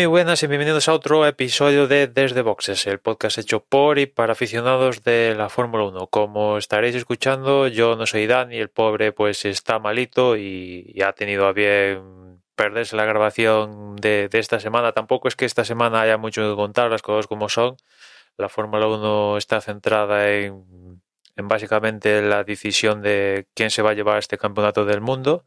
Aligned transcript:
Muy 0.00 0.06
buenas 0.06 0.42
y 0.42 0.46
bienvenidos 0.46 0.88
a 0.88 0.94
otro 0.94 1.26
episodio 1.26 1.86
de 1.86 2.06
Desde 2.06 2.40
Boxes, 2.40 2.86
el 2.86 3.00
podcast 3.00 3.36
hecho 3.36 3.62
por 3.62 3.98
y 3.98 4.06
para 4.06 4.32
aficionados 4.32 5.04
de 5.04 5.34
la 5.36 5.50
Fórmula 5.50 5.84
1. 5.84 6.06
Como 6.06 6.56
estaréis 6.56 6.94
escuchando, 6.94 7.68
yo 7.68 7.96
no 7.96 8.06
soy 8.06 8.26
Dani, 8.26 8.56
el 8.56 8.70
pobre 8.70 9.12
pues 9.12 9.44
está 9.44 9.78
malito 9.78 10.38
y, 10.38 10.98
ha 11.04 11.12
tenido 11.12 11.46
a 11.46 11.52
bien 11.52 12.40
perderse 12.54 12.96
la 12.96 13.04
grabación 13.04 13.96
de, 13.96 14.30
esta 14.32 14.58
semana. 14.58 14.92
Tampoco 14.92 15.28
es 15.28 15.36
que 15.36 15.44
esta 15.44 15.66
semana 15.66 16.00
haya 16.00 16.16
mucho 16.16 16.48
que 16.48 16.56
contar, 16.56 16.90
las 16.90 17.02
cosas 17.02 17.26
como 17.26 17.50
son. 17.50 17.76
La 18.38 18.48
Fórmula 18.48 18.86
1 18.86 19.36
está 19.36 19.60
centrada 19.60 20.30
en, 20.30 21.02
en 21.36 21.46
básicamente 21.46 22.22
la 22.22 22.42
decisión 22.42 23.02
de 23.02 23.48
quién 23.52 23.70
se 23.70 23.82
va 23.82 23.90
a 23.90 23.94
llevar 23.94 24.16
este 24.16 24.38
campeonato 24.38 24.86
del 24.86 25.02
mundo. 25.02 25.44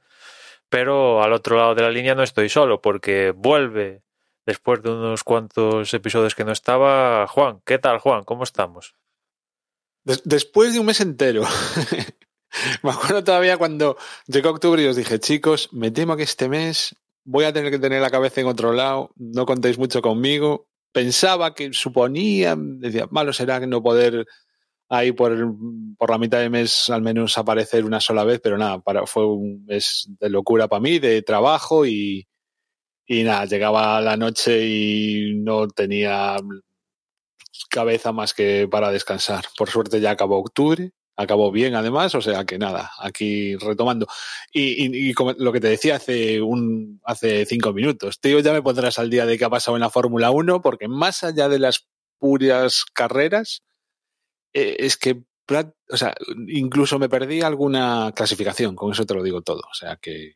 Pero 0.70 1.24
al 1.24 1.34
otro 1.34 1.58
lado 1.58 1.74
de 1.74 1.82
la 1.82 1.90
línea 1.90 2.14
no 2.14 2.22
estoy 2.22 2.50
solo 2.50 2.82
porque 2.82 3.34
vuelve 3.36 4.04
después 4.46 4.82
de 4.84 4.92
unos 4.92 5.24
cuantos 5.24 5.94
episodios 5.94 6.36
que 6.36 6.46
no 6.46 6.52
estaba. 6.52 7.28
Juan, 7.28 7.62
¿qué 7.66 7.80
tal, 7.80 8.00
Juan? 8.00 8.24
¿Cómo 8.24 8.44
estamos? 8.44 8.96
después 10.26 10.74
de 10.74 10.80
un 10.80 10.86
mes 10.86 11.00
entero. 11.00 11.44
me 12.84 12.92
acuerdo 12.92 13.24
todavía 13.24 13.58
cuando 13.58 13.98
llegó 14.28 14.50
octubre 14.50 14.84
y 14.84 14.88
os 14.88 14.96
dije, 14.96 15.20
chicos, 15.20 15.70
me 15.72 15.92
temo 15.92 16.18
que 16.18 16.24
este 16.24 16.50
mes 16.50 16.96
voy 17.24 17.46
a 17.46 17.54
tener 17.54 17.72
que 17.72 17.80
tener 17.80 18.02
la 18.02 18.10
cabeza 18.10 18.42
en 18.42 18.48
otro 18.48 18.74
lado, 18.74 19.12
no 19.16 19.46
contéis 19.46 19.78
mucho 19.78 20.02
conmigo. 20.02 20.68
Pensaba 20.92 21.56
que 21.56 21.74
suponía, 21.74 22.56
decía, 22.58 23.08
malo 23.10 23.34
será 23.34 23.60
que 23.60 23.68
no 23.68 23.82
poder 23.82 24.26
ahí 24.90 25.12
por, 25.12 25.34
por 25.98 26.12
la 26.12 26.18
mitad 26.18 26.40
de 26.40 26.50
mes 26.50 26.90
al 26.90 27.02
menos 27.02 27.38
aparecer 27.38 27.86
una 27.86 28.00
sola 28.00 28.24
vez, 28.24 28.40
pero 28.44 28.58
nada, 28.58 28.80
para, 28.80 29.08
fue 29.08 29.26
un 29.26 29.66
mes 29.66 30.08
de 30.20 30.30
locura 30.30 30.68
para 30.68 30.82
mí, 30.82 31.00
de 31.00 31.22
trabajo 31.22 31.86
y, 31.86 32.28
y 33.14 33.24
nada, 33.24 33.46
llegaba 33.46 34.02
la 34.02 34.18
noche 34.18 34.66
y 34.66 35.34
no 35.36 35.68
tenía 35.68 36.38
cabeza 37.70 38.12
más 38.12 38.34
que 38.34 38.68
para 38.70 38.92
descansar. 38.92 39.46
Por 39.58 39.70
suerte 39.70 40.02
ya 40.02 40.12
acabó 40.12 40.40
octubre, 40.40 40.92
acabó 41.16 41.52
bien 41.52 41.76
además, 41.76 42.16
o 42.16 42.22
sea 42.22 42.46
que 42.46 42.58
nada, 42.58 42.92
aquí 43.00 43.56
retomando. 43.58 44.08
Y, 44.52 45.14
lo 45.14 45.52
que 45.52 45.60
te 45.60 45.70
decía 45.70 45.96
hace 45.98 46.42
un 46.42 47.02
hace 47.04 47.46
cinco 47.46 47.74
minutos, 47.74 48.20
tío, 48.20 48.40
ya 48.40 48.54
me 48.54 48.62
pondrás 48.62 49.00
al 49.00 49.10
día 49.10 49.26
de 49.26 49.38
qué 49.38 49.46
ha 49.46 49.50
pasado 49.50 49.78
en 49.78 49.82
la 49.82 49.90
Fórmula 49.90 50.32
1, 50.32 50.62
porque 50.62 50.88
más 50.88 51.24
allá 51.24 51.50
de 51.50 51.60
las 51.60 51.88
puras 52.20 52.86
carreras, 52.94 53.64
eh, 54.54 54.78
es 54.80 54.98
que, 54.98 55.24
o 55.90 55.98
sea, 55.98 56.16
incluso 56.48 57.00
me 57.00 57.10
perdí 57.10 57.42
alguna 57.42 58.12
clasificación, 58.16 58.76
con 58.76 58.92
eso 58.92 59.06
te 59.06 59.14
lo 59.14 59.24
digo 59.24 59.42
todo. 59.42 59.62
O 59.70 59.74
sea 59.74 59.98
que, 59.98 60.36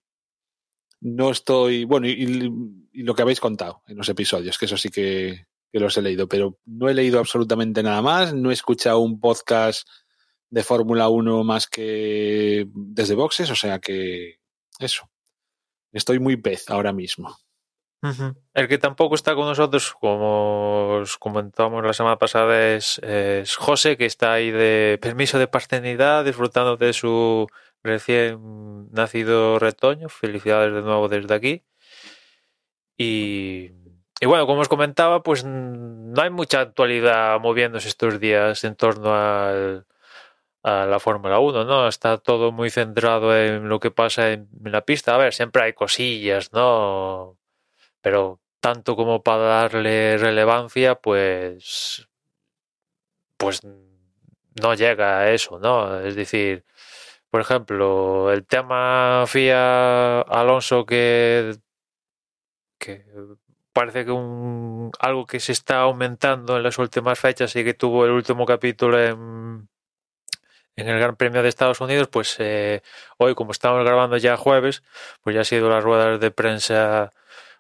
no 1.01 1.31
estoy, 1.31 1.85
bueno, 1.85 2.07
y, 2.07 2.51
lo 2.93 3.13
que 3.13 3.21
habéis 3.21 3.39
contado 3.39 3.83
en 3.87 3.97
los 3.97 4.09
episodios, 4.09 4.57
que 4.57 4.65
eso 4.65 4.77
sí 4.77 4.89
que, 4.89 5.45
los 5.73 5.95
he 5.95 6.01
leído, 6.01 6.27
pero 6.27 6.57
no 6.65 6.89
he 6.89 6.95
leído 6.95 7.19
absolutamente 7.19 7.83
nada 7.83 8.01
más, 8.01 8.33
no 8.33 8.49
he 8.49 8.53
escuchado 8.53 8.97
un 8.97 9.19
podcast 9.19 9.87
de 10.49 10.63
Fórmula 10.63 11.07
1 11.07 11.43
más 11.43 11.67
que 11.67 12.67
desde 12.73 13.13
boxes, 13.13 13.51
o 13.51 13.55
sea 13.55 13.77
que 13.77 14.39
eso. 14.79 15.07
Estoy 15.91 16.17
muy 16.19 16.35
pez 16.37 16.69
ahora 16.71 16.93
mismo. 16.93 17.37
El 18.53 18.67
que 18.67 18.77
tampoco 18.77 19.15
está 19.15 19.35
con 19.35 19.45
nosotros, 19.45 19.93
como 19.99 20.99
os 21.01 21.17
comentamos 21.17 21.83
la 21.83 21.93
semana 21.93 22.17
pasada, 22.17 22.75
es, 22.75 22.99
es 22.99 23.55
José, 23.55 23.97
que 23.97 24.05
está 24.05 24.33
ahí 24.33 24.51
de 24.51 24.97
permiso 25.01 25.37
de 25.37 25.47
paternidad, 25.47 26.23
disfrutando 26.23 26.77
de 26.77 26.93
su 26.93 27.47
recién 27.87 28.91
nacido 28.91 29.59
retoño. 29.59 30.09
Felicidades 30.09 30.73
de 30.73 30.81
nuevo 30.81 31.07
desde 31.07 31.33
aquí. 31.33 31.63
Y, 32.97 33.69
bueno, 34.25 34.47
como 34.47 34.61
os 34.61 34.69
comentaba, 34.69 35.23
pues 35.23 35.43
no 35.45 36.21
hay 36.21 36.29
mucha 36.29 36.61
actualidad 36.61 37.39
moviéndose 37.39 37.87
estos 37.87 38.19
días 38.19 38.63
en 38.63 38.75
torno 38.75 39.11
a 39.13 39.83
la 40.63 40.99
Fórmula 40.99 41.39
1, 41.39 41.63
¿no? 41.65 41.87
Está 41.87 42.17
todo 42.17 42.51
muy 42.51 42.69
centrado 42.69 43.35
en 43.37 43.69
lo 43.69 43.79
que 43.79 43.91
pasa 43.91 44.31
en, 44.33 44.49
la 44.63 44.81
pista. 44.81 45.15
A 45.15 45.17
ver, 45.17 45.33
siempre 45.33 45.63
hay 45.63 45.73
cosillas, 45.73 46.51
¿no? 46.53 47.37
Pero 48.01 48.41
tanto 48.59 48.95
como 48.95 49.23
para 49.23 49.43
darle 49.43 50.17
relevancia, 50.17 50.95
pues 50.95 52.07
pues 53.37 53.61
no 54.61 54.73
llega 54.73 55.19
a 55.19 55.31
eso, 55.31 55.59
¿no? 55.59 55.99
Es 56.01 56.15
decir, 56.15 56.65
por 57.37 57.43
ejemplo, 57.43 58.31
el 58.31 58.47
tema 58.47 59.23
FIA 59.27 60.21
Alonso 60.21 60.87
que, 60.87 61.55
parece 63.73 64.05
que 64.05 64.11
un, 64.11 64.91
algo 64.99 65.27
que 65.27 65.39
se 65.39 65.51
está 65.51 65.81
aumentando 65.81 66.57
en 66.57 66.63
las 66.63 66.79
últimas 66.79 67.19
fechas 67.19 67.55
y 67.55 67.63
que 67.63 67.75
tuvo 67.75 68.05
el 68.05 68.11
último 68.11 68.47
capítulo 68.47 68.99
en, 68.99 69.69
en 70.75 70.87
el 70.87 70.99
Gran 70.99 71.15
Premio 71.15 71.43
de 71.43 71.49
Estados 71.49 71.79
Unidos, 71.79 72.07
pues 72.07 72.37
eh, 72.39 72.81
hoy, 73.17 73.35
como 73.35 73.51
estamos 73.51 73.85
grabando 73.85 74.17
ya 74.17 74.35
jueves, 74.35 74.81
pues 75.21 75.35
ya 75.35 75.41
ha 75.41 75.45
sido 75.45 75.69
las 75.69 75.83
ruedas 75.83 76.19
de 76.19 76.31
prensa 76.31 77.13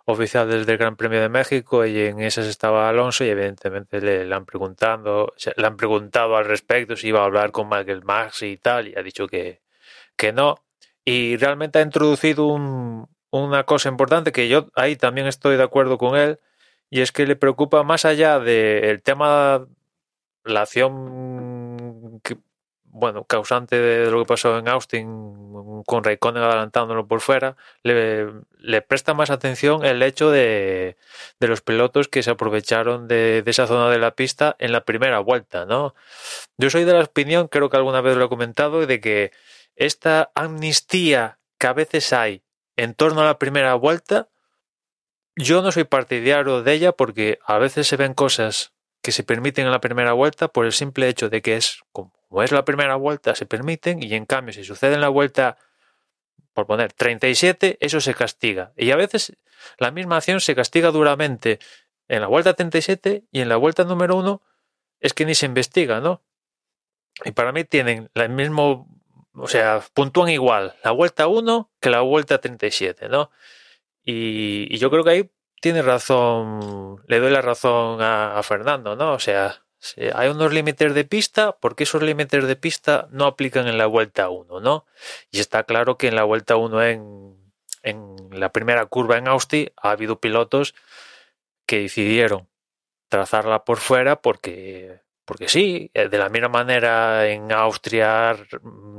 oficiales 0.05 0.65
del 0.65 0.77
Gran 0.77 0.95
Premio 0.95 1.21
de 1.21 1.29
México 1.29 1.85
y 1.85 1.99
en 1.99 2.19
esas 2.21 2.47
estaba 2.47 2.89
Alonso 2.89 3.23
y 3.25 3.29
evidentemente 3.29 4.01
le, 4.01 4.33
han 4.33 4.45
preguntado, 4.45 5.33
le 5.55 5.67
han 5.67 5.77
preguntado 5.77 6.35
al 6.35 6.45
respecto 6.45 6.95
si 6.95 7.09
iba 7.09 7.21
a 7.21 7.25
hablar 7.25 7.51
con 7.51 7.69
Michael 7.69 8.03
Max 8.05 8.41
y 8.41 8.57
tal 8.57 8.87
y 8.87 8.95
ha 8.97 9.03
dicho 9.03 9.27
que, 9.27 9.66
que 10.17 10.33
no. 10.33 10.55
Y 11.05 11.37
realmente 11.37 11.79
ha 11.79 11.83
introducido 11.83 12.47
una 13.31 13.63
cosa 13.65 13.89
importante 13.89 14.31
que 14.31 14.49
yo 14.49 14.67
ahí 14.75 14.95
también 14.95 15.27
estoy 15.27 15.57
de 15.57 15.63
acuerdo 15.63 15.97
con 15.97 16.17
él 16.17 16.39
y 16.89 17.01
es 17.01 17.11
que 17.11 17.27
le 17.27 17.35
preocupa 17.35 17.83
más 17.83 18.05
allá 18.05 18.39
del 18.39 19.01
tema 19.03 19.67
la 20.43 20.61
acción 20.61 22.21
bueno, 22.99 23.25
causante 23.25 23.75
de 23.79 24.09
lo 24.09 24.19
que 24.19 24.25
pasó 24.25 24.57
en 24.57 24.67
Austin 24.67 25.83
con 25.85 26.03
Raikkonen 26.03 26.41
adelantándolo 26.41 27.07
por 27.07 27.21
fuera, 27.21 27.55
le, 27.83 28.27
le 28.59 28.81
presta 28.81 29.13
más 29.13 29.29
atención 29.29 29.85
el 29.85 30.01
hecho 30.01 30.31
de, 30.31 30.97
de, 31.39 31.47
los 31.47 31.61
pilotos 31.61 32.07
que 32.07 32.23
se 32.23 32.31
aprovecharon 32.31 33.07
de, 33.07 33.43
de, 33.43 33.51
esa 33.51 33.67
zona 33.67 33.89
de 33.91 33.99
la 33.99 34.11
pista 34.11 34.55
en 34.59 34.71
la 34.71 34.83
primera 34.83 35.19
vuelta, 35.19 35.65
¿no? 35.65 35.93
Yo 36.57 36.69
soy 36.71 36.85
de 36.85 36.93
la 36.93 37.03
opinión, 37.03 37.47
creo 37.47 37.69
que 37.69 37.77
alguna 37.77 38.01
vez 38.01 38.17
lo 38.17 38.25
he 38.25 38.29
comentado, 38.29 38.85
de 38.85 38.99
que 38.99 39.31
esta 39.77 40.31
amnistía 40.35 41.39
que 41.57 41.67
a 41.67 41.73
veces 41.73 42.11
hay 42.13 42.43
en 42.75 42.93
torno 42.93 43.21
a 43.21 43.25
la 43.25 43.39
primera 43.39 43.73
vuelta, 43.75 44.29
yo 45.35 45.61
no 45.61 45.71
soy 45.71 45.85
partidario 45.85 46.63
de 46.63 46.73
ella 46.73 46.91
porque 46.91 47.39
a 47.45 47.57
veces 47.57 47.87
se 47.87 47.95
ven 47.95 48.13
cosas 48.13 48.73
que 49.01 49.11
se 49.11 49.23
permiten 49.23 49.65
en 49.65 49.71
la 49.71 49.81
primera 49.81 50.13
vuelta 50.13 50.49
por 50.49 50.65
el 50.65 50.73
simple 50.73 51.07
hecho 51.07 51.29
de 51.29 51.41
que 51.41 51.55
es 51.55 51.81
como 51.91 52.11
es 52.43 52.51
la 52.51 52.65
primera 52.65 52.95
vuelta, 52.95 53.35
se 53.35 53.45
permiten 53.45 54.03
y 54.03 54.13
en 54.13 54.25
cambio 54.25 54.53
si 54.53 54.63
sucede 54.63 54.95
en 54.95 55.01
la 55.01 55.09
vuelta, 55.09 55.57
por 56.53 56.65
poner 56.65 56.91
37, 56.91 57.77
eso 57.79 58.01
se 58.01 58.13
castiga. 58.13 58.73
Y 58.75 58.91
a 58.91 58.95
veces 58.95 59.37
la 59.77 59.91
misma 59.91 60.17
acción 60.17 60.41
se 60.41 60.55
castiga 60.55 60.91
duramente 60.91 61.59
en 62.07 62.21
la 62.21 62.27
vuelta 62.27 62.53
37 62.53 63.25
y 63.31 63.41
en 63.41 63.49
la 63.49 63.57
vuelta 63.57 63.83
número 63.83 64.15
1 64.17 64.41
es 64.99 65.13
que 65.13 65.25
ni 65.25 65.35
se 65.35 65.45
investiga, 65.45 65.99
¿no? 65.99 66.23
Y 67.23 67.31
para 67.31 67.51
mí 67.51 67.63
tienen 67.63 68.09
el 68.13 68.29
mismo, 68.29 68.87
o 69.37 69.47
sea, 69.47 69.81
puntúan 69.93 70.29
igual 70.29 70.75
la 70.83 70.91
vuelta 70.91 71.27
1 71.27 71.71
que 71.79 71.89
la 71.89 72.01
vuelta 72.01 72.39
37, 72.39 73.09
¿no? 73.09 73.31
Y, 74.03 74.77
yo 74.77 74.89
creo 74.89 75.03
que 75.03 75.09
ahí 75.11 75.31
tiene 75.61 75.81
razón, 75.81 77.03
le 77.07 77.19
doy 77.19 77.31
la 77.31 77.41
razón 77.41 78.01
a, 78.01 78.37
a 78.37 78.43
Fernando, 78.43 78.95
¿no? 78.95 79.13
O 79.13 79.19
sea, 79.19 79.63
hay 80.15 80.29
unos 80.29 80.53
límites 80.53 80.93
de 80.93 81.05
pista, 81.05 81.57
porque 81.59 81.83
esos 81.83 82.01
límites 82.03 82.47
de 82.47 82.55
pista 82.55 83.07
no 83.11 83.25
aplican 83.25 83.67
en 83.67 83.77
la 83.77 83.85
vuelta 83.85 84.29
1, 84.29 84.59
¿no? 84.59 84.85
Y 85.31 85.39
está 85.39 85.63
claro 85.63 85.97
que 85.97 86.07
en 86.07 86.15
la 86.15 86.23
vuelta 86.23 86.55
1 86.55 86.83
en, 86.83 87.37
en 87.83 88.15
la 88.31 88.51
primera 88.51 88.85
curva 88.85 89.17
en 89.17 89.27
Austin 89.27 89.71
ha 89.77 89.91
habido 89.91 90.19
pilotos 90.19 90.75
que 91.65 91.81
decidieron 91.81 92.49
trazarla 93.09 93.63
por 93.65 93.77
fuera 93.77 94.21
porque 94.21 95.01
porque 95.27 95.49
sí, 95.49 95.91
eh, 95.93 96.07
de 96.07 96.17
la 96.17 96.29
misma 96.29 96.47
manera 96.47 97.27
en 97.27 97.51
Austria 97.51 98.33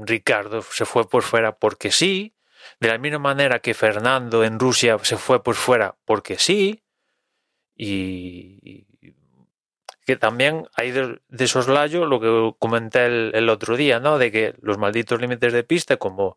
Ricardo 0.02 0.60
se 0.60 0.84
fue 0.84 1.08
por 1.08 1.22
fuera 1.22 1.56
porque 1.56 1.90
sí, 1.90 2.34
de 2.80 2.88
la 2.88 2.98
misma 2.98 3.18
manera 3.18 3.60
que 3.60 3.72
Fernando 3.72 4.44
en 4.44 4.58
Rusia 4.60 4.98
se 5.02 5.16
fue 5.16 5.42
por 5.42 5.54
fuera 5.54 5.96
porque 6.04 6.38
sí, 6.38 6.84
y, 7.74 8.86
que 10.04 10.16
también 10.16 10.66
hay 10.74 10.90
de, 10.90 11.18
esos 11.30 11.64
soslayo 11.64 12.04
lo 12.04 12.20
que 12.20 12.54
comenté 12.58 13.06
el, 13.06 13.48
otro 13.48 13.78
día, 13.78 13.98
¿no? 13.98 14.18
De 14.18 14.30
que 14.30 14.54
los 14.60 14.76
malditos 14.76 15.18
límites 15.22 15.54
de 15.54 15.64
pista, 15.64 15.96
como 15.96 16.36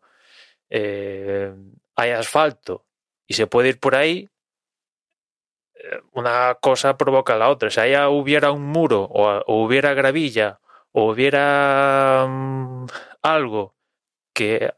eh, 0.70 1.52
hay 1.96 2.10
asfalto 2.12 2.86
y 3.26 3.34
se 3.34 3.46
puede 3.46 3.68
ir 3.70 3.78
por 3.78 3.94
ahí, 3.94 4.30
una 6.12 6.56
cosa 6.60 6.96
provoca 6.96 7.36
la 7.36 7.50
otra. 7.50 7.70
Si 7.70 7.80
allá 7.80 8.08
hubiera 8.08 8.52
un 8.52 8.62
muro 8.62 9.02
o, 9.10 9.42
hubiera 9.64 9.94
gravilla 9.94 10.60
o 10.92 11.10
hubiera 11.12 12.24
um, 12.26 12.86
algo 13.22 13.74
que 14.32 14.74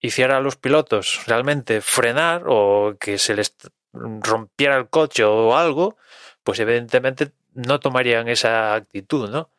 hiciera 0.00 0.36
a 0.36 0.40
los 0.40 0.56
pilotos 0.56 1.24
realmente 1.26 1.80
frenar 1.80 2.44
o 2.46 2.96
que 2.98 3.18
se 3.18 3.34
les 3.34 3.56
rompiera 3.92 4.76
el 4.76 4.88
coche 4.88 5.24
o 5.24 5.56
algo, 5.56 5.96
pues 6.42 6.60
evidentemente 6.60 7.32
no 7.54 7.80
tomarían 7.80 8.28
esa 8.28 8.74
actitud, 8.74 9.30
¿no? 9.30 9.50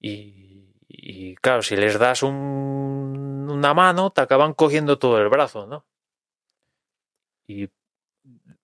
Y, 0.00 0.74
y 0.88 1.34
claro, 1.36 1.62
si 1.62 1.76
les 1.76 1.98
das 1.98 2.22
un, 2.22 3.48
una 3.50 3.74
mano, 3.74 4.10
te 4.10 4.20
acaban 4.20 4.54
cogiendo 4.54 4.98
todo 4.98 5.18
el 5.18 5.28
brazo, 5.28 5.66
¿no? 5.66 5.84
Y 7.46 7.68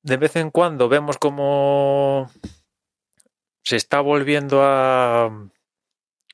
de 0.03 0.17
vez 0.17 0.37
en 0.37 0.51
cuando 0.51 0.89
vemos 0.89 1.19
como 1.19 2.31
se 3.63 3.77
está 3.77 4.01
volviendo 4.01 4.61
a 4.63 5.31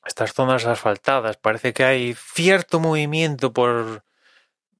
estas 0.05 0.33
zonas 0.33 0.65
asfaltadas. 0.65 1.37
Parece 1.37 1.73
que 1.73 1.83
hay 1.83 2.13
cierto 2.15 2.79
movimiento 2.79 3.53
por 3.53 4.03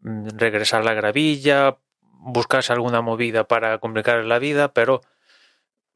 mm, 0.02 0.30
regresar 0.38 0.84
la 0.84 0.94
gravilla, 0.94 1.78
buscarse 2.02 2.74
alguna 2.74 3.02
movida 3.02 3.48
para 3.48 3.78
complicar 3.78 4.26
la 4.26 4.40
vida, 4.40 4.74
pero 4.74 5.02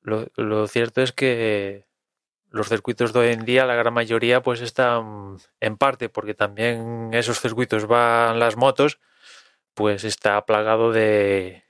lo, 0.02 0.28
lo, 0.36 0.68
cierto 0.68 1.02
es 1.02 1.12
que 1.12 1.88
los 2.52 2.70
circuitos 2.70 3.14
de 3.14 3.20
hoy 3.20 3.28
en 3.30 3.46
día, 3.46 3.66
la 3.66 3.76
gran 3.76 3.94
mayoría, 3.94 4.44
pues 4.44 4.62
están 4.62 5.38
en 5.60 5.78
parte, 5.78 6.10
porque 6.10 6.36
también 6.36 7.10
esos 7.14 7.40
circuitos 7.42 7.88
van 7.88 8.40
las 8.40 8.58
motos, 8.58 9.00
pues 9.74 10.04
está 10.04 10.46
plagado 10.46 10.92
de, 10.92 11.64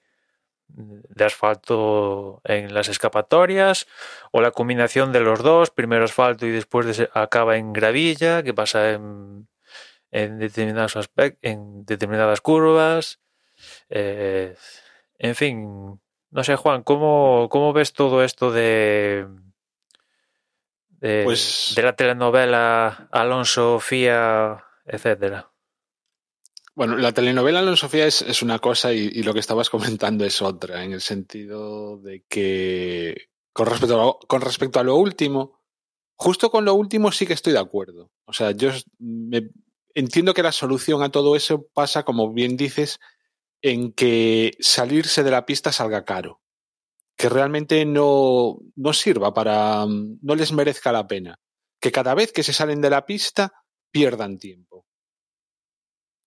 de 0.76 1.26
asfalto 1.26 2.42
en 2.44 2.74
las 2.74 2.90
escapatorias 2.90 3.88
o 4.32 4.42
la 4.42 4.52
combinación 4.52 5.12
de 5.12 5.20
los 5.20 5.44
dos, 5.44 5.70
primero 5.70 6.06
asfalto 6.06 6.46
y 6.46 6.52
después 6.52 6.98
de, 6.98 7.10
acaba 7.14 7.58
en 7.58 7.74
gravilla, 7.74 8.44
que 8.44 8.54
pasa 8.54 8.92
en, 8.92 9.48
en 10.12 10.40
determinados 10.40 10.96
aspectos, 10.96 11.40
en 11.44 11.86
determinadas 11.86 12.42
curvas. 12.42 13.20
Eh, 13.90 14.56
en 15.20 15.36
fin, 15.36 16.02
no 16.32 16.44
sé, 16.44 16.56
Juan, 16.56 16.84
¿cómo, 16.84 17.48
cómo 17.50 17.74
ves 17.74 17.94
todo 17.94 18.24
esto 18.24 18.52
de, 18.52 19.28
de, 20.90 21.22
Pues- 21.24 21.74
de 21.76 21.84
la 21.84 21.96
telenovela 21.96 23.08
Alonso, 23.12 23.80
Fía, 23.80 24.66
etcétera? 24.86 25.53
Bueno, 26.76 26.98
la 26.98 27.12
telenovela 27.12 27.60
Alonso 27.60 27.86
Sofía 27.86 28.08
es, 28.08 28.24
es 28.24 28.42
una 28.42 28.58
cosa 28.58 28.94
y, 28.94 29.22
lo 29.22 29.34
que 29.34 29.40
estabas 29.40 29.70
comentando 29.70 30.26
es 30.26 30.42
otra, 30.42 30.84
en 30.84 30.94
el 30.94 31.02
sentido 31.02 32.00
de 32.00 32.24
que 32.28 33.28
con 33.54 33.68
respecto, 33.68 33.94
a 33.94 34.06
lo, 34.06 34.20
con 34.28 34.42
respecto 34.42 34.80
a 34.80 34.84
lo 34.84 34.96
último, 34.96 35.62
justo 36.16 36.50
con 36.50 36.66
lo 36.66 36.74
último 36.74 37.12
sí 37.12 37.28
que 37.28 37.34
estoy 37.34 37.54
de 37.54 37.60
acuerdo. 37.60 38.12
O 38.26 38.34
sea, 38.34 38.52
yo 38.52 38.72
me, 38.98 39.52
entiendo 39.94 40.34
que 40.34 40.42
la 40.42 40.52
solución 40.52 41.04
a 41.04 41.12
todo 41.12 41.36
eso 41.36 41.68
pasa, 41.74 42.04
como 42.04 42.34
bien 42.34 42.58
dices, 42.58 43.00
en 43.62 43.94
que 43.94 44.54
salirse 44.60 45.24
de 45.24 45.32
la 45.32 45.46
pista 45.46 45.72
salga 45.72 46.06
caro. 46.06 46.42
Que 47.16 47.30
realmente 47.30 47.86
no, 47.86 48.58
no 48.76 48.94
sirva 48.94 49.32
para, 49.36 49.86
no 49.88 50.36
les 50.36 50.52
merezca 50.52 50.92
la 50.92 51.06
pena. 51.06 51.40
Que 51.80 51.92
cada 51.92 52.16
vez 52.16 52.32
que 52.32 52.42
se 52.42 52.54
salen 52.54 52.82
de 52.82 52.90
la 52.90 53.06
pista 53.06 53.54
pierdan 53.92 54.40
tiempo 54.40 54.88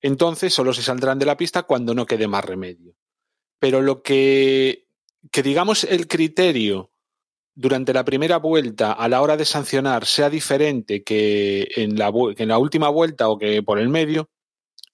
entonces 0.01 0.53
solo 0.55 0.73
se 0.73 0.83
saldrán 0.83 1.19
de 1.19 1.27
la 1.27 1.37
pista 1.37 1.65
cuando 1.65 1.95
no 1.95 2.07
quede 2.07 2.29
más 2.29 2.45
remedio. 2.45 2.95
Pero 3.59 3.81
lo 3.81 4.03
que, 4.03 4.87
que 5.31 5.43
digamos 5.43 5.85
el 5.85 6.07
criterio 6.07 6.91
durante 7.57 7.95
la 7.95 8.05
primera 8.05 8.37
vuelta 8.37 8.93
a 8.93 9.09
la 9.09 9.23
hora 9.23 9.37
de 9.37 9.47
sancionar 9.47 10.05
sea 10.05 10.29
diferente 10.29 11.03
que 11.03 11.67
en 11.75 11.97
la, 11.97 12.11
última 12.11 12.91
vuelta 12.91 13.29
o 13.29 13.39
que 13.39 13.63
por 13.63 13.79
el 13.79 13.89
medio, 13.89 14.29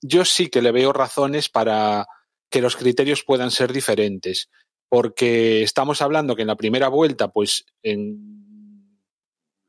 yo 0.01 0.25
sí 0.25 0.49
que 0.49 0.63
le 0.63 0.71
veo 0.71 0.93
razones 0.93 1.49
para 1.49 2.07
que 2.49 2.63
los 2.63 2.77
criterios 2.77 3.25
puedan 3.25 3.51
ser 3.51 3.73
diferentes. 3.73 4.49
Porque 4.89 5.63
estamos 5.63 6.03
hablando 6.03 6.37
que 6.37 6.43
en 6.43 6.49
la 6.49 6.57
primera 6.57 6.89
vuelta, 6.89 7.29
pues 7.29 7.65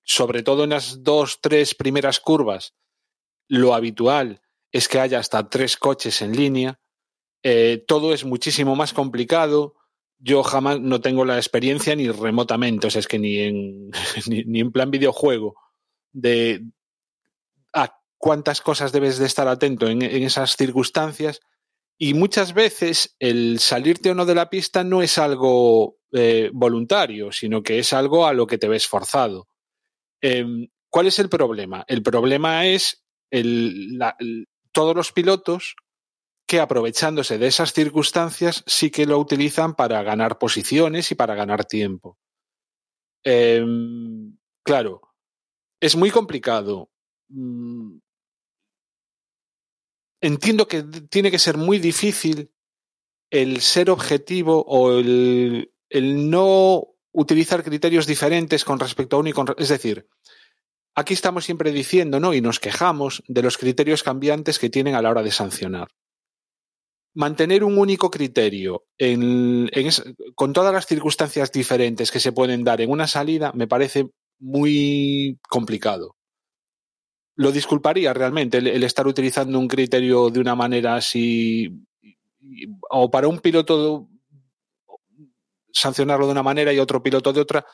sobre 0.03 0.43
todo 0.43 0.65
en 0.65 0.71
las 0.71 1.01
dos, 1.01 1.39
tres 1.41 1.73
primeras 1.73 2.19
curvas, 2.19 2.75
lo 3.47 3.73
habitual 3.73 4.41
es 4.73 4.89
que 4.89 4.99
haya 4.99 5.19
hasta 5.19 5.47
tres 5.47 5.77
coches 5.77 6.21
en 6.21 6.35
línea. 6.35 6.79
Eh, 7.43 7.83
todo 7.87 8.13
es 8.13 8.25
muchísimo 8.25 8.75
más 8.75 8.91
complicado. 8.91 9.75
Yo 10.17 10.43
jamás 10.43 10.81
no 10.81 10.99
tengo 10.99 11.23
la 11.23 11.37
experiencia 11.37 11.95
ni 11.95 12.09
remotamente, 12.09 12.87
o 12.87 12.89
sea, 12.89 12.99
es 12.99 13.07
que 13.07 13.19
ni 13.19 13.37
en, 13.37 13.91
ni, 14.27 14.43
ni 14.43 14.59
en 14.59 14.71
plan 14.71 14.91
videojuego 14.91 15.55
de 16.11 16.63
a 17.73 17.99
cuántas 18.17 18.61
cosas 18.61 18.91
debes 18.91 19.17
de 19.17 19.25
estar 19.25 19.47
atento 19.47 19.87
en, 19.87 20.01
esas 20.01 20.55
circunstancias. 20.55 21.41
Y 21.97 22.13
muchas 22.15 22.53
veces 22.53 23.15
el 23.19 23.59
salirte 23.59 24.11
o 24.11 24.15
no 24.15 24.25
de 24.25 24.35
la 24.35 24.49
pista 24.49 24.83
no 24.83 25.01
es 25.01 25.17
algo 25.17 25.97
eh, 26.11 26.49
voluntario, 26.53 27.31
sino 27.31 27.61
que 27.61 27.79
es 27.79 27.93
algo 27.93 28.25
a 28.25 28.33
lo 28.33 28.47
que 28.47 28.57
te 28.57 28.67
ves 28.67 28.87
forzado. 28.87 29.47
Eh, 30.21 30.45
¿Cuál 30.89 31.07
es 31.07 31.19
el 31.19 31.29
problema? 31.29 31.85
El 31.87 32.01
problema 32.01 32.65
es 32.65 33.03
el, 33.29 33.99
todos 34.73 34.95
los 34.95 35.13
pilotos 35.13 35.75
que 36.45 36.59
aprovechándose 36.59 37.37
de 37.37 37.47
esas 37.47 37.71
circunstancias 37.71 38.63
sí 38.67 38.91
que 38.91 39.05
lo 39.05 39.17
utilizan 39.17 39.75
para 39.75 40.03
ganar 40.03 40.37
posiciones 40.37 41.11
y 41.11 41.15
para 41.15 41.35
ganar 41.35 41.65
tiempo. 41.65 42.17
Eh, 43.23 43.65
claro, 44.63 45.01
es 45.79 45.95
muy 45.95 46.11
complicado. 46.11 46.91
Mm, 47.29 47.97
entiendo 50.21 50.67
que 50.67 50.83
tiene 50.83 51.31
que 51.31 51.39
ser 51.39 51.57
muy 51.57 51.79
difícil 51.79 52.51
el 53.29 53.61
ser 53.61 53.89
objetivo 53.89 54.63
o 54.67 54.91
el, 54.91 55.73
el 55.89 56.29
no 56.29 56.93
utilizar 57.13 57.63
criterios 57.63 58.05
diferentes 58.05 58.65
con 58.65 58.79
respecto 58.79 59.15
a 59.15 59.19
un 59.19 59.27
y 59.27 59.33
con, 59.33 59.47
es 59.57 59.69
decir, 59.69 60.07
Aquí 60.95 61.13
estamos 61.13 61.45
siempre 61.45 61.71
diciendo, 61.71 62.19
¿no? 62.19 62.33
Y 62.33 62.41
nos 62.41 62.59
quejamos 62.59 63.23
de 63.27 63.41
los 63.41 63.57
criterios 63.57 64.03
cambiantes 64.03 64.59
que 64.59 64.69
tienen 64.69 64.95
a 64.95 65.01
la 65.01 65.09
hora 65.09 65.23
de 65.23 65.31
sancionar. 65.31 65.87
Mantener 67.15 67.63
un 67.63 67.77
único 67.77 68.09
criterio 68.09 68.85
con 70.35 70.53
todas 70.53 70.73
las 70.73 70.85
circunstancias 70.85 71.51
diferentes 71.51 72.11
que 72.11 72.19
se 72.19 72.31
pueden 72.31 72.63
dar 72.63 72.81
en 72.81 72.89
una 72.89 73.07
salida 73.07 73.51
me 73.53 73.67
parece 73.67 74.09
muy 74.39 75.39
complicado. 75.47 76.15
Lo 77.35 77.51
disculparía 77.51 78.13
realmente 78.13 78.57
el 78.57 78.83
estar 78.83 79.07
utilizando 79.07 79.59
un 79.59 79.67
criterio 79.67 80.29
de 80.29 80.39
una 80.39 80.55
manera 80.55 80.95
así 80.95 81.69
o 82.89 83.09
para 83.09 83.27
un 83.27 83.39
piloto 83.39 84.09
sancionarlo 85.71 86.27
de 86.27 86.31
una 86.31 86.43
manera 86.43 86.71
y 86.71 86.79
otro 86.79 87.01
piloto 87.01 87.33
de 87.33 87.41
otra 87.41 87.65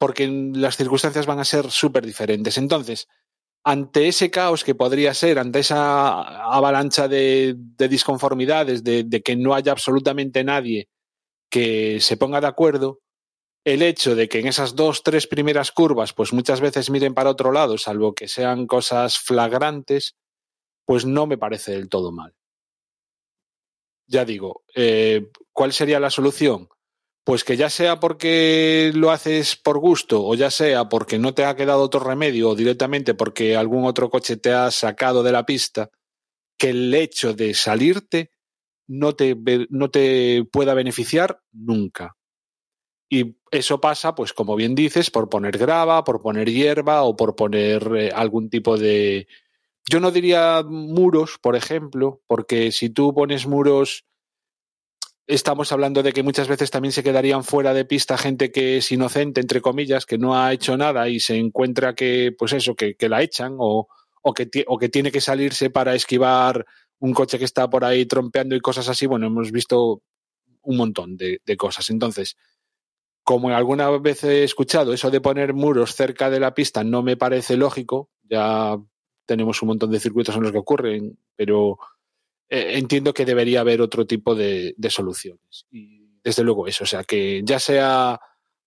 porque 0.00 0.26
las 0.54 0.78
circunstancias 0.78 1.26
van 1.26 1.40
a 1.40 1.44
ser 1.44 1.70
súper 1.70 2.06
diferentes. 2.06 2.56
Entonces, 2.56 3.06
ante 3.62 4.08
ese 4.08 4.30
caos 4.30 4.64
que 4.64 4.74
podría 4.74 5.12
ser, 5.12 5.38
ante 5.38 5.58
esa 5.58 6.22
avalancha 6.50 7.06
de, 7.06 7.54
de 7.54 7.86
disconformidades, 7.86 8.82
de, 8.82 9.04
de, 9.04 9.20
que 9.20 9.36
no 9.36 9.52
haya 9.54 9.72
absolutamente 9.72 10.42
nadie 10.42 10.88
que 11.50 12.00
se 12.00 12.16
ponga 12.16 12.40
de 12.40 12.46
acuerdo, 12.46 13.00
el 13.62 13.82
hecho 13.82 14.14
de 14.14 14.26
que 14.26 14.38
en 14.38 14.46
esas 14.46 14.74
dos, 14.74 15.02
tres 15.02 15.26
primeras 15.26 15.70
curvas, 15.70 16.14
pues 16.14 16.32
muchas 16.32 16.62
veces 16.62 16.88
miren 16.88 17.12
para 17.12 17.28
otro 17.28 17.52
lado, 17.52 17.76
salvo 17.76 18.14
que 18.14 18.26
sean 18.26 18.66
cosas 18.66 19.18
flagrantes, 19.18 20.16
pues 20.86 21.04
no 21.04 21.26
me 21.26 21.36
parece 21.36 21.72
del 21.72 21.90
todo 21.90 22.10
mal. 22.10 22.34
Ya 24.06 24.24
digo, 24.24 24.64
eh, 24.74 25.30
¿cuál 25.52 25.74
sería 25.74 26.00
la 26.00 26.08
solución? 26.08 26.70
Pues 27.24 27.44
que 27.44 27.56
ya 27.56 27.68
sea 27.68 28.00
porque 28.00 28.92
lo 28.94 29.10
haces 29.10 29.56
por 29.56 29.78
gusto 29.78 30.24
o 30.24 30.34
ya 30.34 30.50
sea 30.50 30.88
porque 30.88 31.18
no 31.18 31.34
te 31.34 31.44
ha 31.44 31.54
quedado 31.54 31.82
otro 31.82 32.00
remedio 32.00 32.50
o 32.50 32.54
directamente 32.54 33.14
porque 33.14 33.56
algún 33.56 33.84
otro 33.84 34.08
coche 34.08 34.36
te 34.36 34.52
ha 34.52 34.70
sacado 34.70 35.22
de 35.22 35.32
la 35.32 35.44
pista, 35.44 35.90
que 36.58 36.70
el 36.70 36.94
hecho 36.94 37.34
de 37.34 37.54
salirte 37.54 38.32
no 38.88 39.14
te, 39.14 39.36
no 39.70 39.90
te 39.90 40.44
pueda 40.50 40.74
beneficiar 40.74 41.40
nunca. 41.52 42.16
Y 43.08 43.36
eso 43.50 43.80
pasa, 43.80 44.14
pues 44.14 44.32
como 44.32 44.54
bien 44.54 44.74
dices, 44.74 45.10
por 45.10 45.28
poner 45.28 45.58
grava, 45.58 46.04
por 46.04 46.22
poner 46.22 46.48
hierba 46.48 47.02
o 47.02 47.16
por 47.16 47.34
poner 47.34 47.90
eh, 47.96 48.10
algún 48.14 48.48
tipo 48.48 48.78
de... 48.78 49.26
Yo 49.90 49.98
no 49.98 50.12
diría 50.12 50.62
muros, 50.62 51.38
por 51.42 51.56
ejemplo, 51.56 52.22
porque 52.28 52.70
si 52.70 52.90
tú 52.90 53.12
pones 53.12 53.48
muros 53.48 54.04
estamos 55.30 55.72
hablando 55.72 56.02
de 56.02 56.12
que 56.12 56.22
muchas 56.22 56.48
veces 56.48 56.70
también 56.70 56.92
se 56.92 57.02
quedarían 57.02 57.44
fuera 57.44 57.72
de 57.72 57.84
pista 57.84 58.18
gente 58.18 58.50
que 58.50 58.78
es 58.78 58.92
inocente, 58.92 59.40
entre 59.40 59.60
comillas, 59.60 60.04
que 60.04 60.18
no 60.18 60.36
ha 60.36 60.52
hecho 60.52 60.76
nada 60.76 61.08
y 61.08 61.20
se 61.20 61.36
encuentra 61.36 61.94
que, 61.94 62.34
pues 62.36 62.52
eso, 62.52 62.74
que, 62.74 62.96
la 63.08 63.22
echan 63.22 63.56
o, 63.58 63.88
o, 64.22 64.34
que, 64.34 64.48
o 64.66 64.78
que 64.78 64.88
tiene 64.88 65.12
que 65.12 65.20
salirse 65.20 65.70
para 65.70 65.94
esquivar 65.94 66.66
un 66.98 67.14
coche 67.14 67.38
que 67.38 67.44
está 67.44 67.70
por 67.70 67.84
ahí 67.84 68.06
trompeando 68.06 68.54
y 68.54 68.60
cosas 68.60 68.88
así, 68.88 69.06
bueno, 69.06 69.28
hemos 69.28 69.52
visto 69.52 70.02
un 70.62 70.76
montón 70.76 71.16
de, 71.16 71.40
de 71.46 71.56
cosas. 71.56 71.88
Entonces, 71.90 72.36
como 73.22 73.50
alguna 73.50 73.90
vez 73.90 74.24
he 74.24 74.44
escuchado, 74.44 74.92
eso 74.92 75.10
de 75.10 75.20
poner 75.20 75.54
muros 75.54 75.94
cerca 75.94 76.30
de 76.30 76.40
la 76.40 76.54
pista 76.54 76.82
no 76.84 77.02
me 77.02 77.16
parece 77.16 77.56
lógico, 77.56 78.10
ya 78.24 78.76
tenemos 79.26 79.62
un 79.62 79.68
montón 79.68 79.90
de 79.90 80.00
circuitos 80.00 80.34
en 80.34 80.42
los 80.42 80.52
que 80.52 80.58
ocurren, 80.58 81.18
pero 81.36 81.78
eh, 82.50 82.78
entiendo 82.78 83.14
que 83.14 83.24
debería 83.24 83.60
haber 83.60 83.80
otro 83.80 84.06
tipo 84.06 84.34
de, 84.34 84.74
de, 84.76 84.90
soluciones. 84.90 85.66
Y 85.70 86.18
desde 86.22 86.42
luego 86.42 86.66
eso, 86.66 86.82
o 86.84 86.86
sea, 86.86 87.04
que 87.04 87.42
ya 87.44 87.60
sea 87.60 88.20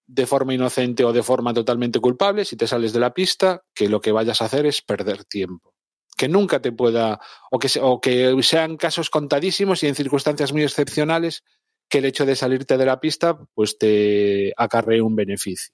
de 0.07 0.25
forma 0.25 0.53
inocente 0.53 1.03
o 1.03 1.13
de 1.13 1.23
forma 1.23 1.53
totalmente 1.53 1.99
culpable, 1.99 2.45
si 2.45 2.55
te 2.55 2.67
sales 2.67 2.93
de 2.93 2.99
la 2.99 3.13
pista, 3.13 3.63
que 3.73 3.89
lo 3.89 4.01
que 4.01 4.11
vayas 4.11 4.41
a 4.41 4.45
hacer 4.45 4.65
es 4.65 4.81
perder 4.81 5.25
tiempo. 5.25 5.73
Que 6.15 6.29
nunca 6.29 6.61
te 6.61 6.71
pueda, 6.71 7.19
o 7.51 7.59
que, 7.59 7.67
o 7.81 7.99
que 7.99 8.35
sean 8.41 8.77
casos 8.77 9.09
contadísimos 9.09 9.83
y 9.83 9.87
en 9.87 9.95
circunstancias 9.95 10.53
muy 10.53 10.63
excepcionales, 10.63 11.43
que 11.89 11.97
el 11.99 12.05
hecho 12.05 12.25
de 12.25 12.35
salirte 12.35 12.77
de 12.77 12.85
la 12.85 12.99
pista 12.99 13.37
pues 13.53 13.77
te 13.77 14.53
acarree 14.57 15.01
un 15.01 15.15
beneficio. 15.15 15.73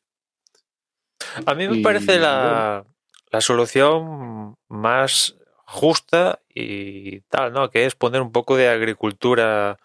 A 1.46 1.54
mí 1.54 1.68
me 1.68 1.78
y, 1.78 1.84
parece 1.84 2.18
la, 2.18 2.84
bueno. 2.84 2.96
la 3.32 3.42
solución 3.42 4.56
más 4.68 5.36
justa 5.70 6.42
y 6.50 7.22
tal, 7.22 7.54
¿no? 7.54 7.70
Que 7.70 7.86
es 7.86 7.96
poner 7.96 8.22
un 8.22 8.32
poco 8.32 8.58
de 8.58 8.70
agricultura 8.70 9.78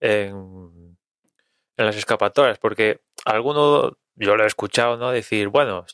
en, 0.00 0.96
las 1.76 1.96
escapatorias, 1.96 2.58
porque 2.58 3.00
alguno, 3.24 3.98
yo 4.14 4.36
lo 4.36 4.44
he 4.44 4.46
escuchado, 4.46 4.96
¿no? 4.96 5.10
Decir, 5.10 5.48
bueno, 5.48 5.84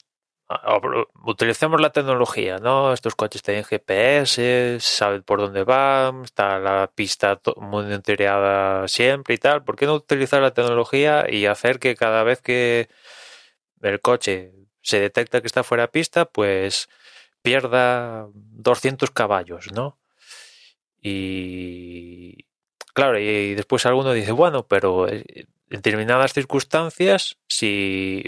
utilicemos 1.25 1.81
la 1.81 1.91
tecnología, 1.91 2.59
¿no? 2.59 2.93
Estos 2.93 3.15
coches 3.17 3.43
tienen 3.43 3.65
GPS, 3.65 4.79
saben 4.81 5.23
por 5.23 5.41
dónde 5.41 5.65
van, 5.65 6.25
está 6.25 6.59
la 6.59 6.91
pista 6.95 7.41
monitoreada 7.57 8.87
siempre 8.87 9.35
y 9.37 9.39
tal. 9.39 9.65
¿Por 9.65 9.77
qué 9.77 9.87
no 9.87 9.95
utilizar 9.95 10.43
la 10.43 10.53
tecnología 10.53 11.27
y 11.29 11.47
hacer 11.47 11.79
que 11.79 11.97
cada 11.97 12.23
vez 12.23 12.43
que 12.43 12.89
el 13.81 14.01
coche 14.01 14.53
se 14.83 15.01
detecta 15.01 15.41
que 15.41 15.47
está 15.47 15.65
fuera 15.65 15.85
de 15.85 15.89
pista, 15.89 16.27
pues 16.27 16.89
pierda 17.43 18.29
200 18.35 19.11
caballos, 19.11 19.73
¿no? 19.73 19.99
Y 21.01 22.47
claro, 22.95 23.19
y 23.19 23.55
después 23.55 23.85
alguno 23.87 24.13
dice, 24.13 24.33
bueno, 24.33 24.67
pero 24.67 25.09
en 25.09 25.25
determinadas 25.69 26.33
circunstancias, 26.33 27.39
si 27.49 28.25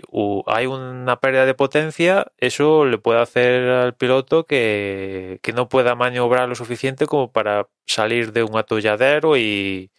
hay 0.47 0.67
una 0.67 1.21
pérdida 1.21 1.47
de 1.47 1.55
potencia, 1.55 2.33
eso 2.39 2.85
le 2.85 2.99
puede 2.99 3.21
hacer 3.21 3.69
al 3.71 3.95
piloto 3.95 4.47
que, 4.47 5.39
que 5.43 5.53
no 5.53 5.69
pueda 5.69 5.95
maniobrar 5.95 6.49
lo 6.49 6.55
suficiente 6.55 7.07
como 7.07 7.33
para 7.33 7.69
salir 7.87 8.33
de 8.33 8.43
un 8.43 8.57
atolladero 8.57 9.37
y, 9.37 9.93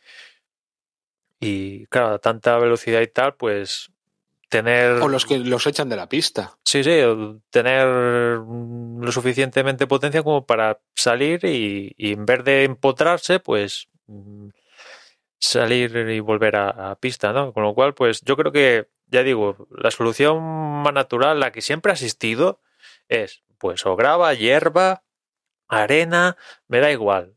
y 1.40 1.86
claro, 1.88 2.16
a 2.16 2.20
tanta 2.20 2.58
velocidad 2.58 3.02
y 3.02 3.08
tal, 3.08 3.36
pues 3.36 3.92
tener... 4.56 5.02
O 5.02 5.10
los 5.10 5.26
que 5.26 5.38
los 5.40 5.68
echan 5.68 5.90
de 5.90 5.98
la 5.98 6.08
pista. 6.08 6.58
Sí, 6.64 6.82
sí, 6.82 7.02
tener 7.50 7.86
lo 7.88 9.12
suficientemente 9.12 9.86
potencia 9.86 10.24
como 10.24 10.46
para 10.46 10.80
salir 10.94 11.44
y, 11.44 11.94
y 11.98 12.14
en 12.14 12.26
vez 12.26 12.44
de 12.46 12.64
empotrarse, 12.64 13.42
pues 13.42 13.90
salir 15.40 15.96
y 15.96 16.22
volver 16.22 16.56
a, 16.56 16.92
a, 16.92 16.96
pista, 16.96 17.34
¿no? 17.34 17.52
Con 17.52 17.64
lo 17.64 17.74
cual, 17.74 17.94
pues 17.96 18.22
yo 18.22 18.38
creo 18.38 18.54
que, 18.54 18.88
ya 19.08 19.24
digo, 19.24 19.68
la 19.72 19.92
solución 19.92 20.42
más 20.42 20.94
natural, 20.94 21.42
la 21.42 21.52
que 21.52 21.62
siempre 21.62 21.92
ha 21.92 21.96
existido, 21.96 22.62
es, 23.10 23.44
pues, 23.58 23.86
o 23.86 23.98
grava, 23.98 24.34
hierba, 24.34 25.04
arena, 25.68 26.38
me 26.70 26.80
da 26.80 26.92
igual. 26.92 27.34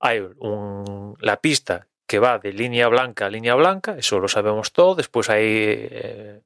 Hay 0.00 0.20
un, 0.38 1.16
la 1.20 1.40
pista 1.42 1.87
que 2.08 2.18
va 2.18 2.38
de 2.38 2.52
línea 2.52 2.88
blanca 2.88 3.26
a 3.26 3.30
línea 3.30 3.54
blanca, 3.54 3.96
eso 3.98 4.18
lo 4.18 4.28
sabemos 4.28 4.72
todo. 4.72 4.94
Después 4.94 5.28
hay 5.28 5.44
eh, 5.44 6.40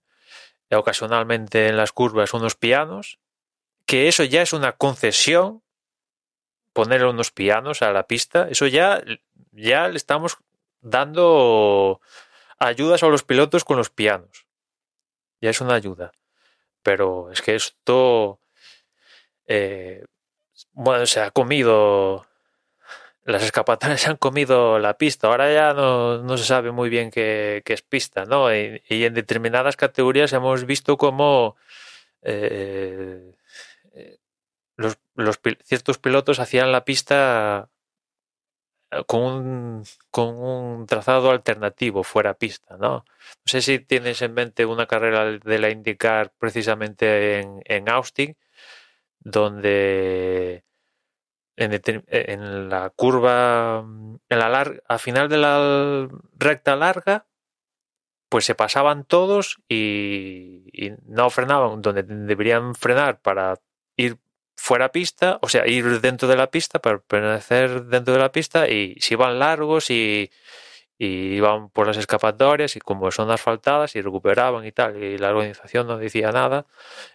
ocasionalmente 0.72 1.68
en 1.68 1.76
las 1.76 1.92
curvas 1.92 2.34
unos 2.34 2.56
pianos, 2.56 3.20
que 3.86 4.08
eso 4.08 4.24
ya 4.24 4.42
es 4.42 4.52
una 4.52 4.72
concesión, 4.72 5.62
ponerle 6.72 7.08
unos 7.08 7.30
pianos 7.30 7.80
a 7.80 7.92
la 7.92 8.08
pista, 8.08 8.48
eso 8.50 8.66
ya, 8.66 9.04
ya 9.52 9.86
le 9.86 9.96
estamos 9.96 10.38
dando 10.80 12.00
ayudas 12.58 13.04
a 13.04 13.06
los 13.06 13.22
pilotos 13.22 13.64
con 13.64 13.76
los 13.76 13.90
pianos. 13.90 14.46
Ya 15.40 15.50
es 15.50 15.60
una 15.60 15.74
ayuda. 15.74 16.10
Pero 16.82 17.30
es 17.30 17.40
que 17.40 17.54
esto, 17.54 18.40
eh, 19.46 20.04
bueno, 20.72 21.06
se 21.06 21.20
ha 21.20 21.30
comido 21.30 22.26
las 23.24 23.42
escapatorias 23.42 24.08
han 24.08 24.16
comido 24.16 24.78
la 24.78 24.98
pista. 24.98 25.28
Ahora 25.28 25.52
ya 25.52 25.74
no, 25.74 26.36
se 26.36 26.44
sabe 26.44 26.72
muy 26.72 26.88
bien 26.90 27.10
qué, 27.10 27.62
es 27.64 27.82
pista, 27.82 28.24
¿no? 28.24 28.54
Y, 28.54 28.80
en 28.88 29.14
determinadas 29.14 29.76
categorías 29.76 30.32
hemos 30.32 30.64
visto 30.66 30.96
cómo 30.96 31.56
eh, 32.22 33.34
los, 34.76 34.98
los, 35.14 35.40
ciertos 35.64 35.98
pilotos 35.98 36.40
hacían 36.40 36.72
la 36.72 36.84
pista 36.84 37.68
con 39.06 39.22
un, 39.22 39.84
con 40.10 40.36
un 40.36 40.86
trazado 40.86 41.30
alternativo 41.30 42.04
fuera 42.04 42.34
pista, 42.34 42.76
¿no? 42.76 42.88
No 42.98 43.04
sé 43.46 43.62
si 43.62 43.78
tienes 43.78 44.20
en 44.22 44.34
mente 44.34 44.66
una 44.66 44.86
carrera 44.86 45.24
de 45.24 45.58
la 45.58 45.70
IndyCar 45.70 46.32
precisamente 46.38 47.40
en, 47.40 47.62
en 47.64 47.88
Austin, 47.88 48.36
donde 49.20 50.64
en, 51.56 51.80
en, 52.08 52.68
la 52.68 52.90
curva, 52.90 53.80
en 53.80 54.38
la 54.38 54.48
larga, 54.48 54.80
a 54.88 54.98
final 54.98 55.28
de 55.28 55.38
la 55.38 56.08
recta 56.38 56.76
larga, 56.76 57.26
pues 58.28 58.46
se 58.46 58.54
pasaban 58.54 59.04
todos 59.04 59.58
y, 59.68 60.92
no 61.06 61.28
frenaban 61.30 61.82
donde 61.82 62.02
deberían 62.02 62.74
frenar 62.74 63.20
para 63.20 63.58
ir 63.96 64.18
fuera 64.56 64.90
pista, 64.90 65.38
o 65.42 65.48
sea, 65.48 65.66
ir 65.66 66.00
dentro 66.00 66.28
de 66.28 66.36
la 66.36 66.50
pista, 66.50 66.78
para 66.80 66.98
permanecer 66.98 67.84
dentro 67.84 68.14
de 68.14 68.20
la 68.20 68.32
pista 68.32 68.68
y 68.68 68.96
si 69.00 69.14
iban 69.14 69.38
largos 69.38 69.90
y, 69.90 70.30
y 70.98 71.34
iban 71.36 71.68
por 71.70 71.86
las 71.86 71.98
escapatorias 71.98 72.76
y 72.76 72.80
como 72.80 73.10
son 73.10 73.30
asfaltadas 73.30 73.96
y 73.96 74.00
recuperaban 74.02 74.64
y 74.64 74.72
tal, 74.72 75.02
y 75.02 75.18
la 75.18 75.30
organización 75.30 75.86
no 75.88 75.98
decía 75.98 76.32
nada, 76.32 76.66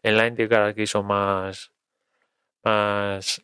en 0.03 0.17
la 0.17 0.27
IndyCar 0.27 0.63
aquí 0.63 0.85
son 0.85 1.07
más, 1.07 1.71
más 2.63 3.41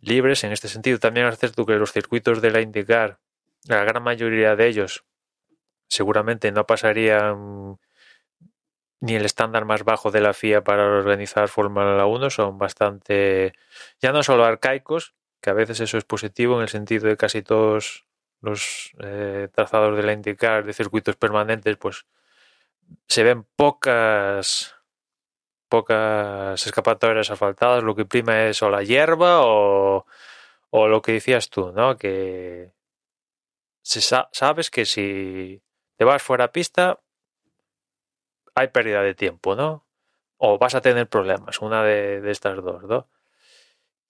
libres 0.00 0.44
en 0.44 0.52
este 0.52 0.68
sentido. 0.68 0.98
También 0.98 1.26
es 1.26 1.38
cierto 1.38 1.66
que 1.66 1.74
los 1.74 1.92
circuitos 1.92 2.40
de 2.40 2.50
la 2.50 2.60
IndyCar, 2.60 3.18
la 3.66 3.84
gran 3.84 4.02
mayoría 4.02 4.56
de 4.56 4.66
ellos, 4.66 5.04
seguramente 5.88 6.52
no 6.52 6.66
pasarían 6.66 7.78
ni 9.00 9.14
el 9.14 9.24
estándar 9.24 9.64
más 9.64 9.84
bajo 9.84 10.10
de 10.10 10.20
la 10.20 10.34
FIA 10.34 10.62
para 10.62 10.84
organizar 10.84 11.48
Fórmula 11.48 12.04
1, 12.06 12.30
son 12.30 12.58
bastante, 12.58 13.54
ya 14.00 14.12
no 14.12 14.22
solo 14.22 14.44
arcaicos, 14.44 15.14
que 15.40 15.50
a 15.50 15.54
veces 15.54 15.80
eso 15.80 15.96
es 15.96 16.04
positivo 16.04 16.56
en 16.56 16.62
el 16.62 16.68
sentido 16.68 17.08
de 17.08 17.16
casi 17.16 17.42
todos 17.42 18.06
los 18.42 18.92
eh, 19.00 19.48
trazados 19.52 19.96
de 19.96 20.02
la 20.02 20.12
IndyCar 20.12 20.64
de 20.64 20.74
circuitos 20.74 21.16
permanentes, 21.16 21.76
pues 21.76 22.06
se 23.08 23.22
ven 23.22 23.44
pocas 23.56 24.74
pocas 25.70 26.66
escapatorias 26.66 27.30
asfaltadas, 27.30 27.82
lo 27.82 27.94
que 27.94 28.04
prima 28.04 28.48
es 28.48 28.62
o 28.62 28.68
la 28.68 28.82
hierba 28.82 29.40
o, 29.46 30.04
o 30.68 30.88
lo 30.88 31.00
que 31.00 31.12
decías 31.12 31.48
tú, 31.48 31.72
¿no? 31.72 31.96
Que 31.96 32.72
si 33.80 34.00
sabes 34.02 34.70
que 34.70 34.84
si 34.84 35.62
te 35.96 36.04
vas 36.04 36.22
fuera 36.22 36.44
a 36.44 36.52
pista 36.52 37.00
hay 38.54 38.68
pérdida 38.68 39.00
de 39.02 39.14
tiempo, 39.14 39.54
¿no? 39.54 39.86
O 40.36 40.58
vas 40.58 40.74
a 40.74 40.80
tener 40.80 41.08
problemas, 41.08 41.60
una 41.60 41.82
de, 41.84 42.20
de 42.20 42.30
estas 42.30 42.56
dos, 42.62 42.82
¿no? 42.82 43.08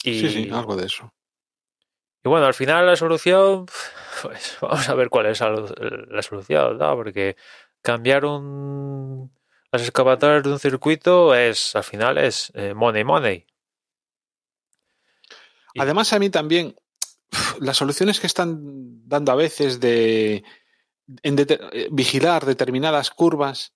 Y, 0.03 0.21
sí, 0.21 0.29
sí, 0.31 0.51
algo 0.51 0.77
de 0.77 0.87
eso. 0.87 1.13
Y 2.25 2.29
bueno, 2.29 2.47
al 2.47 2.55
final 2.55 2.87
la 2.87 2.97
solución, 2.97 3.67
pues 4.23 4.57
vamos 4.61 4.89
a 4.89 4.95
ver 4.95 5.11
cuál 5.11 5.27
es 5.27 5.41
la, 5.41 5.51
la 6.09 6.23
solución, 6.23 6.79
¿no? 6.79 6.97
Porque 6.97 7.37
cambiar 7.83 8.25
un 8.25 9.31
las 9.73 9.83
excavadoras 9.83 10.43
de 10.43 10.53
un 10.53 10.59
circuito 10.59 11.35
es, 11.35 11.77
al 11.77 11.85
final, 11.85 12.19
es 12.19 12.53
eh, 12.55 12.75
money, 12.75 13.05
money. 13.05 13.47
Además, 15.79 16.13
a 16.13 16.19
mí 16.19 16.31
también, 16.31 16.75
las 17.61 17.77
soluciones 17.77 18.19
que 18.19 18.27
están 18.27 19.09
dando 19.09 19.33
a 19.33 19.37
veces 19.37 19.79
de, 19.81 20.43
de, 21.07 21.89
vigilar 21.93 22.45
determinadas 22.45 23.11
curvas, 23.11 23.73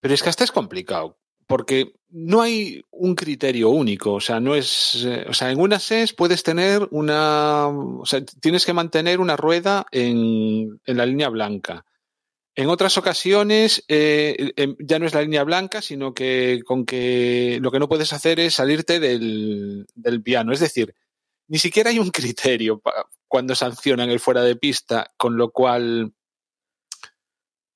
pero 0.00 0.14
es 0.14 0.22
que 0.22 0.28
hasta 0.28 0.44
es 0.44 0.52
complicado, 0.52 1.18
porque 1.46 1.94
no 2.10 2.42
hay 2.42 2.84
un 2.90 3.14
criterio 3.14 3.70
único, 3.70 4.14
o 4.14 4.20
sea, 4.20 4.40
no 4.40 4.54
es, 4.54 5.06
o 5.26 5.32
sea, 5.32 5.50
en 5.50 5.60
una 5.60 5.78
SES 5.78 6.12
puedes 6.12 6.42
tener 6.42 6.86
una, 6.90 7.66
o 7.68 8.04
sea, 8.04 8.22
tienes 8.24 8.66
que 8.66 8.74
mantener 8.74 9.20
una 9.20 9.36
rueda 9.36 9.86
en, 9.90 10.80
en 10.84 10.96
la 10.96 11.06
línea 11.06 11.30
blanca. 11.30 11.86
En 12.58 12.70
otras 12.70 12.98
ocasiones 12.98 13.84
eh, 13.86 14.52
ya 14.80 14.98
no 14.98 15.06
es 15.06 15.14
la 15.14 15.22
línea 15.22 15.44
blanca, 15.44 15.80
sino 15.80 16.12
que 16.12 16.62
con 16.66 16.84
que 16.84 17.60
lo 17.62 17.70
que 17.70 17.78
no 17.78 17.88
puedes 17.88 18.12
hacer 18.12 18.40
es 18.40 18.54
salirte 18.54 18.98
del, 18.98 19.86
del 19.94 20.22
piano. 20.24 20.52
Es 20.52 20.58
decir, 20.58 20.92
ni 21.46 21.58
siquiera 21.58 21.90
hay 21.90 22.00
un 22.00 22.10
criterio 22.10 22.82
cuando 23.28 23.54
sancionan 23.54 24.10
el 24.10 24.18
fuera 24.18 24.42
de 24.42 24.56
pista, 24.56 25.08
con 25.16 25.36
lo 25.36 25.52
cual 25.52 26.12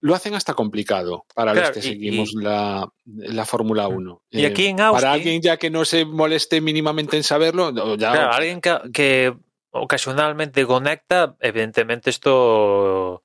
lo 0.00 0.16
hacen 0.16 0.34
hasta 0.34 0.54
complicado 0.54 1.26
para 1.32 1.54
los 1.54 1.70
que 1.70 1.80
seguimos 1.80 2.32
la, 2.34 2.92
la 3.04 3.46
Fórmula 3.46 3.86
1. 3.86 4.24
Y 4.30 4.46
aquí 4.46 4.66
en 4.66 4.80
Austin, 4.80 5.00
Para 5.00 5.12
alguien 5.12 5.40
ya 5.42 5.58
que 5.58 5.70
no 5.70 5.84
se 5.84 6.04
moleste 6.04 6.60
mínimamente 6.60 7.16
en 7.16 7.22
saberlo, 7.22 7.70
ya, 7.96 8.10
claro, 8.10 8.32
alguien 8.32 8.60
que, 8.60 8.76
que, 8.92 9.36
ocasionalmente 9.70 10.66
conecta, 10.66 11.36
evidentemente 11.38 12.10
esto 12.10 13.22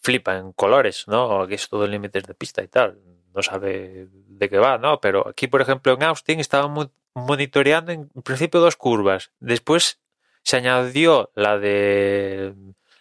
flipa 0.00 0.36
en 0.36 0.52
colores, 0.52 1.04
¿no? 1.08 1.42
Aquí 1.42 1.54
es 1.54 1.68
todo 1.68 1.86
límites 1.86 2.24
de 2.24 2.34
pista 2.34 2.62
y 2.62 2.68
tal. 2.68 2.98
No 3.34 3.42
sabe 3.42 4.08
de 4.12 4.48
qué 4.48 4.58
va, 4.58 4.78
¿no? 4.78 5.00
Pero 5.00 5.28
aquí, 5.28 5.48
por 5.48 5.60
ejemplo, 5.60 5.92
en 5.92 6.02
Austin 6.04 6.40
estaban 6.40 6.90
monitoreando 7.14 7.92
en 7.92 8.08
principio 8.22 8.60
dos 8.60 8.76
curvas. 8.76 9.32
Después 9.40 10.00
se 10.42 10.56
añadió 10.56 11.30
la 11.34 11.58
de 11.58 12.54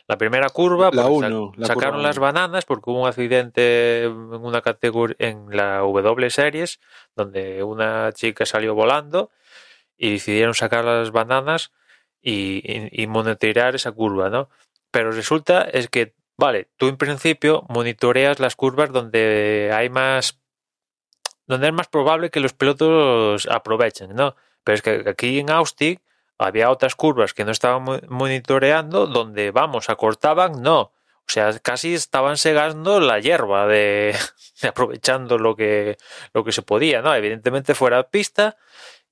la 0.08 0.18
primera 0.18 0.50
curva, 0.50 0.90
la 0.92 1.08
uno, 1.08 1.54
la 1.56 1.68
sacaron 1.68 1.96
curva 1.96 2.08
las 2.08 2.20
bananas 2.20 2.66
porque 2.66 2.90
hubo 2.90 3.02
un 3.02 3.08
accidente 3.08 4.04
en 4.04 4.12
una 4.12 4.62
categoría 4.62 5.16
en 5.20 5.48
la 5.50 5.78
W 5.80 6.30
Series 6.30 6.80
donde 7.16 7.64
una 7.64 8.12
chica 8.12 8.46
salió 8.46 8.76
volando 8.76 9.32
y 9.98 10.14
decidieron 10.14 10.56
sacar 10.56 10.84
las 10.84 11.12
bananas 11.12 11.72
y, 12.22 12.62
y, 12.66 13.04
y 13.04 13.08
monitorear 13.08 13.76
esa 13.76 13.92
curva, 13.92 14.30
¿no? 14.30 14.50
Pero 14.92 15.12
resulta 15.12 15.62
es 15.64 15.88
que, 15.90 16.14
vale, 16.38 16.70
tú 16.78 16.88
en 16.88 16.98
principio 16.98 17.66
monitoreas 17.70 18.40
las 18.40 18.56
curvas 18.56 18.92
donde 18.92 19.72
hay 19.74 19.90
más 19.90 20.40
donde 21.46 21.68
es 21.68 21.74
más 21.74 21.88
probable 21.88 22.30
que 22.30 22.40
los 22.40 22.54
pilotos 22.54 23.48
aprovechen, 23.48 24.16
¿no? 24.16 24.36
Pero 24.64 24.76
es 24.76 24.82
que 24.82 25.04
aquí 25.08 25.40
en 25.40 25.50
Austin 25.50 26.00
había 26.38 26.70
otras 26.70 26.96
curvas 26.96 27.34
que 27.34 27.46
no 27.46 27.52
estaban 27.52 28.02
monitoreando 28.08 29.08
donde, 29.08 29.52
vamos, 29.52 29.90
acortaban, 29.90 30.62
no. 30.62 30.80
O 31.26 31.32
sea, 31.32 31.58
casi 31.60 31.94
estaban 31.94 32.38
segando 32.38 33.00
la 33.00 33.20
hierba 33.20 33.68
de, 33.68 34.16
de, 34.62 34.68
aprovechando 34.68 35.38
lo 35.38 35.56
que, 35.56 35.98
lo 36.34 36.44
que 36.44 36.52
se 36.52 36.62
podía, 36.62 37.02
¿no? 37.02 37.14
Evidentemente 37.16 37.76
fuera 37.76 37.98
de 37.98 38.04
pista 38.06 38.58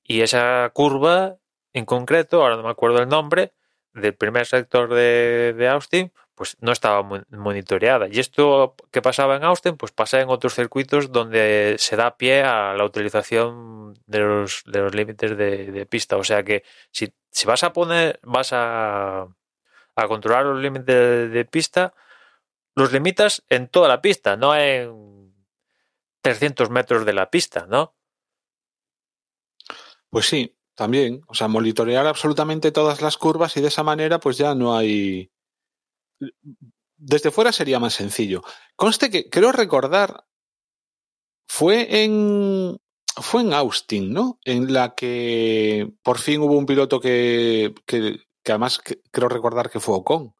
y 0.03 0.21
esa 0.21 0.69
curva 0.73 1.37
en 1.73 1.85
concreto, 1.85 2.41
ahora 2.43 2.57
no 2.57 2.63
me 2.63 2.69
acuerdo 2.69 2.99
el 2.99 3.07
nombre, 3.07 3.53
del 3.93 4.13
primer 4.13 4.45
sector 4.45 4.93
de, 4.93 5.53
de 5.57 5.67
Austin, 5.67 6.11
pues 6.35 6.57
no 6.61 6.71
estaba 6.71 7.03
monitoreada. 7.29 8.07
Y 8.09 8.19
esto 8.19 8.75
que 8.91 9.01
pasaba 9.01 9.35
en 9.35 9.43
Austin, 9.43 9.77
pues 9.77 9.91
pasa 9.91 10.21
en 10.21 10.29
otros 10.29 10.55
circuitos 10.55 11.11
donde 11.11 11.75
se 11.77 11.95
da 11.95 12.17
pie 12.17 12.43
a 12.43 12.73
la 12.73 12.85
utilización 12.85 13.93
de 14.05 14.19
los, 14.19 14.63
de 14.65 14.79
los 14.79 14.95
límites 14.95 15.37
de, 15.37 15.85
pista. 15.89 16.17
O 16.17 16.23
sea 16.23 16.43
que 16.43 16.63
si, 16.91 17.13
si 17.31 17.45
vas 17.45 17.63
a 17.63 17.73
poner, 17.73 18.19
vas 18.23 18.53
a, 18.53 19.27
a 19.95 20.07
controlar 20.07 20.45
los 20.45 20.61
límites 20.61 20.85
de, 20.87 21.29
de, 21.29 21.45
pista, 21.45 21.93
los 22.75 22.91
limitas 22.91 23.43
en 23.49 23.67
toda 23.67 23.87
la 23.87 24.01
pista, 24.01 24.37
no 24.37 24.55
en 24.55 25.33
300 26.21 26.69
metros 26.69 27.05
de 27.05 27.13
la 27.13 27.29
pista, 27.29 27.65
¿no? 27.69 27.95
Pues 30.09 30.25
sí, 30.27 30.57
también. 30.75 31.21
O 31.27 31.33
sea, 31.35 31.47
monitorear 31.47 32.07
absolutamente 32.07 32.71
todas 32.71 33.01
las 33.01 33.17
curvas 33.17 33.55
y 33.57 33.61
de 33.61 33.67
esa 33.67 33.83
manera, 33.83 34.19
pues 34.19 34.37
ya 34.37 34.55
no 34.55 34.75
hay 34.75 35.31
desde 36.97 37.31
fuera 37.31 37.51
sería 37.51 37.79
más 37.79 37.93
sencillo. 37.93 38.43
Conste 38.75 39.09
que 39.09 39.29
creo 39.29 39.51
recordar 39.51 40.25
fue 41.47 42.03
en 42.03 42.77
fue 43.15 43.41
en 43.41 43.53
Austin, 43.53 44.13
¿no? 44.13 44.39
En 44.45 44.71
la 44.71 44.95
que 44.95 45.91
por 46.03 46.17
fin 46.17 46.41
hubo 46.41 46.57
un 46.57 46.65
piloto 46.65 46.99
que, 46.99 47.73
que, 47.85 48.19
que 48.43 48.51
además 48.51 48.81
creo 49.11 49.27
recordar 49.27 49.69
que 49.69 49.79
fue 49.79 49.95
Ocon, 49.95 50.33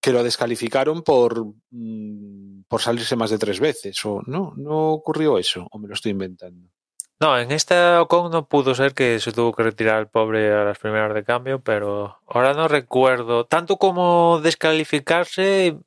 que 0.00 0.12
lo 0.12 0.22
descalificaron 0.24 1.02
por, 1.02 1.46
mm, 1.70 2.62
por 2.68 2.80
salirse 2.80 3.16
más 3.16 3.30
de 3.30 3.38
tres 3.38 3.60
veces. 3.60 4.04
O 4.04 4.22
no, 4.26 4.52
no 4.56 4.90
ocurrió 4.92 5.38
eso, 5.38 5.66
o 5.70 5.78
me 5.78 5.88
lo 5.88 5.94
estoy 5.94 6.12
inventando. 6.12 6.70
No, 7.18 7.38
en 7.38 7.50
esta 7.50 8.02
Ocon 8.02 8.30
no 8.30 8.46
pudo 8.46 8.74
ser 8.74 8.92
que 8.92 9.20
se 9.20 9.32
tuvo 9.32 9.52
que 9.54 9.62
retirar 9.62 10.00
el 10.00 10.08
pobre 10.08 10.52
a 10.52 10.64
las 10.64 10.78
primeras 10.78 11.14
de 11.14 11.24
cambio, 11.24 11.60
pero 11.60 12.20
ahora 12.26 12.52
no 12.52 12.68
recuerdo. 12.68 13.46
Tanto 13.46 13.78
como 13.78 14.40
descalificarse, 14.42 15.78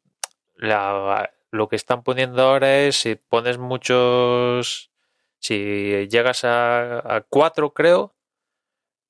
la, 0.55 1.31
lo 1.51 1.69
que 1.69 1.75
están 1.75 2.03
poniendo 2.03 2.41
ahora 2.41 2.79
es 2.79 2.95
si 2.97 3.15
pones 3.15 3.59
muchos. 3.59 4.91
Si 5.39 6.07
llegas 6.09 6.43
a, 6.45 7.17
a 7.17 7.21
cuatro, 7.21 7.73
creo, 7.73 8.15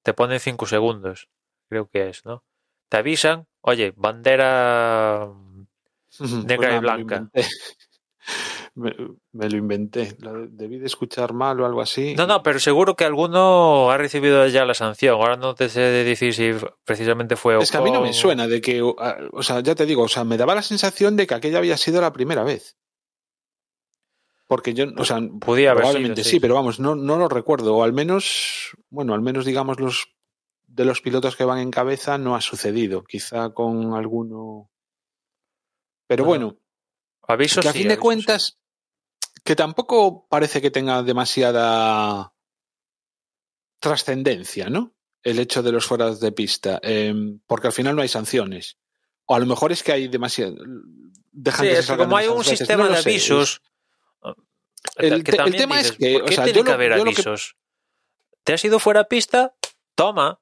te 0.03 0.13
ponen 0.13 0.39
cinco 0.39 0.65
segundos. 0.65 1.29
Creo 1.69 1.89
que 1.89 2.09
es, 2.09 2.25
¿no? 2.25 2.43
Te 2.89 2.97
avisan, 2.97 3.47
oye, 3.61 3.93
bandera 3.95 5.27
negra 6.19 6.69
Pues 6.69 6.75
y 6.75 6.79
blanca. 6.79 7.29
Me, 8.79 8.95
me, 9.33 9.49
lo 9.49 9.57
inventé. 9.57 10.15
Lo 10.19 10.47
debí 10.47 10.79
de 10.79 10.85
escuchar 10.85 11.33
mal 11.33 11.59
o 11.59 11.65
algo 11.65 11.81
así. 11.81 12.15
No, 12.15 12.25
no, 12.25 12.41
pero 12.41 12.59
seguro 12.59 12.95
que 12.95 13.03
alguno 13.03 13.91
ha 13.91 13.97
recibido 13.97 14.47
ya 14.47 14.63
la 14.63 14.73
sanción. 14.73 15.15
Ahora 15.15 15.35
no 15.35 15.53
te 15.53 15.67
sé 15.69 15.81
decir 15.81 16.33
si 16.33 16.51
precisamente 16.85 17.35
fue 17.35 17.57
Es 17.61 17.71
que 17.71 17.77
a 17.77 17.81
mí 17.81 17.91
no 17.91 18.01
me 18.01 18.13
suena 18.13 18.47
de 18.47 18.61
que, 18.61 18.81
o 18.81 19.43
sea, 19.43 19.59
ya 19.59 19.75
te 19.75 19.85
digo, 19.85 20.03
o 20.03 20.07
sea, 20.07 20.23
me 20.23 20.37
daba 20.37 20.55
la 20.55 20.61
sensación 20.61 21.15
de 21.17 21.27
que 21.27 21.33
aquella 21.33 21.57
había 21.57 21.77
sido 21.77 21.99
la 21.99 22.13
primera 22.13 22.43
vez. 22.43 22.77
Porque 24.47 24.73
yo, 24.73 24.85
o 24.97 25.05
sea, 25.05 25.19
Podía 25.39 25.71
haber 25.71 25.83
probablemente 25.83 26.23
sido, 26.23 26.31
sí, 26.31 26.39
pero 26.39 26.55
vamos, 26.55 26.79
no, 26.79 26.95
no 26.95 27.17
lo 27.17 27.27
recuerdo. 27.27 27.75
O 27.75 27.83
al 27.83 27.93
menos, 27.93 28.71
bueno, 28.89 29.13
al 29.13 29.21
menos 29.21 29.45
digamos 29.45 29.79
los 29.79 30.07
de 30.65 30.85
los 30.85 31.01
pilotos 31.01 31.35
que 31.35 31.43
van 31.43 31.59
en 31.59 31.71
cabeza 31.71 32.17
no 32.17 32.35
ha 32.35 32.41
sucedido. 32.41 33.03
Quizá 33.03 33.49
con 33.51 33.93
alguno. 33.93 34.69
Pero 36.07 36.23
No. 36.23 36.27
bueno, 36.29 36.57
Aviso 37.27 37.61
que 37.61 37.67
a 37.69 37.73
sí, 37.73 37.79
fin 37.79 37.89
de 37.89 37.99
cuentas, 37.99 38.57
que 39.49 39.55
tampoco 39.55 40.27
parece 40.29 40.61
que 40.61 40.69
tenga 40.69 41.01
demasiada 41.01 42.31
trascendencia, 43.79 44.69
¿no? 44.69 44.93
El 45.23 45.39
hecho 45.39 45.63
de 45.63 45.71
los 45.71 45.87
fueras 45.87 46.19
de 46.19 46.31
pista, 46.31 46.79
eh, 46.83 47.15
porque 47.47 47.65
al 47.65 47.73
final 47.73 47.95
no 47.95 48.03
hay 48.03 48.07
sanciones. 48.09 48.77
O 49.25 49.33
a 49.33 49.39
lo 49.39 49.47
mejor 49.47 49.71
es 49.71 49.81
que 49.81 49.91
hay 49.91 50.07
demasiado. 50.07 50.55
Dejan 51.31 51.65
Sí, 51.65 51.71
que 51.71 51.79
es 51.79 51.87
como 51.87 52.15
hay 52.15 52.27
un 52.27 52.37
veces, 52.37 52.59
sistema 52.59 52.83
no 52.83 52.91
de 52.91 52.97
avisos. 52.99 53.63
El 54.97 55.23
que 55.23 55.31
te- 55.31 55.37
el 55.37 55.43
también 55.43 55.57
tema 55.63 55.79
es 55.79 55.93
que, 55.93 56.13
¿por 56.13 56.21
o 56.21 56.25
qué 56.25 56.35
sea, 56.35 56.43
tiene 56.43 56.59
yo 56.59 56.65
que 56.65 56.71
haber 56.71 56.91
yo 56.91 56.97
lo 56.97 57.03
que- 57.05 57.09
avisos? 57.09 57.55
¿Te 58.43 58.53
has 58.53 58.63
ido 58.63 58.77
fuera 58.77 58.99
a 58.99 59.03
pista? 59.05 59.55
Toma. 59.95 60.39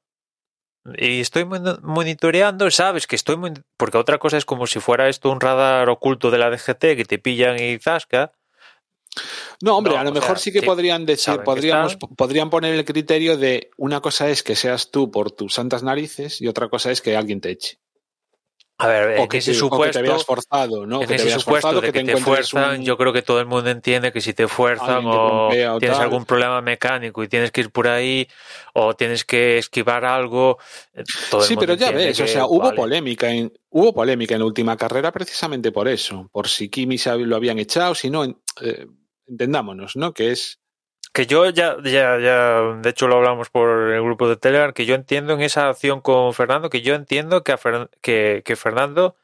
Y 0.97 1.21
estoy 1.21 1.45
mon- 1.45 1.79
monitoreando, 1.81 2.69
sabes 2.71 3.07
que 3.07 3.15
estoy. 3.15 3.37
Porque 3.77 3.97
otra 3.97 4.17
cosa 4.17 4.35
es 4.35 4.43
como 4.43 4.67
si 4.67 4.81
fuera 4.81 5.07
esto 5.07 5.31
un 5.31 5.39
radar 5.39 5.87
oculto 5.87 6.29
de 6.29 6.39
la 6.39 6.49
DGT 6.49 6.97
que 6.97 7.05
te 7.05 7.19
pillan 7.19 7.57
y 7.57 7.79
zasca. 7.79 8.33
No, 9.61 9.77
hombre, 9.77 9.93
No, 9.93 9.99
a 9.99 10.03
lo 10.03 10.11
mejor 10.11 10.37
sea, 10.37 10.43
sí 10.43 10.51
que 10.51 10.61
podrían 10.61 11.05
decir, 11.05 11.41
podríamos, 11.43 11.93
están. 11.93 12.15
podrían 12.15 12.49
poner 12.49 12.73
el 12.75 12.85
criterio 12.85 13.37
de 13.37 13.69
una 13.77 14.01
cosa 14.01 14.29
es 14.29 14.43
que 14.43 14.55
seas 14.55 14.91
tú 14.91 15.09
por 15.11 15.31
tus 15.31 15.53
santas 15.55 15.83
narices 15.83 16.41
y 16.41 16.47
otra 16.47 16.69
cosa 16.69 16.91
es 16.91 17.01
que 17.01 17.15
alguien 17.15 17.41
te 17.41 17.51
eche. 17.51 17.79
A 18.79 18.85
ver, 18.87 19.17
O 19.19 19.23
en 19.23 19.27
que, 19.27 19.37
ese 19.39 19.53
te, 19.53 19.57
o 19.63 19.81
que 19.81 19.91
supuesto. 19.91 19.99
te 19.99 20.01
veas 20.03 20.23
forzado, 20.23 20.85
¿no? 20.85 21.01
en 21.01 21.07
que 21.07 21.15
te 21.15 21.15
ese 21.15 21.25
veas 21.25 21.41
supuesto 21.41 21.67
forzado, 21.67 21.81
de 21.81 21.87
que 21.87 21.93
que 21.93 22.05
te 22.05 22.11
te 22.13 22.17
fuerzan, 22.21 22.79
un... 22.79 22.85
yo 22.85 22.95
creo 22.95 23.11
que 23.11 23.23
todo 23.23 23.39
el 23.39 23.47
mundo 23.47 23.71
entiende 23.71 24.11
que 24.11 24.21
si 24.21 24.35
te 24.35 24.47
fuerzan 24.47 25.01
te 25.49 25.67
o 25.67 25.79
tienes 25.79 25.97
algún 25.97 26.25
problema 26.25 26.61
mecánico 26.61 27.23
y 27.23 27.27
tienes 27.27 27.51
que 27.51 27.61
ir 27.61 27.71
por 27.71 27.87
ahí 27.87 28.27
o 28.73 28.95
tienes 28.95 29.25
que 29.25 29.57
esquivar 29.57 30.05
algo, 30.05 30.59
eh, 30.93 31.03
el 31.31 31.41
Sí, 31.41 31.55
mundo 31.55 31.59
pero 31.61 31.73
ya 31.73 31.89
ves, 31.89 32.19
o 32.19 32.27
sea, 32.27 32.45
hubo 32.45 32.59
vale. 32.59 32.75
polémica 32.75 33.31
en 33.31 33.51
hubo 33.69 33.93
polémica 33.95 34.35
en 34.35 34.41
la 34.41 34.45
última 34.45 34.77
carrera 34.77 35.11
precisamente 35.11 35.71
por 35.71 35.87
eso, 35.87 36.29
por 36.31 36.47
si 36.47 36.69
Kimi 36.69 36.97
lo 37.25 37.35
habían 37.35 37.57
echado, 37.57 37.95
si 37.95 38.11
no, 38.11 38.25
eh, 38.25 38.85
entendámonos, 39.27 39.95
¿no? 39.95 40.13
Que 40.13 40.31
es 40.31 40.59
Que 41.13 41.25
yo 41.25 41.49
ya, 41.49 41.77
ya, 41.83 42.19
ya, 42.19 42.61
de 42.81 42.89
hecho 42.89 43.07
lo 43.07 43.15
hablamos 43.17 43.49
por 43.49 43.91
el 43.91 44.01
grupo 44.03 44.29
de 44.29 44.37
Telegram, 44.37 44.73
que 44.73 44.85
yo 44.85 44.95
entiendo 44.95 45.33
en 45.33 45.41
esa 45.41 45.69
acción 45.69 46.01
con 46.01 46.33
Fernando, 46.33 46.69
que 46.69 46.81
yo 46.81 46.95
entiendo 46.95 47.43
que, 47.43 47.53
a 47.53 47.59
que, 48.01 48.43
que 48.45 48.55
Fernando 48.55 49.15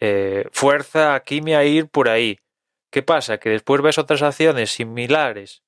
eh, 0.00 0.46
fuerza 0.52 1.14
a 1.14 1.20
Kimi 1.24 1.54
a 1.54 1.64
ir 1.64 1.88
por 1.88 2.08
ahí. 2.08 2.38
¿Qué 2.90 3.02
pasa? 3.02 3.38
Que 3.38 3.50
después 3.50 3.82
ves 3.82 3.98
otras 3.98 4.22
acciones 4.22 4.70
similares 4.70 5.62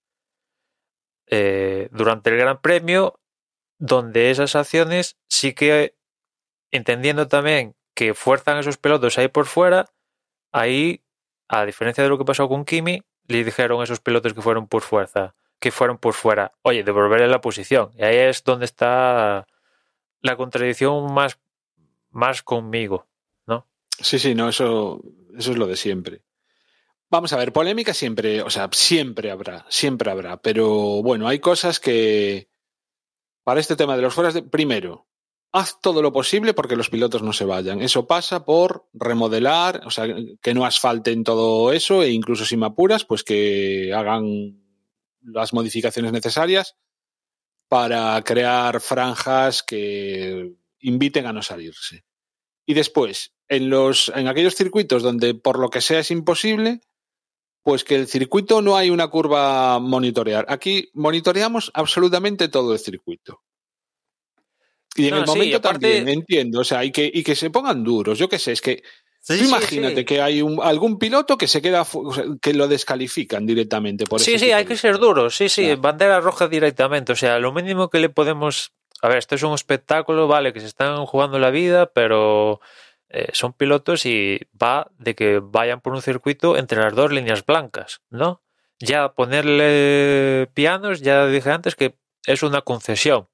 eh, 1.26 1.88
durante 1.92 2.30
el 2.30 2.36
Gran 2.38 2.60
Premio, 2.60 3.20
donde 3.78 4.30
esas 4.30 4.56
acciones 4.56 5.16
sí 5.28 5.54
que, 5.54 5.96
entendiendo 6.70 7.28
también 7.28 7.76
que 7.94 8.14
fuerzan 8.14 8.56
a 8.56 8.60
esos 8.60 8.78
pilotos 8.78 9.18
ahí 9.18 9.28
por 9.28 9.46
fuera, 9.46 9.86
ahí, 10.52 11.04
a 11.48 11.64
diferencia 11.66 12.02
de 12.02 12.10
lo 12.10 12.18
que 12.18 12.24
pasó 12.24 12.48
con 12.48 12.64
Kimi, 12.64 13.02
le 13.30 13.44
dijeron 13.44 13.80
a 13.80 13.84
esos 13.84 14.00
pilotos 14.00 14.34
que 14.34 14.42
fueron 14.42 14.66
por 14.66 14.82
fuerza, 14.82 15.34
que 15.58 15.70
fueron 15.70 15.98
por 15.98 16.14
fuera, 16.14 16.52
oye, 16.62 16.82
devolverle 16.82 17.28
la 17.28 17.40
posición. 17.40 17.90
Y 17.96 18.02
ahí 18.02 18.16
es 18.16 18.44
donde 18.44 18.64
está 18.64 19.46
la 20.20 20.36
contradicción 20.36 21.12
más, 21.12 21.38
más 22.10 22.42
conmigo, 22.42 23.06
¿no? 23.46 23.66
Sí, 24.00 24.18
sí, 24.18 24.34
no, 24.34 24.48
eso, 24.48 25.02
eso 25.36 25.52
es 25.52 25.56
lo 25.56 25.66
de 25.66 25.76
siempre. 25.76 26.22
Vamos 27.10 27.32
a 27.32 27.36
ver, 27.36 27.52
polémica 27.52 27.92
siempre, 27.92 28.40
o 28.42 28.50
sea, 28.50 28.68
siempre 28.72 29.30
habrá, 29.30 29.66
siempre 29.68 30.10
habrá, 30.10 30.36
pero 30.36 31.02
bueno, 31.02 31.26
hay 31.26 31.40
cosas 31.40 31.80
que 31.80 32.48
para 33.42 33.60
este 33.60 33.74
tema 33.74 33.96
de 33.96 34.02
los 34.02 34.14
fueras 34.14 34.32
de 34.32 34.42
primero, 34.42 35.06
haz 35.52 35.80
todo 35.80 36.02
lo 36.02 36.12
posible 36.12 36.54
porque 36.54 36.76
los 36.76 36.90
pilotos 36.90 37.22
no 37.22 37.32
se 37.32 37.44
vayan. 37.44 37.80
Eso 37.80 38.06
pasa 38.06 38.44
por 38.44 38.88
remodelar, 38.92 39.82
o 39.84 39.90
sea, 39.90 40.06
que 40.40 40.54
no 40.54 40.64
asfalten 40.64 41.24
todo 41.24 41.72
eso 41.72 42.02
e 42.02 42.10
incluso 42.10 42.44
si 42.44 42.56
me 42.56 42.66
apuras, 42.66 43.04
pues 43.04 43.24
que 43.24 43.92
hagan 43.94 44.60
las 45.22 45.52
modificaciones 45.52 46.12
necesarias 46.12 46.76
para 47.68 48.22
crear 48.22 48.80
franjas 48.80 49.62
que 49.62 50.54
inviten 50.80 51.26
a 51.26 51.32
no 51.32 51.42
salirse. 51.42 52.04
Y 52.66 52.74
después, 52.74 53.32
en, 53.48 53.70
los, 53.70 54.10
en 54.14 54.28
aquellos 54.28 54.54
circuitos 54.54 55.02
donde 55.02 55.34
por 55.34 55.58
lo 55.58 55.70
que 55.70 55.80
sea 55.80 56.00
es 56.00 56.10
imposible, 56.10 56.80
pues 57.62 57.84
que 57.84 57.96
el 57.96 58.06
circuito 58.06 58.62
no 58.62 58.76
hay 58.76 58.90
una 58.90 59.08
curva 59.08 59.78
monitorear. 59.80 60.46
Aquí 60.48 60.90
monitoreamos 60.94 61.70
absolutamente 61.74 62.48
todo 62.48 62.72
el 62.72 62.78
circuito. 62.78 63.42
Y 65.00 65.08
en 65.08 65.14
No, 65.14 65.20
el 65.20 65.26
sí, 65.26 65.30
momento 65.32 65.56
aparte- 65.58 65.72
también, 65.98 66.08
entiendo, 66.08 66.60
o 66.60 66.64
sea, 66.64 66.84
y 66.84 66.90
que, 66.92 67.10
y 67.12 67.22
que 67.22 67.34
se 67.34 67.50
pongan 67.50 67.82
duros, 67.84 68.18
yo 68.18 68.28
qué 68.28 68.38
sé, 68.38 68.52
es 68.52 68.60
que 68.60 68.82
Sí, 69.22 69.34
tú 69.38 69.44
sí, 69.44 69.48
imagínate 69.50 69.96
sí. 69.96 70.04
que 70.04 70.22
hay 70.22 70.40
un, 70.40 70.60
algún 70.62 70.98
piloto 70.98 71.36
que 71.36 71.46
se 71.46 71.60
queda, 71.60 71.86
que 72.40 72.54
lo 72.54 72.68
descalifican 72.68 73.44
directamente 73.44 74.04
por 74.06 74.18
Sí, 74.20 74.38
sí, 74.38 74.50
hay 74.50 74.64
de- 74.64 74.68
que 74.68 74.76
ser 74.76 74.98
duros. 74.98 75.36
Sí, 75.36 75.48
sí, 75.50 75.64
Claro. 75.66 75.80
bandera 75.82 76.20
roja 76.20 76.48
directamente. 76.48 77.12
O 77.12 77.16
sea, 77.16 77.38
lo 77.38 77.52
mínimo 77.52 77.90
que 77.90 77.98
le 78.00 78.08
podemos. 78.08 78.72
A 79.02 79.08
ver, 79.08 79.18
esto 79.18 79.34
es 79.34 79.42
un 79.42 79.52
espectáculo, 79.54 80.26
vale, 80.26 80.52
que 80.54 80.60
se 80.60 80.66
están 80.66 81.04
jugando 81.04 81.38
la 81.38 81.50
vida, 81.50 81.90
pero 81.92 82.60
eh, 83.10 83.28
son 83.34 83.52
pilotos 83.52 84.06
y 84.06 84.40
va 84.60 84.90
de 84.98 85.14
que 85.14 85.40
vayan 85.42 85.80
por 85.82 85.92
un 85.94 86.00
circuito 86.02 86.56
entre 86.56 86.80
las 86.80 86.94
dos 86.94 87.12
líneas 87.12 87.44
blancas, 87.44 88.00
¿no? 88.08 88.42
Ya 88.78 89.12
ponerle 89.12 90.48
pianos, 90.54 91.00
ya 91.02 91.26
dije 91.26 91.50
antes 91.50 91.76
que 91.76 91.94
es 92.26 92.42
una 92.42 92.62
concesión 92.62 93.28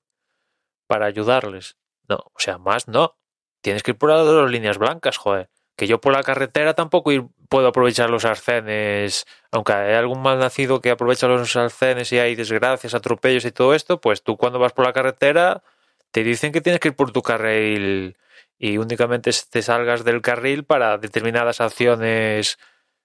para 0.86 1.06
ayudarles. 1.06 1.76
No, 2.08 2.16
o 2.16 2.38
sea, 2.38 2.58
más 2.58 2.88
no. 2.88 3.16
Tienes 3.62 3.82
que 3.82 3.92
ir 3.92 3.98
por 3.98 4.10
las 4.10 4.24
dos 4.24 4.50
líneas 4.50 4.78
blancas, 4.78 5.16
joder. 5.16 5.50
Que 5.76 5.86
yo 5.86 6.00
por 6.00 6.12
la 6.12 6.22
carretera 6.22 6.74
tampoco 6.74 7.12
ir- 7.12 7.26
puedo 7.48 7.68
aprovechar 7.68 8.10
los 8.10 8.24
arcenes, 8.24 9.26
aunque 9.50 9.72
hay 9.72 9.94
algún 9.94 10.22
mal 10.22 10.38
nacido 10.38 10.80
que 10.80 10.90
aprovecha 10.90 11.28
los 11.28 11.54
arcenes 11.56 12.12
y 12.12 12.18
hay 12.18 12.34
desgracias, 12.34 12.94
atropellos 12.94 13.44
y 13.44 13.52
todo 13.52 13.74
esto, 13.74 14.00
pues 14.00 14.22
tú 14.22 14.36
cuando 14.36 14.58
vas 14.58 14.72
por 14.72 14.84
la 14.86 14.92
carretera 14.92 15.62
te 16.10 16.22
dicen 16.24 16.52
que 16.52 16.60
tienes 16.60 16.80
que 16.80 16.88
ir 16.88 16.96
por 16.96 17.12
tu 17.12 17.22
carril 17.22 18.16
y 18.58 18.78
únicamente 18.78 19.30
te 19.50 19.62
salgas 19.62 20.04
del 20.04 20.22
carril 20.22 20.64
para 20.64 20.96
determinadas 20.98 21.60
acciones 21.60 22.58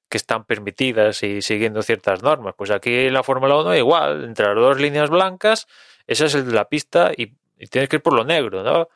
que 0.10 0.18
están 0.18 0.46
permitidas 0.46 1.24
y 1.24 1.42
siguiendo 1.42 1.82
ciertas 1.84 2.24
normas. 2.24 2.54
Pues 2.58 2.72
aquí 2.72 2.94
en 3.08 3.14
la 3.14 3.24
Fórmula 3.24 3.58
1 3.58 3.76
igual, 3.76 4.24
entre 4.26 4.46
las 4.48 4.56
dos 4.56 4.80
líneas 4.80 5.10
blancas, 5.10 5.68
esa 6.08 6.26
es 6.26 6.36
la 6.36 6.68
pista 6.70 7.12
y, 7.16 7.34
y 7.62 7.68
tienes 7.68 7.90
que 7.90 7.98
ir 7.98 8.02
por 8.02 8.14
lo 8.14 8.26
negro, 8.26 8.64
¿no? 8.64 8.90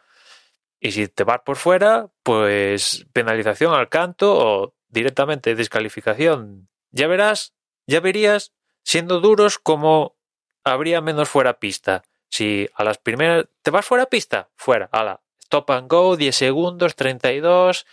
Y 0.79 0.91
si 0.91 1.07
te 1.07 1.23
vas 1.23 1.41
por 1.45 1.55
fuera, 1.55 2.09
pues 2.23 3.05
penalización 3.13 3.73
al 3.73 3.89
canto 3.89 4.35
o 4.35 4.73
directamente 4.87 5.53
descalificación. 5.53 6.67
Ya 6.89 7.07
verás, 7.07 7.53
ya 7.85 7.99
verías, 7.99 8.53
siendo 8.83 9.19
duros, 9.19 9.59
como 9.59 10.15
habría 10.63 10.99
menos 10.99 11.29
fuera 11.29 11.59
pista. 11.59 12.03
Si 12.29 12.67
a 12.73 12.83
las 12.83 12.97
primeras 12.97 13.45
te 13.61 13.69
vas 13.69 13.85
fuera 13.85 14.07
pista, 14.07 14.49
fuera, 14.55 14.89
ala, 14.91 15.21
stop 15.39 15.69
and 15.69 15.87
go, 15.87 16.17
10 16.17 16.35
segundos, 16.35 16.95
32, 16.95 17.85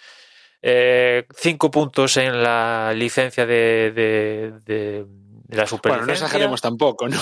5 0.62 1.70
puntos 1.70 2.16
en 2.16 2.42
la 2.42 2.94
licencia 2.94 3.44
de, 3.44 3.92
de, 4.64 5.06
de 5.52 5.56
la 5.58 5.66
Bueno, 5.84 6.06
no 6.06 6.12
exageremos 6.12 6.60
tampoco, 6.60 7.08
¿no? 7.08 7.20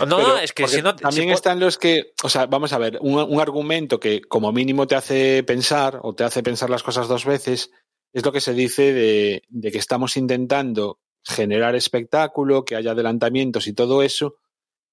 No, 0.00 0.06
no, 0.06 0.16
Pero- 0.18 0.38
es 0.38 0.52
que 0.52 0.68
si 0.68 0.82
no... 0.82 0.94
También 0.96 1.28
si 1.28 1.32
están 1.34 1.60
los 1.60 1.78
que, 1.78 2.12
o 2.22 2.28
sea, 2.28 2.46
vamos 2.46 2.72
a 2.72 2.78
ver, 2.78 2.98
un, 3.00 3.14
un 3.18 3.40
argumento 3.40 3.98
que 4.00 4.20
como 4.20 4.52
mínimo 4.52 4.86
te 4.86 4.94
hace 4.96 5.42
pensar 5.44 6.00
o 6.02 6.14
te 6.14 6.24
hace 6.24 6.42
pensar 6.42 6.68
las 6.70 6.82
cosas 6.82 7.08
dos 7.08 7.24
veces 7.24 7.70
es 8.12 8.24
lo 8.24 8.32
que 8.32 8.40
se 8.40 8.52
dice 8.52 8.92
de, 8.92 9.42
de 9.48 9.72
que 9.72 9.78
estamos 9.78 10.16
intentando 10.16 10.98
generar 11.24 11.74
espectáculo, 11.76 12.64
que 12.64 12.76
haya 12.76 12.90
adelantamientos 12.90 13.66
y 13.68 13.72
todo 13.72 14.02
eso. 14.02 14.34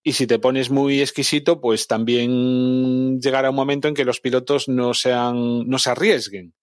Y 0.03 0.13
si 0.13 0.27
te 0.27 0.39
pones 0.39 0.69
muy 0.69 1.01
exquisito, 1.01 1.59
pues 1.59 1.87
también 1.87 3.19
llegará 3.19 3.49
un 3.49 3.55
momento 3.55 3.87
en 3.89 3.93
que 3.95 4.05
los 4.05 4.21
pilotos 4.21 4.69
no 4.69 4.93
sean, 4.93 5.67
no 5.67 5.77
se 5.79 5.89
arriesguen 5.89 6.53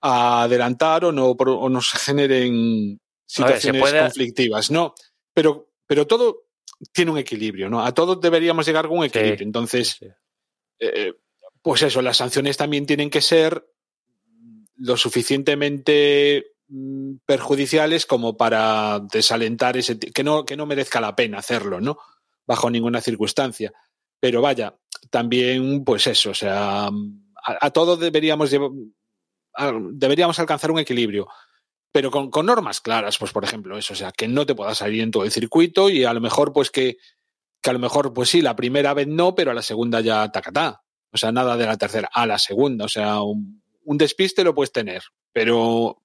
a 0.00 0.42
adelantar 0.44 1.04
o 1.04 1.12
no, 1.12 1.30
o 1.30 1.68
no 1.68 1.80
se 1.82 1.98
generen 1.98 2.54
A 2.54 2.94
ver, 2.94 2.98
se 3.26 3.42
situaciones 3.42 3.80
puede- 3.82 4.00
conflictivas. 4.00 4.70
No, 4.70 4.94
pero, 5.36 5.68
pero 5.86 6.06
todo 6.06 6.44
tiene 6.92 7.10
un 7.10 7.18
equilibrio, 7.18 7.68
¿no? 7.68 7.84
A 7.84 7.92
todos 7.92 8.18
deberíamos 8.22 8.64
llegar 8.66 8.88
con 8.88 8.98
un 8.98 9.04
Sí, 9.04 9.08
equilibrio. 9.18 9.44
Entonces, 9.46 9.96
sí. 10.00 10.06
eh, 10.80 11.12
pues 11.60 11.82
eso, 11.82 12.00
las 12.00 12.16
sanciones 12.16 12.56
también 12.56 12.86
tienen 12.86 13.10
que 13.10 13.20
ser 13.20 13.68
lo 14.76 14.96
suficientemente 14.96 16.52
mm, 16.68 17.16
perjudiciales 17.26 18.06
como 18.06 18.36
para 18.36 19.00
desalentar 19.12 19.76
ese 19.76 19.98
que 19.98 20.24
no 20.24 20.44
que 20.44 20.56
no 20.56 20.64
merezca 20.66 21.00
la 21.00 21.14
pena 21.14 21.38
hacerlo, 21.38 21.80
¿no? 21.80 21.98
Bajo 22.46 22.70
ninguna 22.70 23.00
circunstancia. 23.00 23.72
Pero 24.20 24.40
vaya, 24.40 24.74
también 25.10 25.84
pues 25.84 26.06
eso, 26.06 26.30
o 26.30 26.34
sea, 26.34 26.86
a, 26.86 26.90
a 27.60 27.70
todo 27.70 27.96
deberíamos 27.96 28.50
llevar- 28.50 28.70
a- 29.54 29.72
deberíamos 29.92 30.38
alcanzar 30.38 30.70
un 30.70 30.78
equilibrio. 30.78 31.28
Pero 31.96 32.10
con, 32.10 32.44
normas 32.44 32.82
claras, 32.82 33.16
pues 33.16 33.32
por 33.32 33.42
ejemplo, 33.42 33.78
eso, 33.78 33.94
o 33.94 33.96
sea, 33.96 34.12
que 34.12 34.28
no 34.28 34.44
te 34.44 34.54
puedas 34.54 34.76
salir 34.76 35.00
en 35.00 35.10
todo 35.10 35.24
el 35.24 35.30
circuito 35.30 35.88
y 35.88 36.04
a 36.04 36.12
lo 36.12 36.20
mejor, 36.20 36.52
pues 36.52 36.70
que, 36.70 36.98
que 37.62 37.70
a 37.70 37.72
lo 37.72 37.78
mejor, 37.78 38.12
pues 38.12 38.28
sí, 38.28 38.42
la 38.42 38.54
primera 38.54 38.92
vez 38.92 39.06
no, 39.06 39.34
pero 39.34 39.50
a 39.50 39.54
la 39.54 39.62
segunda 39.62 40.02
ya 40.02 40.30
tacatá. 40.30 40.82
O 41.10 41.16
sea, 41.16 41.32
nada 41.32 41.56
de 41.56 41.64
la 41.64 41.78
tercera, 41.78 42.10
a 42.12 42.26
la 42.26 42.38
segunda. 42.38 42.84
O 42.84 42.88
sea, 42.88 43.22
un, 43.22 43.62
un 43.82 43.96
despiste 43.96 44.44
lo 44.44 44.54
puedes 44.54 44.72
tener, 44.72 45.04
pero, 45.32 46.02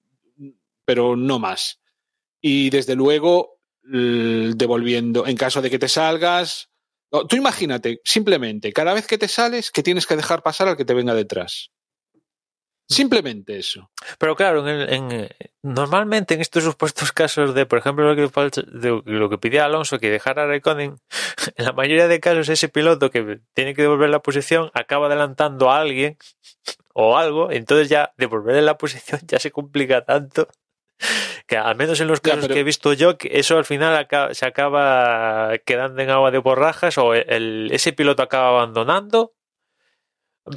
pero 0.86 1.14
no 1.14 1.38
más. 1.38 1.78
Y 2.40 2.70
desde 2.70 2.94
luego, 2.94 3.60
devolviendo, 3.82 5.26
en 5.26 5.36
caso 5.36 5.60
de 5.60 5.68
que 5.68 5.78
te 5.78 5.88
salgas, 5.88 6.70
tú 7.28 7.36
imagínate, 7.36 8.00
simplemente, 8.02 8.72
cada 8.72 8.94
vez 8.94 9.06
que 9.06 9.18
te 9.18 9.28
sales, 9.28 9.70
que 9.70 9.82
tienes 9.82 10.06
que 10.06 10.16
dejar 10.16 10.42
pasar 10.42 10.68
al 10.68 10.78
que 10.78 10.86
te 10.86 10.94
venga 10.94 11.14
detrás. 11.14 11.70
Simplemente 12.88 13.58
eso. 13.58 13.90
Pero 14.18 14.36
claro, 14.36 14.66
en, 14.68 14.92
en- 15.12 15.28
normalmente 15.62 16.34
en 16.34 16.40
estos 16.40 16.64
supuestos 16.64 17.12
casos 17.12 17.54
de, 17.54 17.64
por 17.66 17.78
ejemplo, 17.78 18.04
lo 18.12 18.14
que, 18.16 18.62
de 18.66 19.02
lo 19.06 19.30
que 19.30 19.38
pidió 19.38 19.64
Alonso 19.64 19.98
que 19.98 20.10
dejara 20.10 20.42
a 20.42 20.46
Raikkonen, 20.46 20.96
en 21.56 21.64
la 21.64 21.72
mayoría 21.72 22.08
de 22.08 22.20
casos 22.20 22.48
ese 22.48 22.68
piloto 22.68 23.10
que 23.10 23.40
tiene 23.54 23.74
que 23.74 23.82
devolver 23.82 24.10
la 24.10 24.20
posición 24.20 24.70
acaba 24.74 25.06
adelantando 25.06 25.70
a 25.70 25.80
alguien 25.80 26.18
o 26.94 27.16
algo, 27.16 27.50
entonces 27.50 27.88
ya 27.88 28.12
devolverle 28.18 28.62
la 28.62 28.76
posición 28.78 29.20
ya 29.26 29.38
se 29.38 29.50
complica 29.50 30.04
tanto 30.04 30.48
que 31.48 31.56
al 31.56 31.74
menos 31.74 31.98
en 32.00 32.06
los 32.06 32.20
Ya, 32.22 32.30
casos 32.32 32.42
pero- 32.44 32.54
que 32.54 32.60
he 32.60 32.64
visto 32.64 32.92
yo, 32.92 33.16
que 33.18 33.30
eso 33.32 33.56
al 33.58 33.64
final 33.64 33.96
acaba- 33.96 34.34
se 34.34 34.46
acaba 34.46 35.52
quedando 35.64 36.00
en 36.02 36.10
agua 36.10 36.30
de 36.30 36.38
borrajas 36.38 36.96
o 36.98 37.14
el- 37.14 37.70
ese 37.72 37.92
piloto 37.92 38.22
acaba 38.22 38.48
abandonando. 38.50 39.32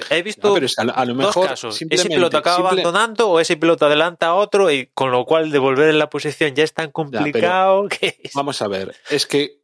He 0.10 0.24
visto 0.24 0.48
No, 0.48 0.54
pero 0.56 0.66
es 0.66 0.80
a, 0.80 0.84
lo- 0.84 0.96
a 0.96 1.06
lo 1.06 1.14
dos 1.14 1.36
casos. 1.36 1.80
Ese 1.90 2.10
piloto 2.10 2.38
acaba 2.38 2.56
simple- 2.70 2.82
abandonando 2.82 3.30
o 3.30 3.40
ese 3.40 3.56
piloto 3.58 3.86
adelanta 3.86 4.28
a 4.28 4.36
otro 4.36 4.72
y 4.72 4.88
con 4.88 5.12
lo 5.12 5.26
cual 5.26 5.52
devolver 5.52 5.90
en 5.90 6.00
la 6.00 6.10
posición 6.10 6.56
ya 6.56 6.64
es 6.64 6.74
tan 6.74 6.92
complicado 6.92 7.88
que 7.90 8.20
es- 8.24 8.34
Vamos 8.34 8.62
a 8.62 8.68
ver, 8.68 8.96
es 9.10 9.26
que 9.28 9.62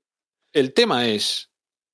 el 0.54 0.74
tema 0.74 1.08
es 1.08 1.50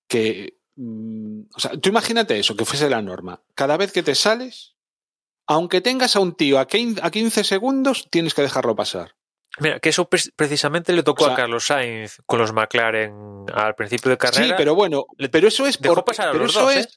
que, 0.09 0.57
mm, 0.75 1.41
o 1.55 1.59
sea, 1.59 1.71
tú 1.79 1.89
imagínate 1.89 2.37
eso, 2.39 2.55
que 2.55 2.65
fuese 2.65 2.89
la 2.89 3.01
norma. 3.01 3.41
Cada 3.55 3.77
vez 3.77 3.91
que 3.93 4.03
te 4.03 4.13
sales, 4.15 4.75
aunque 5.47 5.79
tengas 5.79 6.15
a 6.15 6.19
un 6.19 6.35
tío 6.35 6.59
a 6.59 6.67
15, 6.67 6.99
a 7.03 7.09
15 7.11 7.43
segundos, 7.45 8.07
tienes 8.09 8.33
que 8.33 8.41
dejarlo 8.41 8.75
pasar. 8.75 9.15
Mira, 9.59 9.79
que 9.79 9.89
eso 9.89 10.09
pre- 10.09 10.19
precisamente 10.35 10.91
le 10.93 11.01
tocó 11.03 11.23
O 11.23 11.27
sea- 11.27 11.33
a 11.33 11.37
Carlos 11.37 11.65
Sainz 11.65 12.17
con 12.25 12.39
los 12.39 12.51
McLaren 12.53 13.45
al 13.53 13.73
principio 13.75 14.11
de 14.11 14.17
carrera. 14.17 14.45
Sí, 14.47 14.53
pero 14.57 14.75
bueno, 14.75 15.05
pero 15.31 15.47
eso 15.47 15.65
es 15.65 15.77
por, 15.77 16.03
pasar 16.03 16.27
a 16.27 16.31
pero 16.31 16.43
los 16.43 16.51
eso 16.51 16.63
dos, 16.65 16.75
es 16.75 16.85
¿eh? 16.85 16.89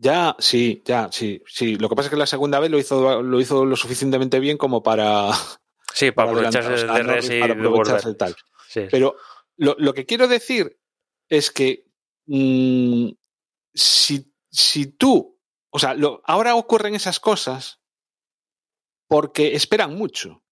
Ya, 0.00 0.34
sí, 0.38 0.82
ya, 0.84 1.08
sí, 1.12 1.42
sí. 1.46 1.76
Lo 1.76 1.88
que 1.88 1.94
pasa 1.96 2.06
es 2.06 2.10
que 2.10 2.16
la 2.16 2.26
segunda 2.26 2.58
vez 2.58 2.70
lo 2.70 2.78
hizo, 2.78 3.22
lo 3.22 3.40
hizo 3.40 3.64
lo 3.66 3.76
suficientemente 3.76 4.40
bien 4.40 4.56
como 4.56 4.82
para, 4.82 5.28
Sí, 5.94 6.10
para 6.12 6.30
adelantar, 6.30 6.62
aprovecharse 6.62 6.92
del 6.94 7.06
no- 7.06 7.12
DRS 7.12 7.30
y 7.30 7.40
para 7.40 7.52
aprovecharse 7.54 8.08
del 8.08 8.16
tal. 8.16 8.36
Sí. 8.68 8.82
Pero 8.90 9.16
lo, 9.56 9.76
lo 9.78 9.92
que 9.92 10.06
quiero 10.06 10.26
decir 10.28 10.78
es 11.28 11.50
que 11.50 11.84
mm, 12.26 13.08
si, 13.74 14.32
si 14.50 14.86
tú, 14.86 15.38
o 15.70 15.78
sea, 15.78 15.94
lo- 15.94 16.22
ahora 16.24 16.54
ocurren 16.56 16.94
esas 16.94 17.20
cosas 17.20 17.80
porque 19.08 19.54
esperan 19.56 19.94
mucho 19.96 20.42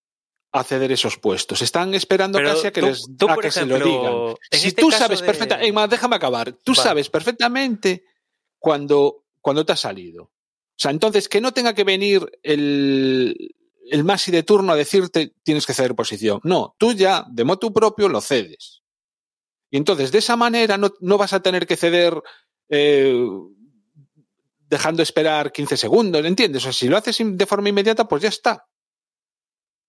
a 0.52 0.64
ceder 0.64 0.90
esos 0.92 1.18
puestos. 1.18 1.62
Están 1.62 1.94
esperando 1.94 2.38
Pero 2.38 2.50
casi 2.54 2.66
a 2.68 2.72
que, 2.72 2.80
tú- 2.80 2.86
les, 2.86 3.06
tú, 3.16 3.28
a 3.30 3.36
que 3.36 3.50
se 3.50 3.66
lo 3.66 3.78
digan. 3.78 4.36
Si 4.50 4.68
este 4.68 4.82
tú 4.82 4.90
sabes 4.90 5.20
de- 5.20 5.26
perfectamente, 5.26 5.88
déjame 5.88 6.16
acabar, 6.16 6.52
tú 6.52 6.72
Vale. 6.72 6.82
sabes 6.82 7.08
perfectamente 7.10 8.04
cuando, 8.58 9.26
cuando 9.48 9.64
te 9.64 9.72
has 9.72 9.80
salido. 9.80 10.24
O 10.24 10.30
sea, 10.76 10.90
entonces 10.90 11.26
que 11.26 11.40
no 11.40 11.52
tenga 11.52 11.74
que 11.74 11.84
venir 11.84 12.30
el, 12.42 13.56
el 13.90 14.04
Masi 14.04 14.30
de 14.30 14.42
turno 14.42 14.72
a 14.72 14.76
decirte 14.76 15.32
tienes 15.42 15.64
que 15.64 15.72
ceder 15.72 15.94
posición. 15.94 16.40
No, 16.44 16.76
tú 16.78 16.92
ya 16.92 17.24
de 17.30 17.44
motu 17.44 17.72
propio 17.72 18.10
lo 18.10 18.20
cedes. 18.20 18.82
Y 19.70 19.78
entonces 19.78 20.12
de 20.12 20.18
esa 20.18 20.36
manera 20.36 20.76
no, 20.76 20.92
no 21.00 21.16
vas 21.16 21.32
a 21.32 21.40
tener 21.40 21.66
que 21.66 21.78
ceder 21.78 22.22
eh, 22.68 23.18
dejando 24.68 25.02
esperar 25.02 25.50
15 25.50 25.78
segundos, 25.78 26.22
¿entiendes? 26.26 26.62
O 26.62 26.64
sea, 26.64 26.72
si 26.74 26.88
lo 26.88 26.98
haces 26.98 27.16
de 27.18 27.46
forma 27.46 27.70
inmediata, 27.70 28.06
pues 28.06 28.20
ya 28.20 28.28
está. 28.28 28.66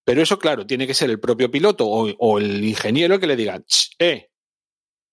Pero 0.06 0.22
eso, 0.22 0.40
claro, 0.40 0.66
tiene 0.66 0.88
que 0.88 0.94
ser 0.94 1.10
el 1.10 1.20
propio 1.20 1.52
piloto 1.52 1.86
o, 1.86 2.10
o 2.18 2.40
el 2.40 2.64
ingeniero 2.64 3.20
que 3.20 3.28
le 3.28 3.36
diga, 3.36 3.62
eh, 4.00 4.30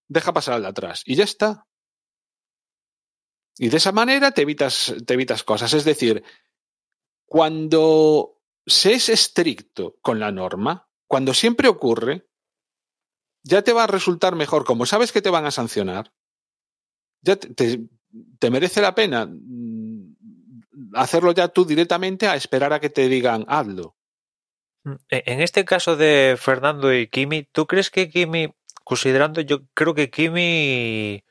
deja 0.06 0.32
pasar 0.32 0.54
al 0.54 0.62
de 0.62 0.68
atrás. 0.68 1.02
Y 1.04 1.16
ya 1.16 1.24
está. 1.24 1.66
Y 3.58 3.68
de 3.68 3.76
esa 3.78 3.92
manera 3.92 4.32
te 4.32 4.42
evitas, 4.42 4.94
te 5.06 5.14
evitas 5.14 5.42
cosas. 5.42 5.72
Es 5.72 5.84
decir, 5.84 6.22
cuando 7.24 8.40
se 8.66 8.92
es 8.92 9.08
estricto 9.08 9.96
con 10.02 10.20
la 10.20 10.30
norma, 10.30 10.88
cuando 11.06 11.32
siempre 11.32 11.68
ocurre, 11.68 12.26
ya 13.42 13.62
te 13.62 13.72
va 13.72 13.84
a 13.84 13.88
resultar 13.88 14.34
mejor, 14.34 14.64
como 14.64 14.86
sabes 14.86 15.12
que 15.12 15.22
te 15.22 15.30
van 15.30 15.46
a 15.46 15.52
sancionar, 15.52 16.12
ya 17.20 17.36
te, 17.36 18.50
merece 18.50 18.82
la 18.82 18.94
pena 18.94 19.26
mm, 19.26 20.16
hacerlo 20.94 21.32
ya 21.32 21.48
tú 21.48 21.64
directamente 21.64 22.26
a 22.26 22.36
esperar 22.36 22.72
a 22.72 22.80
que 22.80 22.90
te 22.90 23.08
digan 23.08 23.44
hazlo. 23.48 23.96
En 25.08 25.40
este 25.40 25.64
caso 25.64 25.96
de 25.96 26.36
Fernando 26.38 26.94
y 26.94 27.08
Kimi, 27.08 27.42
¿tú 27.42 27.66
crees 27.66 27.90
que 27.90 28.08
Kimi, 28.08 28.54
considerando, 28.84 29.40
yo 29.40 29.66
creo 29.74 29.94
que 29.94 30.10
Kimi 30.10 31.24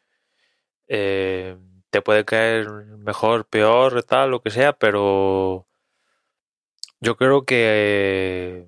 eh, 0.89 1.57
te 1.95 2.01
puede 2.01 2.25
caer 2.25 2.69
mejor, 2.97 3.47
peor, 3.47 4.03
tal, 4.03 4.31
lo 4.31 4.41
que 4.41 4.49
sea, 4.49 4.73
pero 4.73 5.65
yo 6.99 7.15
creo 7.15 7.45
que 7.45 8.67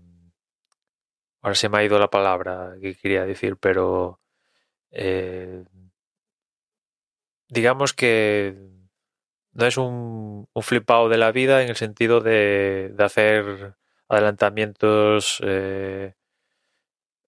ahora 1.41 1.55
se 1.55 1.67
me 1.67 1.77
ha 1.77 1.83
ido 1.83 1.99
la 1.99 2.09
palabra 2.09 2.75
que 2.81 2.95
quería 2.95 3.25
decir, 3.25 3.57
pero 3.57 4.21
eh, 4.91 5.65
digamos 7.49 7.91
que 7.91 8.55
no 9.51 9.65
es 9.65 9.75
un, 9.75 10.47
flipado 10.61 11.09
de 11.09 11.17
la 11.17 11.33
vida 11.33 11.61
en 11.63 11.67
el 11.67 11.75
sentido 11.75 12.21
de, 12.21 12.93
de 12.95 13.03
hacer 13.03 13.75
adelantamientos 14.07 15.41
eh, 15.43 16.13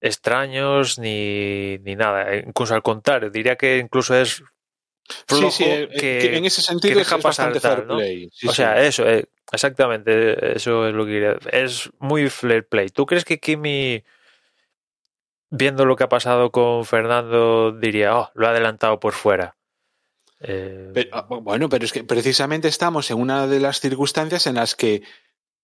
extraños 0.00 0.98
ni, 0.98 1.76
ni, 1.80 1.94
nada. 1.94 2.36
Incluso 2.36 2.74
al 2.74 2.82
contrario, 2.82 3.28
diría 3.28 3.56
que 3.56 3.76
incluso 3.76 4.14
es 4.16 4.42
flojo 5.26 5.50
sí, 5.50 5.64
sí, 5.64 5.70
eh, 5.70 5.88
que, 5.88 6.18
que, 6.18 6.36
en 6.36 6.44
ese 6.44 6.62
sentido 6.62 6.98
deja 6.98 7.16
es 7.16 7.22
pasar 7.22 7.58
tal, 7.60 7.86
¿no? 7.86 7.96
play. 7.96 8.28
Sí, 8.32 8.48
o 8.48 8.52
sea, 8.52 8.82
eso, 8.82 9.08
eh, 9.08 9.26
exactamente, 9.52 10.56
eso 10.56 10.88
es 10.88 10.94
lo 10.94 11.04
que 11.04 11.12
quería. 11.12 11.38
Es 11.52 11.90
muy 11.98 12.28
fair 12.30 12.66
play. 12.66 12.88
¿Tú 12.88 13.06
crees 13.06 13.24
que 13.24 13.40
Kimi, 13.40 14.02
viendo 15.50 15.84
lo 15.84 15.96
que 15.96 16.04
ha 16.04 16.08
pasado 16.08 16.50
con 16.50 16.84
Fernando, 16.84 17.72
diría, 17.72 18.16
oh, 18.16 18.30
lo 18.34 18.46
ha 18.46 18.50
adelantado 18.50 19.00
por 19.00 19.12
fuera? 19.12 19.56
Eh... 20.40 20.90
Pero, 20.94 21.26
bueno, 21.42 21.68
pero 21.68 21.84
es 21.84 21.92
que 21.92 22.04
precisamente 22.04 22.68
estamos 22.68 23.10
en 23.10 23.18
una 23.18 23.46
de 23.46 23.60
las 23.60 23.80
circunstancias 23.80 24.46
en 24.46 24.54
las 24.54 24.74
que 24.74 25.02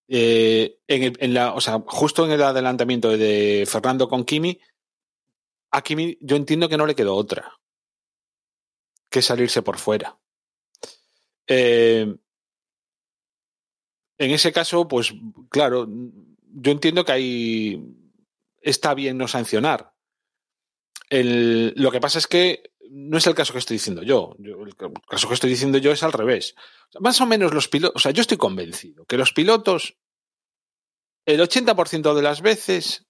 eh, 0.09 0.79
en, 0.87 1.03
el, 1.03 1.17
en, 1.19 1.35
la, 1.35 1.55
o 1.55 1.61
sea, 1.61 1.83
justo 1.87 2.25
en 2.25 2.33
el 2.33 2.43
adelantamiento 2.43 3.17
de 3.17 3.65
Fernando 3.67 4.09
con 4.09 4.25
Kimi, 4.25 4.61
a 5.73 5.83
Kimi 5.83 6.17
yo 6.21 6.37
entiendo 6.37 6.69
que 6.69 6.77
no 6.77 6.87
le 6.87 6.95
quedó 6.95 7.15
otra 7.15 7.59
que 9.17 9.23
salirse 9.23 9.63
por 9.63 9.79
fuera. 9.79 10.19
Eh, 11.47 12.15
en 14.19 14.31
ese 14.31 14.53
caso, 14.53 14.87
pues 14.87 15.15
claro, 15.49 15.89
yo 15.89 16.71
entiendo 16.71 17.03
que 17.03 17.13
ahí 17.13 17.83
está 18.61 18.93
bien 18.93 19.17
no 19.17 19.27
sancionar. 19.27 19.95
El, 21.09 21.73
lo 21.77 21.91
que 21.91 22.01
pasa 22.01 22.19
es 22.19 22.27
que 22.27 22.75
no 22.91 23.17
es 23.17 23.27
el 23.27 23.35
caso 23.35 23.55
que 23.55 23.61
estoy 23.61 23.77
diciendo 23.77 24.03
yo. 24.03 24.37
El 24.39 24.75
caso 25.09 25.29
que 25.29 25.35
estoy 25.35 25.49
diciendo 25.49 25.79
yo 25.79 25.93
es 25.93 26.03
al 26.03 26.13
revés. 26.13 26.55
Más 27.01 27.19
o 27.23 27.27
menos 27.27 27.55
los 27.55 27.69
pilotos, 27.69 27.97
o 27.97 27.99
sea, 27.99 28.13
yo 28.13 28.21
estoy 28.21 28.37
convencido 28.37 29.07
que 29.07 29.17
los 29.17 29.33
pilotos, 29.33 29.97
el 31.25 31.41
80% 31.41 32.13
de 32.13 32.23
las 32.23 32.43
veces, 32.43 33.06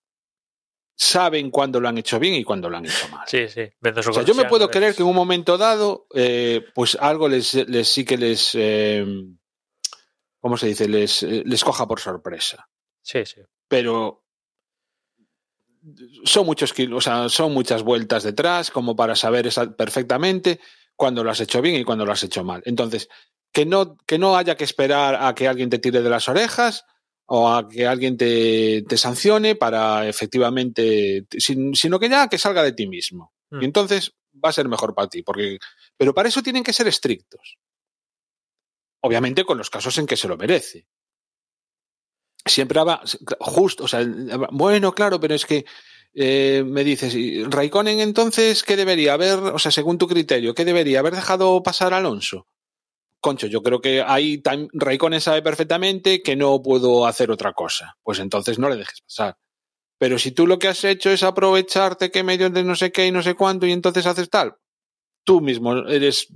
saben 0.97 1.51
cuándo 1.51 1.79
lo 1.79 1.89
han 1.89 1.99
hecho 1.99 2.19
bien 2.19 2.35
y 2.35 2.43
cuándo 2.43 2.71
lo 2.71 2.79
han 2.79 2.87
hecho 2.87 3.09
mal. 3.11 3.27
Sí, 3.29 3.49
sí. 3.49 3.69
O 3.83 4.13
sea, 4.13 4.23
yo 4.23 4.35
me 4.35 4.47
puedo 4.47 4.71
creer 4.71 4.95
que 4.95 5.03
en 5.03 5.09
un 5.09 5.15
momento 5.15 5.59
dado, 5.59 6.07
eh, 6.15 6.65
pues 6.75 6.97
algo 6.99 7.29
les, 7.29 7.55
les, 7.55 7.87
sí 7.87 8.05
que 8.05 8.17
les, 8.17 8.53
eh, 8.55 9.05
¿cómo 10.41 10.57
se 10.57 10.69
dice? 10.69 10.89
Les, 10.89 11.23
les 11.23 11.63
coja 11.63 11.87
por 11.87 12.01
sorpresa. 12.01 12.69
Sí, 13.03 13.27
sí. 13.27 13.43
Pero 13.69 14.25
son 16.25 16.47
muchos 16.47 16.75
o 16.93 17.01
sea, 17.01 17.29
son 17.29 17.53
muchas 17.53 17.83
vueltas 17.83 18.23
detrás 18.25 18.71
como 18.71 18.97
para 18.97 19.15
saber 19.15 19.49
perfectamente 19.77 20.61
cuándo 20.97 21.23
lo 21.23 21.31
has 21.31 21.41
hecho 21.41 21.61
bien 21.61 21.77
y 21.77 21.85
cuándo 21.85 22.07
lo 22.07 22.13
has 22.13 22.23
hecho 22.23 22.43
mal. 22.43 22.63
Entonces, 22.65 23.09
que 23.53 23.67
no, 23.67 23.97
que 24.07 24.19
no 24.19 24.37
haya 24.37 24.57
que 24.57 24.65
esperar 24.65 25.17
a 25.21 25.35
que 25.35 25.47
alguien 25.47 25.71
te 25.71 25.79
tire 25.79 26.03
de 26.03 26.11
las 26.11 26.29
orejas 26.29 26.85
o 27.27 27.49
a 27.49 27.69
que 27.69 27.87
alguien 27.87 28.17
te, 28.17 28.83
te 28.89 28.97
sancione 28.97 29.57
para 29.57 30.09
efectivamente, 30.09 31.27
sino 31.39 31.99
que 31.99 32.09
ya 32.09 32.29
que 32.29 32.39
salga 32.39 32.62
de 32.62 32.73
ti 32.73 32.87
mismo. 32.87 33.33
Mm. 33.51 33.62
Y 33.62 33.65
entonces 33.65 34.15
va 34.45 34.51
a 34.51 34.53
ser 34.53 34.69
mejor 34.69 34.95
para 34.95 35.09
ti, 35.09 35.23
porque, 35.23 35.59
pero 35.97 36.15
para 36.15 36.29
eso 36.29 36.43
tienen 36.43 36.62
que 36.62 36.73
ser 36.73 36.87
estrictos. 36.87 37.59
Obviamente 39.03 39.45
con 39.45 39.59
los 39.59 39.71
casos 39.71 39.99
en 39.99 40.07
que 40.07 40.17
se 40.17 40.29
lo 40.29 40.37
merece 40.37 40.87
siempre 42.47 42.83
va 42.83 43.03
justo, 43.41 43.85
o 43.85 43.89
sea, 43.89 44.07
bueno, 44.53 44.93
claro, 44.93 45.21
pero 45.21 45.35
es 45.35 45.45
que 45.45 45.65
eh, 46.15 46.65
me 46.65 46.85
dices, 46.85 47.15
Raikkonen 47.51 48.01
entonces, 48.01 48.62
¿qué 48.62 48.77
debería 48.77 49.15
haber, 49.15 49.39
o 49.39 49.59
sea, 49.59 49.71
según 49.71 49.99
tu 49.99 50.07
criterio, 50.07 50.55
qué 50.55 50.65
debería 50.65 51.01
haber 51.01 51.15
dejado 51.15 51.62
pasar 51.62 51.93
a 51.93 51.99
Alonso? 51.99 52.47
Concho, 53.20 53.46
yo 53.46 53.62
creo 53.62 53.81
que 53.81 54.02
ahí 54.02 54.42
Raikkonen 54.72 55.20
sabe 55.20 55.42
perfectamente 55.42 56.22
que 56.22 56.37
no 56.37 56.62
puedo 56.62 57.07
hacer 57.07 57.31
otra 57.31 57.52
cosa. 57.52 57.96
Pues 58.02 58.18
entonces 58.18 58.59
no 58.59 58.68
le 58.68 58.76
dejes 58.76 59.00
pasar. 59.00 59.37
Pero 59.98 60.18
si 60.18 60.31
tú 60.31 60.46
lo 60.46 60.59
que 60.59 60.68
has 60.68 60.85
hecho 60.85 61.11
es 61.11 61.22
aprovecharte 61.22 62.11
que 62.11 62.22
medio 62.22 62.50
de 62.50 62.62
no 62.62 62.76
sé 62.76 62.92
qué 62.92 63.07
y 63.07 63.12
no 63.12 63.22
sé 63.22 63.35
cuánto 63.35 63.66
y 63.66 63.72
entonces 63.72 64.07
haces 64.07 64.29
tal, 64.29 64.57
tú 65.24 65.40
mismo 65.40 65.74
eres, 65.88 66.29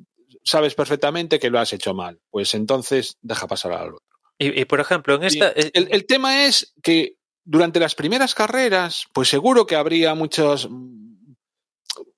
sabes 0.43 0.75
perfectamente 0.75 1.39
que 1.39 1.51
lo 1.51 1.59
has 1.59 1.73
hecho 1.73 1.95
mal. 1.95 2.19
Pues 2.31 2.55
entonces 2.55 3.19
deja 3.21 3.47
pasar 3.47 3.73
al 3.73 3.95
otro. 3.95 4.05
Y, 4.39 4.61
y, 4.61 4.65
por 4.65 4.81
ejemplo, 4.81 5.17
en 5.17 5.25
esta. 5.25 5.51
El, 5.51 5.89
el, 5.91 6.07
tema 6.07 6.47
es 6.47 6.73
que 6.83 7.17
durante 7.45 7.79
las 7.79 7.95
primeras 7.95 8.35
carreras, 8.35 9.05
pues 9.13 9.29
seguro 9.29 9.67
que 9.67 9.77
habría 9.77 10.15
muchos 10.15 10.67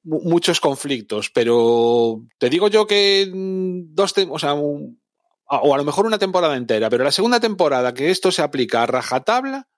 muchos 0.05 0.61
conflictos, 0.61 1.31
pero 1.31 2.23
te 2.39 2.51
digo 2.51 2.69
yo 2.69 2.87
que 2.87 3.31
dos, 3.33 4.15
o 4.31 4.39
sea, 4.39 4.55
un, 4.55 5.01
o 5.47 5.75
a 5.75 5.77
lo 5.77 5.85
mejor 5.85 6.07
una 6.07 6.19
temporada 6.19 6.57
entera, 6.57 6.91
pero 6.91 7.05
la 7.05 7.13
segunda 7.13 7.41
temporada 7.41 7.95
que 7.95 8.11
esto 8.11 8.33
se 8.33 8.43
aplica 8.43 8.83
a 8.83 8.87
rajatabla, 8.87 9.69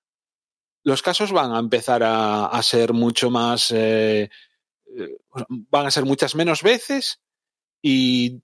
los 0.83 1.03
casos 1.03 1.33
van 1.33 1.53
a 1.53 1.59
empezar 1.59 2.03
a, 2.05 2.61
ser 2.63 2.93
mucho 2.93 3.31
más, 3.31 3.71
eh, 3.71 4.31
van 5.49 5.87
a 5.87 5.91
ser 5.91 6.05
muchas 6.05 6.35
menos 6.35 6.63
veces 6.63 7.21
y 7.83 8.43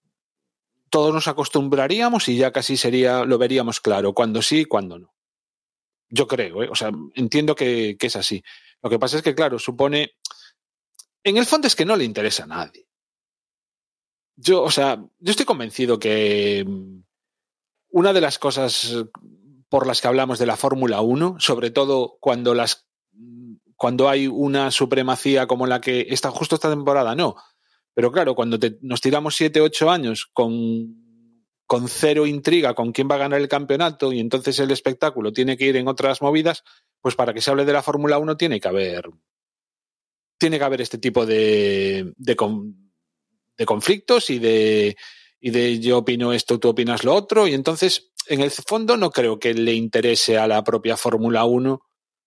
todos 0.89 1.15
nos 1.15 1.29
acostumbraríamos 1.29 2.29
y 2.29 2.37
ya 2.37 2.51
casi 2.51 2.77
sería, 2.77 3.25
lo 3.25 3.39
veríamos 3.39 3.81
claro, 3.81 4.13
cuando 4.13 4.43
sí 4.43 4.61
y 4.61 4.65
cuando 4.65 4.99
no. 4.99 5.15
Yo 6.09 6.27
creo, 6.27 6.65
¿eh? 6.65 6.69
o 6.69 6.75
sea, 6.75 6.91
entiendo 7.15 7.55
que, 7.55 7.97
que, 7.97 8.09
es 8.09 8.17
así. 8.17 8.43
Lo 8.83 8.91
que 8.91 8.99
pasa 8.99 9.17
es 9.17 9.23
que, 9.23 9.35
claro, 9.35 9.61
supone. 9.61 10.15
En 11.25 11.37
el 11.37 11.47
fondo 11.47 11.67
es 11.67 11.77
que 11.77 11.85
no 11.85 11.97
le 11.97 12.05
interesa 12.05 12.45
a 12.45 12.49
nadie. 12.49 12.87
Yo, 14.37 14.63
o 14.63 14.71
sea, 14.71 15.05
yo 15.19 15.31
estoy 15.31 15.45
convencido 15.45 15.99
que 15.99 16.67
una 17.91 18.13
de 18.13 18.21
las 18.21 18.39
cosas 18.39 19.05
por 19.69 19.87
las 19.87 20.01
que 20.01 20.09
hablamos 20.09 20.39
de 20.39 20.47
la 20.47 20.57
Fórmula 20.57 21.01
1, 21.01 21.37
sobre 21.39 21.71
todo 21.71 22.17
cuando 22.21 22.55
las 22.55 22.87
cuando 23.77 24.11
hay 24.11 24.27
una 24.27 24.71
supremacía 24.71 25.47
como 25.47 25.67
la 25.67 25.81
que 25.81 26.07
está 26.11 26.31
justo 26.31 26.55
esta 26.55 26.69
temporada, 26.69 27.15
no, 27.15 27.37
pero 27.95 28.13
claro, 28.13 28.35
cuando 28.35 28.59
nos 28.83 29.01
tiramos 29.01 29.37
7, 29.37 29.61
8 29.63 29.91
años 29.91 30.29
con, 30.35 31.01
con 31.67 31.89
cero 31.89 32.27
intriga 32.27 32.75
con 32.75 32.93
quién 32.93 33.09
va 33.11 33.15
a 33.15 33.19
ganar 33.19 33.41
el 33.41 33.49
campeonato 33.49 34.13
y 34.13 34.21
entonces 34.21 34.59
el 34.59 34.71
espectáculo 34.71 35.33
tiene 35.33 35.57
que 35.57 35.67
ir 35.67 35.77
en 35.77 35.89
otras 35.89 36.21
movidas, 36.21 36.63
pues 37.01 37.15
para 37.15 37.33
que 37.33 37.41
se 37.41 37.51
hable 37.51 37.65
de 37.65 37.73
la 37.73 37.83
Fórmula 37.83 38.19
1 38.19 38.37
tiene 38.37 38.61
que 38.61 38.69
haber 38.69 39.09
tiene 40.41 40.59
que 40.59 40.65
haber 40.65 40.81
este 40.81 40.99
tipo 40.99 41.27
de, 41.27 42.15
de, 42.17 43.67
conflictos 43.67 44.31
y 44.31 44.39
de, 44.39 44.97
y 45.39 45.51
de 45.51 45.79
yo 45.79 45.99
opino 45.99 46.33
esto, 46.33 46.59
tú 46.59 46.71
opinas 46.71 47.05
lo 47.05 47.15
otro. 47.15 47.47
Y 47.47 47.53
entonces, 47.53 48.11
en 48.27 48.41
el 48.41 48.51
fondo, 48.51 48.97
no 48.97 49.11
creo 49.11 49.39
que 49.39 49.53
le 49.53 49.75
interese 49.75 50.39
a 50.39 50.49
la 50.49 50.65
propia 50.65 50.97
Fórmula 50.97 51.45
1 51.45 51.83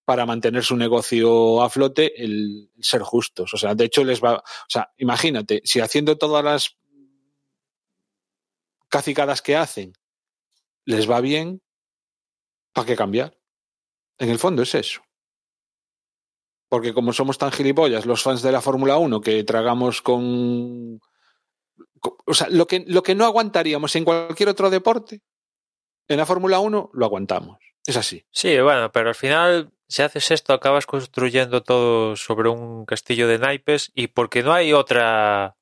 para 0.06 0.28
mantener 0.28 0.64
su 0.64 0.78
negocio 0.78 1.64
a 1.64 1.70
flote 1.72 2.24
el 2.24 2.70
ser 2.80 3.02
justos. 3.02 3.52
O 3.56 3.58
sea, 3.58 3.74
de 3.74 3.86
hecho 3.86 4.04
les 4.04 4.24
va, 4.24 4.36
o 4.36 4.70
sea, 4.70 4.92
imagínate, 4.98 5.62
si 5.66 5.80
haciendo 5.80 6.18
todas 6.18 6.44
las 6.44 6.78
cacicadas 8.90 9.42
que 9.42 9.56
hacen 9.56 9.94
les 10.86 11.10
va 11.10 11.20
bien, 11.20 11.64
¿para 12.74 12.86
qué 12.86 12.96
cambiar? 12.96 13.40
En 14.20 14.30
el 14.30 14.38
fondo 14.38 14.62
es 14.62 14.76
eso. 14.76 15.02
Porque 16.74 16.92
como 16.92 17.14
somos 17.14 17.38
tan 17.38 17.52
gilipollas 17.52 18.08
los 18.08 18.24
fans 18.24 18.42
de 18.42 18.52
la 18.52 18.60
Fórmula 18.60 18.98
1 18.98 19.22
que 19.22 19.44
tragamos 19.44 20.02
con 20.02 21.00
o 22.26 22.34
sea, 22.34 22.48
lo 22.50 22.66
que, 22.66 22.84
lo 22.88 23.04
que 23.04 23.14
no 23.14 23.26
aguantaríamos 23.26 23.96
en 23.96 24.04
cualquier 24.04 24.50
otro 24.50 24.72
deporte, 24.72 25.22
en 26.08 26.18
la 26.18 26.26
Fórmula 26.26 26.58
1 26.58 26.90
lo 26.92 27.06
aguantamos. 27.06 27.60
Es 27.86 27.96
así. 27.96 28.26
Sí, 28.32 28.60
bueno, 28.60 28.92
pero 28.92 29.10
al 29.10 29.14
final, 29.14 29.72
si 29.88 30.02
haces 30.02 30.32
esto, 30.32 30.52
acabas 30.52 30.88
construyendo 30.88 31.62
todo 31.62 32.16
sobre 32.16 32.50
un 32.50 32.88
castillo 32.88 33.28
de 33.28 33.38
naipes 33.38 33.92
y 33.94 34.08
porque 34.08 34.42
no 34.42 34.52
hay 34.52 34.74
otra 34.74 35.56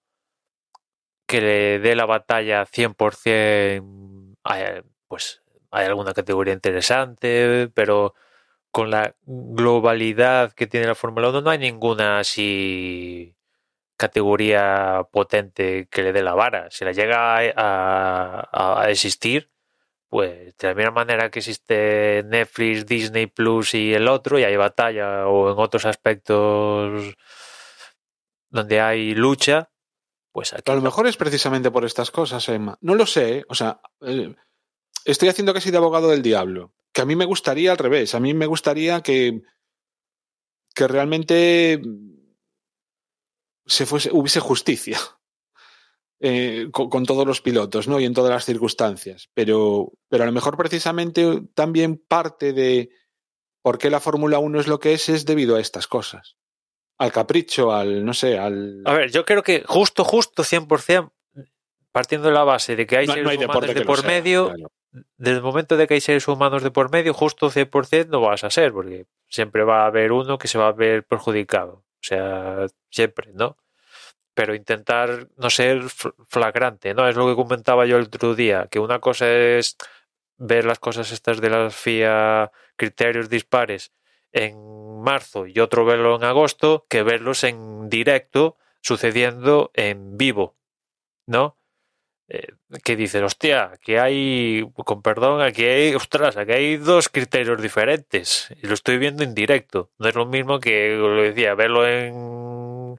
que 1.28 1.42
le 1.42 1.80
dé 1.80 1.94
la 1.94 2.06
batalla 2.06 2.66
100%, 2.66 4.38
hay, 4.46 4.64
pues 5.10 5.42
hay 5.72 5.88
alguna 5.88 6.14
categoría 6.14 6.54
interesante, 6.54 7.70
pero 7.74 8.16
con 8.72 8.90
la 8.90 9.16
globalidad 9.26 10.54
que 10.54 10.68
tiene 10.68 10.88
la 10.88 10.96
Fórmula 10.96 11.30
1 11.30 11.42
no 11.42 11.50
hay 11.50 11.60
ninguna 11.60 12.20
así 12.20 13.36
categoría 13.98 15.08
potente 15.12 15.88
que 15.92 16.04
le 16.04 16.14
dé 16.14 16.24
la 16.24 16.34
vara. 16.34 16.72
Si 16.72 16.84
la 16.84 16.92
llega 16.92 17.38
a, 17.56 18.82
a, 18.82 18.90
existir, 18.90 19.52
pues 20.10 20.58
de 20.58 20.68
la 20.70 20.74
misma 20.74 20.92
manera 20.92 21.30
que 21.30 21.40
existe 21.40 22.24
Netflix, 22.26 22.86
Disney 22.88 23.28
Plus 23.28 23.76
y 23.76 23.94
el 23.94 24.08
otro, 24.08 24.40
y 24.40 24.44
hay 24.44 24.56
batalla 24.56 25.28
o 25.28 25.52
en 25.52 25.60
otros 25.60 25.86
aspectos 25.86 27.16
donde 28.50 28.82
hay 28.82 29.14
lucha, 29.14 29.70
pues 30.32 30.54
aquí. 30.54 30.72
A 30.72 30.76
lo 30.76 30.82
mejor 30.82 31.08
es 31.08 31.18
precisamente 31.18 31.72
por 31.72 31.86
estas 31.86 32.12
cosas, 32.12 32.48
Emma. 32.50 32.78
No 32.82 32.96
lo 32.96 33.06
sé, 33.06 33.38
¿eh? 33.40 33.46
o 33.50 33.56
sea, 33.56 33.82
eh, 34.02 34.34
estoy 35.06 35.30
haciendo 35.30 35.54
casi 35.54 35.72
de 35.72 35.78
abogado 35.78 36.10
del 36.10 36.22
diablo. 36.22 36.74
Que 36.94 37.02
a 37.02 37.06
mí 37.06 37.16
me 37.16 37.26
gustaría 37.26 37.72
al 37.72 37.78
revés. 37.78 38.16
A 38.16 38.20
mí 38.20 38.34
me 38.34 38.46
gustaría 38.46 39.02
que, 39.02 39.42
que 40.74 40.88
realmente 40.88 41.82
se 43.66 43.86
fuese, 43.86 44.10
hubiese 44.12 44.40
justicia 44.40 45.00
eh, 46.20 46.70
con, 46.72 47.06
todos 47.06 47.26
los 47.26 47.42
pilotos, 47.42 47.88
¿no? 47.88 48.00
Y 48.00 48.06
en 48.06 48.14
todas 48.14 48.32
las 48.32 48.46
circunstancias. 48.46 49.30
Pero, 49.34 49.94
pero 50.10 50.24
a 50.24 50.28
lo 50.28 50.34
mejor 50.34 50.58
precisamente 50.58 51.42
también 51.54 51.98
parte 51.98 52.54
de 52.54 52.90
por 53.62 53.78
qué 53.78 53.90
la 53.90 54.00
Fórmula 54.00 54.40
1 54.40 54.60
es 54.60 54.68
lo 54.68 54.80
que 54.80 54.94
es 54.94 55.10
es 55.10 55.26
debido 55.26 55.56
a 55.56 55.62
estas 55.62 55.88
cosas. 55.88 56.36
Al 56.98 57.12
capricho, 57.12 57.72
al, 57.72 58.06
no 58.06 58.14
sé, 58.14 58.38
al... 58.38 58.82
A 58.86 58.94
ver, 58.94 59.12
yo 59.12 59.26
creo 59.26 59.42
que 59.42 59.64
justo, 59.66 60.04
justo 60.04 60.44
100%, 60.44 61.12
partiendo 61.92 62.28
de 62.30 62.34
la 62.34 62.44
base 62.44 62.76
de 62.76 62.86
que 62.86 62.98
hay 62.98 63.08
No- 63.08 63.14
seres 63.14 63.24
no 63.26 63.30
hay 63.32 63.38
humanos 63.38 63.74
de 63.74 63.82
por 63.86 64.00
sea, 64.00 64.08
medio, 64.10 64.48
claro. 64.54 64.72
desde 65.18 65.38
el 65.38 65.44
momento 65.44 65.78
de 65.78 65.88
que 65.88 65.96
hay 65.96 66.02
seres 66.02 66.28
humanos 66.28 66.64
de 66.64 66.72
por 66.72 66.92
medio, 66.92 67.14
justo 67.14 67.50
100% 67.50 68.08
no 68.10 68.22
vas 68.22 68.44
a 68.44 68.50
ser, 68.50 68.72
porque 68.74 69.06
siempre 69.30 69.64
va 69.64 69.84
a 69.84 69.88
haber 69.88 70.12
uno 70.12 70.38
que 70.38 70.48
se 70.48 70.58
va 70.58 70.68
a 70.68 70.72
ver 70.74 71.04
perjudicado. 71.06 71.74
O 71.74 72.04
sea, 72.04 72.66
siempre, 72.90 73.32
¿no? 73.34 73.58
Pero 74.34 74.56
intentar 74.56 75.28
no 75.38 75.50
ser 75.50 75.82
fl- 75.84 76.14
flagrante, 76.28 76.94
¿no? 76.94 77.08
Es 77.08 77.16
lo 77.16 77.28
que 77.28 77.36
comentaba 77.36 77.86
yo 77.86 77.98
el 77.98 78.04
otro 78.06 78.34
día, 78.36 78.68
que 78.72 78.80
una 78.80 79.00
cosa 79.00 79.30
es 79.32 79.78
ver 80.38 80.66
las 80.66 80.80
cosas 80.80 81.12
estas 81.12 81.40
de 81.42 81.50
las 81.50 81.76
FIA, 81.76 82.52
criterios 82.76 83.30
dispares, 83.30 83.92
en 84.32 85.02
marzo 85.04 85.46
y 85.46 85.60
otro 85.60 85.84
verlo 85.86 86.16
en 86.16 86.24
agosto, 86.24 86.86
que 86.90 87.04
verlos 87.04 87.44
en 87.44 87.90
directo 87.90 88.58
sucediendo 88.82 89.70
en 89.74 90.18
vivo, 90.18 90.56
¿no? 91.28 91.58
Eh, 92.34 92.48
que 92.84 92.96
dices, 92.96 93.22
hostia, 93.22 93.74
que 93.82 94.00
hay, 94.00 94.66
con 94.86 95.02
perdón, 95.02 95.42
aquí 95.42 95.66
hay, 95.66 95.96
ostras, 95.96 96.38
aquí 96.38 96.54
hay 96.54 96.78
dos 96.78 97.10
criterios 97.10 97.62
diferentes 97.62 98.48
y 98.62 98.68
lo 98.68 98.74
estoy 98.74 98.98
viendo 98.98 99.24
en 99.24 99.36
directo. 99.36 99.90
No 100.00 100.08
es 100.08 100.16
lo 100.16 100.26
mismo 100.26 100.62
que, 100.62 100.96
lo 100.96 101.22
decía, 101.22 101.56
verlo 101.56 101.86
en, 101.86 102.98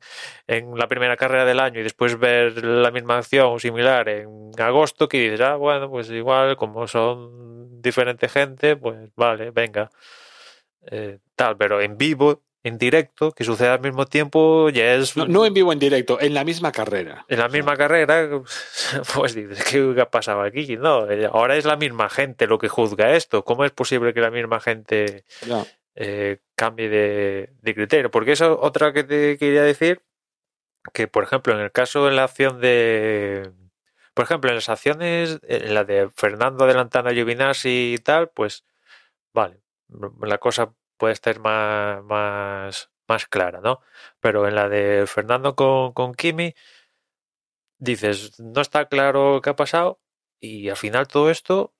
en 0.48 0.76
la 0.76 0.86
primera 0.86 1.16
carrera 1.16 1.46
del 1.46 1.60
año 1.60 1.80
y 1.80 1.82
después 1.82 2.18
ver 2.18 2.62
la 2.62 2.90
misma 2.90 3.16
acción 3.16 3.58
similar 3.58 4.06
en 4.10 4.50
agosto, 4.58 5.08
que 5.08 5.18
dices, 5.30 5.40
ah, 5.40 5.56
bueno, 5.56 5.88
pues 5.88 6.10
igual, 6.10 6.56
como 6.56 6.86
son 6.86 7.80
diferente 7.80 8.28
gente, 8.28 8.76
pues 8.76 9.10
vale, 9.16 9.50
venga. 9.50 9.90
Eh, 10.90 11.20
tal, 11.36 11.56
pero 11.56 11.80
en 11.80 11.96
vivo, 11.96 12.42
en 12.64 12.78
directo, 12.78 13.32
que 13.32 13.44
suceda 13.44 13.74
al 13.74 13.80
mismo 13.80 14.06
tiempo, 14.06 14.70
ya 14.70 14.94
es 14.94 15.16
No, 15.16 15.26
no 15.26 15.44
en 15.44 15.54
vivo, 15.54 15.72
en 15.72 15.78
directo, 15.78 16.20
en 16.20 16.32
la 16.32 16.44
misma 16.44 16.70
carrera. 16.70 17.24
en 17.28 17.38
la 17.38 17.48
misma 17.48 17.76
carrera, 17.76 18.28
pues 19.14 19.34
dices, 19.34 19.64
¿qué 19.64 20.00
ha 20.00 20.10
pasado 20.10 20.42
aquí? 20.42 20.76
No, 20.76 21.10
eh, 21.10 21.28
ahora 21.32 21.56
es 21.56 21.64
la 21.64 21.76
misma 21.76 22.08
gente 22.08 22.46
lo 22.46 22.58
que 22.58 22.68
juzga 22.68 23.14
esto. 23.16 23.44
¿Cómo 23.44 23.64
es 23.64 23.72
posible 23.72 24.14
que 24.14 24.20
la 24.20 24.30
misma 24.30 24.60
gente 24.60 25.24
eh, 25.96 26.38
cambie 26.54 26.88
de, 26.88 27.50
de 27.60 27.74
criterio? 27.74 28.10
Porque 28.10 28.32
eso 28.32 28.60
otra 28.60 28.92
que 28.92 29.02
te 29.02 29.38
quería 29.38 29.62
decir, 29.62 30.00
que 30.92 31.08
por 31.08 31.24
ejemplo, 31.24 31.52
en 31.54 31.60
el 31.60 31.72
caso 31.72 32.06
de 32.06 32.12
la 32.12 32.24
acción 32.24 32.60
de... 32.60 33.50
Por 34.14 34.24
ejemplo, 34.26 34.50
en 34.50 34.56
las 34.56 34.68
acciones, 34.68 35.40
en 35.48 35.72
la 35.72 35.84
de 35.84 36.10
Fernando 36.14 36.64
adelantando 36.64 37.08
a 37.08 37.14
Giovinazzi 37.14 37.94
y 37.94 37.98
tal, 37.98 38.28
pues 38.28 38.64
vale, 39.32 39.62
la 40.20 40.36
cosa 40.36 40.74
puede 41.02 41.14
estar 41.14 41.40
más, 41.40 42.04
más, 42.04 42.92
más 43.08 43.26
clara, 43.26 43.60
¿no? 43.60 43.80
Pero 44.20 44.46
en 44.46 44.54
la 44.54 44.68
de 44.68 45.04
Fernando 45.08 45.56
con, 45.56 45.92
con 45.94 46.14
Kimi, 46.14 46.54
dices, 47.78 48.38
no 48.38 48.60
está 48.60 48.86
claro 48.86 49.40
qué 49.42 49.50
ha 49.50 49.56
pasado 49.56 50.00
y 50.38 50.68
al 50.68 50.76
final 50.76 51.08
todo 51.08 51.28
esto, 51.28 51.74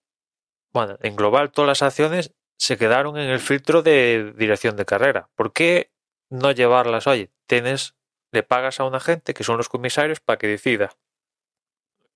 bueno, 0.72 0.98
en 1.02 1.14
global 1.14 1.52
todas 1.52 1.68
las 1.68 1.82
acciones 1.82 2.34
se 2.56 2.76
quedaron 2.76 3.16
en 3.16 3.30
el 3.30 3.38
filtro 3.38 3.82
de 3.82 4.32
dirección 4.36 4.74
de 4.74 4.86
carrera. 4.86 5.28
¿Por 5.36 5.52
qué 5.52 5.92
no 6.28 6.50
llevarlas? 6.50 7.06
Oye, 7.06 7.30
tienes, 7.46 7.94
le 8.32 8.42
pagas 8.42 8.80
a 8.80 8.84
una 8.84 8.98
gente 8.98 9.34
que 9.34 9.44
son 9.44 9.56
los 9.56 9.68
comisarios 9.68 10.18
para 10.18 10.38
que 10.38 10.48
decida. 10.48 10.96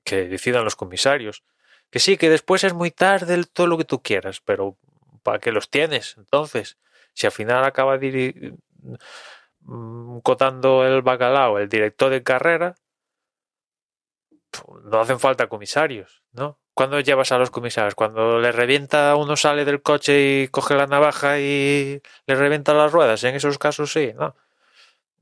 Que 0.02 0.26
decidan 0.26 0.64
los 0.64 0.74
comisarios. 0.74 1.44
Que 1.88 2.00
sí, 2.00 2.16
que 2.16 2.30
después 2.30 2.64
es 2.64 2.74
muy 2.74 2.90
tarde 2.90 3.44
todo 3.44 3.68
lo 3.68 3.78
que 3.78 3.84
tú 3.84 4.02
quieras, 4.02 4.40
pero 4.40 4.76
¿para 5.22 5.38
qué 5.38 5.52
los 5.52 5.70
tienes? 5.70 6.16
Entonces, 6.18 6.76
si 7.16 7.26
al 7.26 7.32
final 7.32 7.64
acaba 7.64 7.98
mm, 9.62 10.18
cotando 10.20 10.86
el 10.86 11.02
bacalao 11.02 11.58
el 11.58 11.68
director 11.68 12.10
de 12.10 12.22
carrera, 12.22 12.74
no 14.84 15.00
hacen 15.00 15.18
falta 15.18 15.48
comisarios, 15.48 16.22
¿no? 16.32 16.58
¿Cuándo 16.74 17.00
llevas 17.00 17.32
a 17.32 17.38
los 17.38 17.50
comisarios? 17.50 17.94
Cuando 17.94 18.38
le 18.38 18.52
revienta 18.52 19.16
uno 19.16 19.36
sale 19.36 19.64
del 19.64 19.82
coche 19.82 20.42
y 20.42 20.48
coge 20.48 20.74
la 20.74 20.86
navaja 20.86 21.40
y 21.40 22.02
le 22.26 22.34
revienta 22.34 22.74
las 22.74 22.92
ruedas. 22.92 23.24
En 23.24 23.34
esos 23.34 23.58
casos 23.58 23.92
sí, 23.92 24.12
¿no? 24.14 24.36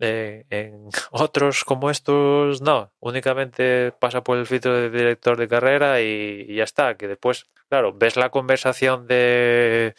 Eh, 0.00 0.44
en 0.50 0.88
otros 1.12 1.64
como 1.64 1.90
estos 1.90 2.60
no. 2.60 2.92
Únicamente 3.00 3.92
pasa 3.92 4.24
por 4.24 4.38
el 4.38 4.46
filtro 4.46 4.74
de 4.74 4.90
director 4.90 5.36
de 5.38 5.48
carrera 5.48 6.00
y, 6.00 6.44
y 6.48 6.56
ya 6.56 6.64
está. 6.64 6.96
Que 6.96 7.06
después, 7.08 7.46
claro, 7.68 7.92
ves 7.94 8.16
la 8.16 8.30
conversación 8.30 9.06
de 9.06 9.94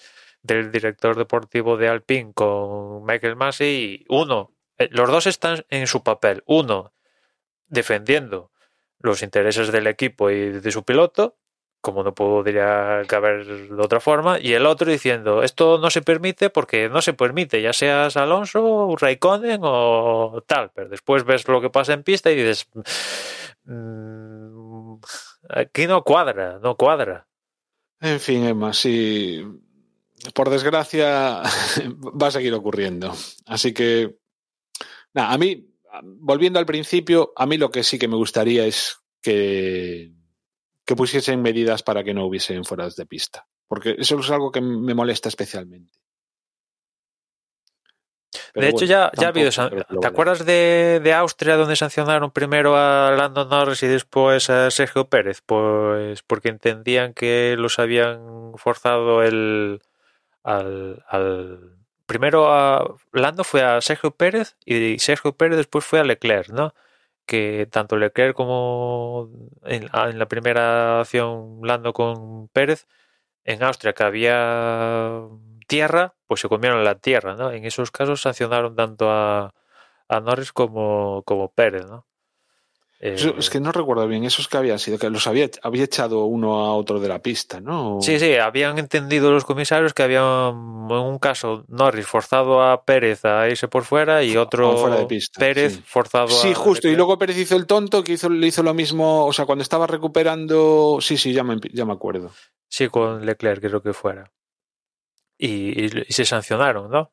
del 0.45 0.71
director 0.71 1.17
deportivo 1.17 1.77
de 1.77 1.87
Alpine 1.87 2.33
con 2.33 3.03
Michael 3.03 3.35
Massey 3.35 4.05
uno, 4.09 4.51
eh, 4.77 4.89
los 4.91 5.09
dos 5.09 5.27
están 5.27 5.65
en 5.69 5.87
su 5.87 6.03
papel. 6.03 6.43
Uno 6.45 6.93
defendiendo 7.67 8.51
los 8.99 9.23
intereses 9.23 9.71
del 9.71 9.87
equipo 9.87 10.29
y 10.29 10.51
de 10.51 10.71
su 10.71 10.83
piloto, 10.83 11.37
como 11.81 12.03
no 12.03 12.13
podría 12.13 13.01
caber 13.07 13.45
de 13.45 13.81
otra 13.81 13.99
forma, 13.99 14.39
y 14.39 14.53
el 14.53 14.65
otro 14.65 14.89
diciendo, 14.89 15.43
esto 15.43 15.77
no 15.77 15.89
se 15.89 16.01
permite 16.01 16.49
porque 16.49 16.89
no 16.89 17.01
se 17.01 17.13
permite, 17.13 17.61
ya 17.61 17.73
seas 17.73 18.17
Alonso, 18.17 18.95
Raikkonen 18.99 19.61
o 19.63 20.43
tal, 20.47 20.71
pero 20.73 20.89
después 20.89 21.23
ves 21.23 21.47
lo 21.47 21.61
que 21.61 21.69
pasa 21.69 21.93
en 21.93 22.03
pista 22.03 22.31
y 22.31 22.35
dices, 22.35 22.67
"Mm, 23.65 24.95
aquí 25.49 25.85
no 25.85 26.03
cuadra, 26.03 26.59
no 26.61 26.75
cuadra. 26.75 27.27
En 28.01 28.19
fin, 28.19 28.45
Emma. 28.45 28.73
Por 30.33 30.49
desgracia, 30.49 31.41
va 32.21 32.27
a 32.27 32.31
seguir 32.31 32.53
ocurriendo. 32.53 33.13
Así 33.45 33.73
que, 33.73 34.17
nada, 35.13 35.31
a 35.33 35.37
mí, 35.37 35.73
volviendo 36.03 36.59
al 36.59 36.65
principio, 36.65 37.33
a 37.35 37.45
mí 37.45 37.57
lo 37.57 37.71
que 37.71 37.83
sí 37.83 37.99
que 37.99 38.07
me 38.07 38.15
gustaría 38.15 38.65
es 38.65 38.97
que, 39.21 40.13
que 40.85 40.95
pusiesen 40.95 41.41
medidas 41.41 41.83
para 41.83 42.03
que 42.03 42.13
no 42.13 42.25
hubiesen 42.25 42.63
fueras 42.65 42.95
de 42.95 43.05
pista. 43.05 43.47
Porque 43.67 43.95
eso 43.97 44.19
es 44.19 44.29
algo 44.29 44.51
que 44.51 44.61
me 44.61 44.93
molesta 44.93 45.29
especialmente. 45.29 45.99
Pero 48.53 48.65
de 48.65 48.69
hecho, 48.69 48.85
bueno, 48.85 48.89
ya, 48.89 49.11
ya 49.19 49.27
ha 49.27 49.29
habido. 49.29 49.49
¿Te 49.99 50.07
acuerdas 50.07 50.45
de, 50.45 51.01
de 51.03 51.13
Austria 51.13 51.55
donde 51.55 51.75
sancionaron 51.75 52.31
primero 52.31 52.75
a 52.75 53.11
Lando 53.11 53.45
Norris 53.45 53.83
y 53.83 53.87
después 53.87 54.49
a 54.49 54.71
Sergio 54.71 55.09
Pérez? 55.09 55.41
Pues 55.45 56.21
porque 56.23 56.49
entendían 56.49 57.13
que 57.13 57.55
los 57.57 57.79
habían 57.79 58.53
forzado 58.55 59.23
el. 59.23 59.81
Al, 60.45 61.03
al- 61.09 61.77
primero 62.07 62.53
a 62.53 62.95
Lando 63.13 63.43
fue 63.43 63.63
a 63.63 63.81
Sergio 63.81 64.11
Pérez 64.11 64.57
y 64.65 64.99
Sergio 64.99 65.33
Pérez 65.35 65.57
después 65.57 65.85
fue 65.85 65.99
a 65.99 66.03
Leclerc, 66.05 66.49
¿no? 66.49 66.73
Que 67.27 67.67
tanto 67.71 67.97
Leclerc 67.97 68.35
como 68.35 69.29
en, 69.63 69.89
en 69.93 70.19
la 70.19 70.27
primera 70.27 71.01
acción 71.01 71.61
Lando 71.63 71.93
con 71.93 72.47
Pérez 72.49 72.87
en 73.45 73.63
Austria 73.63 73.93
que 73.93 74.03
había 74.03 75.21
tierra, 75.67 76.15
pues 76.27 76.41
se 76.41 76.49
comieron 76.49 76.83
la 76.83 76.95
tierra, 76.99 77.35
¿no? 77.35 77.51
En 77.51 77.65
esos 77.65 77.91
casos 77.91 78.21
sancionaron 78.21 78.75
tanto 78.75 79.09
a, 79.11 79.53
a 80.09 80.19
Norris 80.21 80.53
como, 80.53 81.23
como 81.25 81.51
Pérez, 81.53 81.85
¿no? 81.87 82.07
Eso- 83.13 83.29
Eh, 83.29 83.35
es 83.37 83.49
que 83.49 83.59
no 83.59 83.71
recuerdo 83.71 84.07
bien, 84.07 84.23
esos 84.23 84.47
que 84.47 84.57
habían 84.57 84.79
sido, 84.79 84.97
que 84.97 85.09
los 85.09 85.27
había, 85.27 85.49
había 85.61 85.83
echado 85.83 86.25
uno 86.25 86.65
a 86.65 86.73
otro 86.75 86.99
de 86.99 87.07
la 87.07 87.19
pista, 87.21 87.61
¿no? 87.61 87.99
Sí, 88.01 88.17
sí, 88.19 88.35
habían 88.35 88.79
entendido 88.79 89.31
los 89.31 89.45
comisarios 89.45 89.93
que 89.93 90.03
había 90.03 90.19
en 90.49 90.55
un 90.55 91.19
caso 91.19 91.65
Norris 91.67 92.07
forzado 92.07 92.63
a 92.63 92.83
Pérez 92.83 93.23
a 93.25 93.47
irse 93.49 93.67
por 93.67 93.83
fuera 93.83 94.23
y 94.23 94.35
otro 94.37 94.77
fuera 94.77 94.95
de 94.97 95.05
pista, 95.05 95.39
Pérez 95.39 95.75
sí. 95.75 95.81
forzado 95.85 96.25
a 96.25 96.29
Sí, 96.29 96.53
justo. 96.53 96.87
Y 96.87 96.95
luego 96.95 97.17
Pérez 97.17 97.37
hizo 97.37 97.55
el 97.55 97.65
tonto 97.67 98.03
que 98.03 98.13
hizo, 98.13 98.29
le 98.29 98.47
hizo 98.47 98.63
lo 98.63 98.73
mismo. 98.73 99.25
O 99.25 99.33
sea, 99.33 99.45
cuando 99.45 99.61
estaba 99.61 99.85
recuperando. 99.87 100.97
Sí, 101.01 101.17
sí, 101.17 101.31
ya 101.33 101.43
me, 101.43 101.57
ya 101.73 101.85
me 101.85 101.93
acuerdo. 101.93 102.31
Sí, 102.67 102.87
con 102.89 103.25
Leclerc 103.25 103.61
creo 103.61 103.81
que 103.81 103.93
fuera. 103.93 104.31
Y, 105.37 105.85
y- 105.85 106.05
y 106.07 106.13
se 106.13 106.25
sancionaron, 106.25 106.89
¿no? 106.89 107.11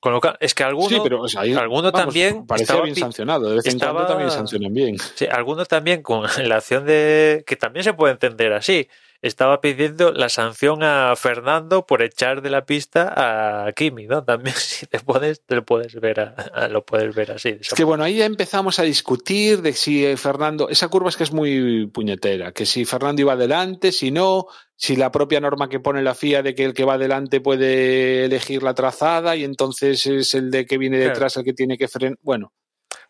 Con 0.00 0.12
lo 0.12 0.20
que, 0.20 0.30
es 0.38 0.54
que 0.54 0.62
alguno, 0.62 0.88
sí, 0.88 0.98
pero 1.02 1.22
o 1.22 1.28
sea, 1.28 1.40
ahí, 1.40 1.54
alguno 1.54 1.90
vamos, 1.90 2.04
también 2.04 2.46
Parecía 2.46 2.62
estaba 2.64 2.82
bien 2.82 2.94
sancionado. 2.96 3.48
De 3.48 3.56
vez 3.56 3.66
en 3.66 3.72
estaba- 3.72 3.92
cuando 3.92 4.08
también 4.08 4.30
sancionan 4.30 4.72
bien. 4.72 4.96
sí, 5.16 5.26
alguno 5.26 5.64
también 5.64 6.02
con 6.02 6.22
la 6.48 6.56
acción 6.56 6.84
de 6.86 7.42
que 7.46 7.56
también 7.56 7.82
se 7.84 7.94
puede 7.94 8.12
entender 8.12 8.52
así. 8.52 8.88
Estaba 9.20 9.60
pidiendo 9.60 10.12
la 10.12 10.28
sanción 10.28 10.84
a 10.84 11.14
Fernando 11.16 11.84
por 11.86 12.02
echar 12.02 12.40
de 12.40 12.50
la 12.50 12.64
pista 12.64 13.66
a 13.66 13.72
Kimi, 13.72 14.06
¿no? 14.06 14.22
También 14.24 14.54
si 14.58 14.86
te 14.86 15.00
pones, 15.00 15.40
te 15.44 15.56
lo 15.56 15.64
puedes 15.64 15.94
ver, 15.96 16.20
a- 16.20 16.34
a- 16.54 16.68
lo 16.68 16.84
puedes 16.84 17.12
ver 17.14 17.32
así. 17.32 17.58
Es 17.60 17.70
que 17.74 17.82
bueno, 17.82 18.04
ahí 18.04 18.18
ya 18.18 18.26
empezamos 18.26 18.78
a 18.78 18.84
discutir 18.84 19.60
de 19.60 19.72
si 19.72 20.06
eh, 20.06 20.16
Fernando. 20.16 20.68
Esa 20.68 20.86
curva 20.88 21.08
es 21.08 21.16
que 21.16 21.24
es 21.24 21.32
muy 21.32 21.88
puñetera. 21.88 22.52
Que 22.52 22.64
si 22.64 22.84
Fernando 22.84 23.20
iba 23.22 23.32
adelante, 23.32 23.90
si 23.90 24.10
no. 24.12 24.46
Si 24.76 24.94
la 24.94 25.10
propia 25.10 25.40
norma 25.40 25.68
que 25.68 25.80
pone 25.80 26.02
la 26.04 26.14
FIA 26.14 26.42
de 26.44 26.54
que 26.54 26.64
el 26.64 26.72
que 26.72 26.84
va 26.84 26.94
adelante 26.94 27.40
puede 27.40 28.26
elegir 28.26 28.62
la 28.62 28.74
trazada 28.74 29.34
y 29.34 29.42
entonces 29.42 30.06
es 30.06 30.34
el 30.34 30.52
de 30.52 30.66
que 30.66 30.78
viene 30.78 30.98
Claro. 30.98 31.14
detrás 31.14 31.36
el 31.36 31.42
que 31.44 31.52
tiene 31.54 31.76
que 31.76 31.88
frenar. 31.88 32.16
Bueno, 32.22 32.52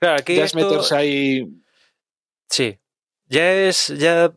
Claro, 0.01 0.17
aquí 0.21 0.37
ya 0.37 0.45
es 0.45 0.55
meterse 0.55 0.97
ahí. 0.97 1.45
Sí, 2.49 2.79
ya 3.27 3.53
es, 3.53 3.89
ya 3.89 4.33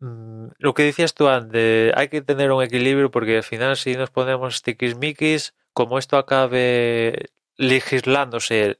lo 0.00 0.74
que 0.74 0.84
decías 0.84 1.14
tú 1.14 1.28
antes, 1.28 1.92
hay 1.96 2.08
que 2.08 2.22
tener 2.22 2.52
un 2.52 2.62
equilibrio 2.62 3.10
porque 3.10 3.38
al 3.38 3.42
final 3.42 3.76
si 3.76 3.96
nos 3.96 4.10
ponemos 4.10 4.62
tiquismiquis, 4.62 5.54
como 5.72 5.98
esto 5.98 6.16
acabe 6.16 7.30
legislándose 7.56 8.78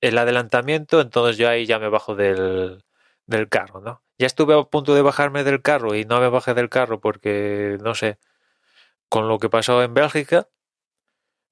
el 0.00 0.18
adelantamiento, 0.18 1.00
entonces 1.00 1.36
yo 1.36 1.48
ahí 1.48 1.66
ya 1.66 1.78
me 1.78 1.88
bajo 1.88 2.14
del, 2.14 2.84
del 3.26 3.48
carro, 3.48 3.80
¿no? 3.80 4.02
Ya 4.18 4.26
estuve 4.26 4.58
a 4.58 4.62
punto 4.64 4.94
de 4.94 5.02
bajarme 5.02 5.44
del 5.44 5.62
carro 5.62 5.94
y 5.94 6.04
no 6.04 6.20
me 6.20 6.28
bajé 6.28 6.54
del 6.54 6.68
carro 6.68 7.00
porque, 7.00 7.78
no 7.82 7.94
sé, 7.94 8.18
con 9.08 9.28
lo 9.28 9.38
que 9.38 9.50
pasó 9.50 9.82
en 9.82 9.94
Bélgica, 9.94 10.48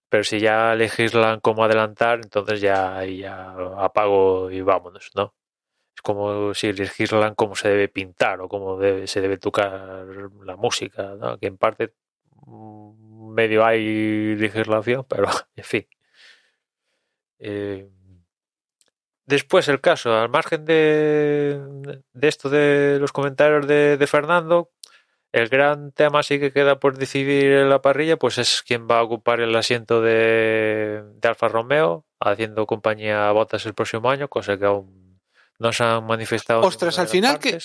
pero 0.09 0.25
si 0.25 0.41
ya 0.41 0.75
legislan 0.75 1.41
cómo 1.41 1.65
adelantar, 1.65 2.21
entonces 2.23 2.61
ya, 2.61 3.05
ya 3.05 3.55
apago 3.79 4.51
y 4.51 4.61
vámonos, 4.63 5.11
¿no? 5.15 5.35
Como 6.03 6.55
si 6.55 6.73
legislan 6.73 7.35
cómo 7.35 7.55
se 7.57 7.69
debe 7.69 7.89
pintar 7.89 8.41
o 8.41 8.49
cómo 8.49 8.79
debe- 8.79 9.07
se 9.07 9.21
debe 9.21 9.39
tocar 9.39 10.07
la 10.45 10.57
música, 10.57 11.15
¿no? 11.19 11.39
Que 11.39 11.47
en 11.49 11.59
parte 11.59 11.93
mm, 12.47 13.33
medio 13.35 13.65
hay 13.65 14.37
legislación, 14.37 15.05
pero 15.09 15.29
en 15.57 15.65
fin. 15.65 15.87
Eh, 17.41 17.89
después 19.27 19.69
el 19.69 19.81
caso, 19.81 20.15
al 20.19 20.29
margen 20.29 20.65
de, 20.65 21.61
de 22.13 22.29
esto 22.29 22.49
de 22.49 22.99
los 23.01 23.13
comentarios 23.13 23.67
de, 23.67 24.07
Fernando, 24.09 24.71
el 25.33 25.49
gran 25.49 25.93
tema 25.93 26.23
sí 26.23 26.41
que 26.41 26.53
queda 26.53 26.81
por 26.81 26.97
decidir 26.99 27.47
en 27.53 27.69
la 27.71 27.83
parrilla, 27.83 28.17
pues 28.17 28.39
es 28.39 28.63
quién 28.67 28.89
va 28.91 28.99
a 28.99 29.03
ocupar 29.03 29.41
el 29.41 29.55
asiento 29.57 30.01
de, 30.03 31.05
de 31.15 31.29
Alfa 31.29 31.49
Romeo, 31.49 32.07
haciendo 32.21 32.67
compañía 32.67 33.29
a 33.29 33.33
Bottas 33.33 33.67
el 33.67 33.75
próximo 33.75 34.11
año, 34.11 34.29
cosa 34.29 34.59
que 34.59 34.65
aún 34.65 35.08
no 35.59 35.73
se 35.73 35.85
han 35.85 36.07
manifestado. 36.07 36.61
Ostras, 36.63 36.99
al 36.99 37.09
final 37.09 37.39
que, 37.39 37.59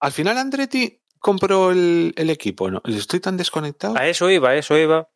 al 0.00 0.12
final 0.12 0.38
Andretti 0.38 1.00
compró 1.18 1.70
el, 1.70 2.12
el 2.16 2.30
equipo, 2.30 2.70
¿no? 2.70 2.82
Estoy 2.84 3.20
tan 3.20 3.36
desconectado. 3.36 3.96
A 3.96 4.06
eso 4.06 4.30
iba, 4.30 4.50
a 4.50 4.54
eso 4.56 4.76
iba, 4.76 5.08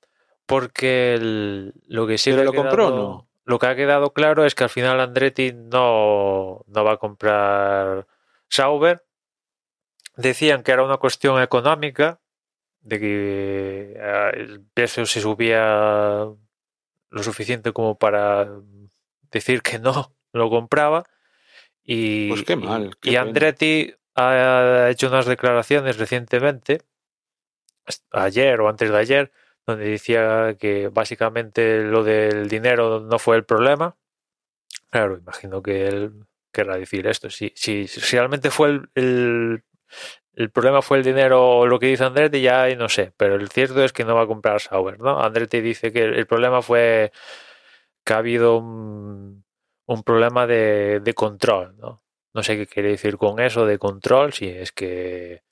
porque 0.47 1.15
el- 1.15 1.75
lo 1.87 2.07
que 2.07 2.19
sí 2.19 2.31
¿Pero 2.31 2.43
que 2.43 2.49
ha 2.49 2.53
lo 2.53 2.69
compró 2.69 2.91
no? 2.91 3.29
Lo 3.45 3.59
que 3.59 3.67
ha 3.67 3.77
quedado 3.77 4.13
claro 4.13 4.45
es 4.45 4.55
que 4.55 4.65
al 4.65 4.71
final 4.71 5.01
Andretti 5.01 5.53
no, 5.55 6.65
no 6.67 6.85
va 6.85 6.93
a 6.93 6.97
comprar 6.99 8.07
Sauber. 8.49 9.05
Decían 10.17 10.63
que 10.63 10.73
era 10.73 10.83
una 10.85 10.97
cuestión 10.99 11.41
económica, 11.41 12.21
de 12.81 12.99
que 13.01 13.93
eh, 13.97 14.31
el 14.35 14.65
precio 14.75 15.07
se 15.07 15.21
subía 15.21 16.27
lo 17.11 17.23
suficiente 17.23 17.73
como 17.73 17.97
para 17.99 18.49
decir 19.31 19.63
que 19.63 19.79
no 19.79 20.13
lo 20.33 20.51
compraba. 20.51 21.05
Y, 21.91 22.29
Pues 22.29 22.43
qué 22.45 22.55
mal, 22.55 22.89
y- 22.89 22.91
qué 22.91 22.97
y 23.11 23.13
pena. 23.13 23.23
Andretti 23.23 23.95
ha 24.15 24.89
hecho 24.91 25.09
unas 25.09 25.25
declaraciones 25.25 25.97
recientemente, 25.97 26.83
ayer 28.13 28.61
o 28.61 28.69
antes 28.69 28.91
de 28.91 28.99
ayer, 28.99 29.33
donde 29.67 29.87
decía 29.89 30.57
que 30.59 30.89
básicamente 30.89 31.83
lo 31.85 32.05
del 32.05 32.49
dinero 32.51 33.01
no 33.01 33.19
fue 33.19 33.37
el 33.37 33.45
problema. 33.45 33.97
Claro, 34.91 35.17
imagino 35.17 35.63
que 35.63 35.89
él 35.89 36.13
querrá 36.53 36.77
decir 36.77 37.07
esto. 37.07 37.31
Si, 37.31 37.53
si, 37.57 37.89
si 37.89 38.01
realmente 38.15 38.51
fue 38.51 38.69
el, 38.69 38.91
el, 38.95 39.65
el 40.35 40.51
problema 40.51 40.83
fue 40.83 40.99
el 40.99 41.05
dinero 41.05 41.43
o 41.61 41.67
lo 41.67 41.79
que 41.79 41.87
dice 41.87 42.05
Andretti, 42.05 42.43
ya 42.43 42.69
no 42.77 42.91
sé. 42.91 43.15
Pero 43.17 43.37
el 43.37 43.49
cierto 43.49 43.83
es 43.83 43.95
que 43.95 44.05
no 44.05 44.15
va 44.15 44.23
a 44.25 44.27
comprar 44.27 44.61
Sauber, 44.61 45.01
¿no? 45.01 45.23
Andretti 45.23 45.63
dice 45.63 45.91
que 45.91 46.05
el 46.05 46.27
problema 46.27 46.61
fue 46.61 47.13
que 48.05 48.13
ha 48.13 48.19
habido 48.19 48.59
un, 48.59 49.45
un 49.89 50.03
problema 50.05 50.47
de, 50.47 51.01
de 51.01 51.15
control, 51.15 51.77
¿no? 51.79 52.03
No 52.35 52.43
sé 52.43 52.57
qué 52.57 52.67
quiere 52.67 52.91
decir 52.91 53.17
con 53.19 53.41
eso 53.41 53.67
de 53.67 53.79
control, 53.79 54.33
si 54.33 54.47
es 54.49 54.71
que 54.71 55.43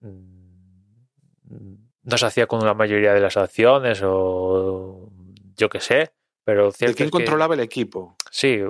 mm, 0.00 1.74
no 2.02 2.18
se 2.18 2.26
hacía 2.26 2.46
con 2.46 2.64
la 2.64 2.74
mayoría 2.74 3.14
de 3.14 3.20
las 3.20 3.36
acciones 3.36 4.00
o 4.04 5.10
yo 5.56 5.68
qué 5.68 5.80
sé, 5.80 6.12
pero 6.44 6.66
¿De 6.66 6.72
cierto 6.72 6.96
quién 6.96 7.06
es 7.06 7.10
que- 7.12 7.18
controlaba 7.18 7.54
el 7.54 7.60
equipo? 7.60 8.16
Sí, 8.30 8.60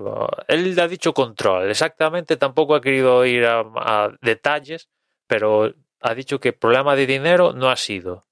él 0.48 0.78
ha 0.80 0.88
dicho 0.88 1.12
control. 1.12 1.68
Exactamente, 1.70 2.36
tampoco 2.36 2.74
ha 2.74 2.80
querido 2.80 3.24
ir 3.26 3.44
a, 3.44 3.60
a 3.60 4.10
detalles, 4.22 4.88
pero 5.26 5.72
ha 6.00 6.14
dicho 6.14 6.38
que 6.40 6.52
problema 6.52 6.94
de 6.94 7.06
dinero 7.06 7.52
no 7.52 7.68
ha 7.70 7.76
sido, 7.76 8.24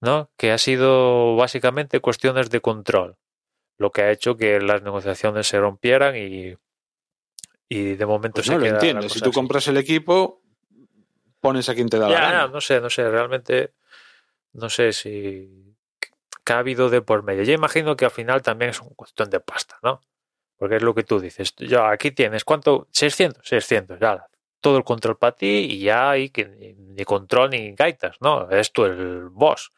¿no? 0.00 0.30
Que 0.36 0.50
ha 0.52 0.58
sido 0.58 1.36
básicamente 1.36 2.00
cuestiones 2.00 2.50
de 2.50 2.60
control, 2.60 3.16
lo 3.76 3.90
que 3.90 4.02
ha 4.02 4.10
hecho 4.10 4.36
que 4.36 4.60
las 4.60 4.82
negociaciones 4.82 5.46
se 5.46 5.58
rompieran 5.58 6.16
y, 6.16 6.54
y 7.68 7.94
de 7.94 8.06
momento 8.06 8.36
Pues 8.36 8.46
se 8.46 8.52
no 8.52 8.58
lo 8.58 8.64
queda 8.64 8.72
la 8.74 8.78
entiendo. 8.78 9.08
Si 9.08 9.20
tú 9.20 9.30
así. 9.30 9.34
compras 9.34 9.66
el 9.68 9.76
equipo, 9.76 10.42
pones 11.40 11.68
a 11.68 11.74
quien 11.74 11.88
te 11.88 11.98
da 11.98 12.08
la 12.08 12.20
gana. 12.20 12.48
no 12.48 12.60
sé, 12.60 12.80
no 12.80 12.90
sé, 12.90 13.08
realmente 13.08 13.74
no 14.52 14.68
sé 14.68 14.92
si 14.92 15.74
que 16.44 16.52
ha 16.52 16.58
habido 16.58 16.90
de 16.90 17.00
por 17.00 17.22
medio. 17.22 17.42
Yo 17.42 17.52
imagino 17.52 17.96
que 17.96 18.04
al 18.04 18.10
final 18.10 18.42
también 18.42 18.70
es 18.70 18.80
una 18.80 18.90
cuestión 18.94 19.30
de 19.30 19.40
pasta, 19.40 19.78
¿no? 19.82 20.00
Porque 20.56 20.76
es 20.76 20.82
lo 20.82 20.94
que 20.94 21.02
tú 21.02 21.18
dices. 21.18 21.54
Ya, 21.56 21.90
aquí 21.90 22.10
tienes, 22.10 22.44
¿cuánto? 22.44 22.86
600, 22.90 23.46
600, 23.46 23.98
ya. 23.98 24.26
Todo 24.60 24.76
el 24.76 24.84
control 24.84 25.18
para 25.18 25.34
ti 25.34 25.68
y 25.70 25.80
ya 25.80 26.10
hay 26.10 26.30
que 26.30 26.46
ni, 26.46 26.74
ni 26.74 27.04
control 27.04 27.50
ni 27.50 27.74
gaitas, 27.74 28.16
¿no? 28.20 28.48
Es 28.50 28.72
tú 28.72 28.84
el 28.84 29.28
boss. 29.30 29.72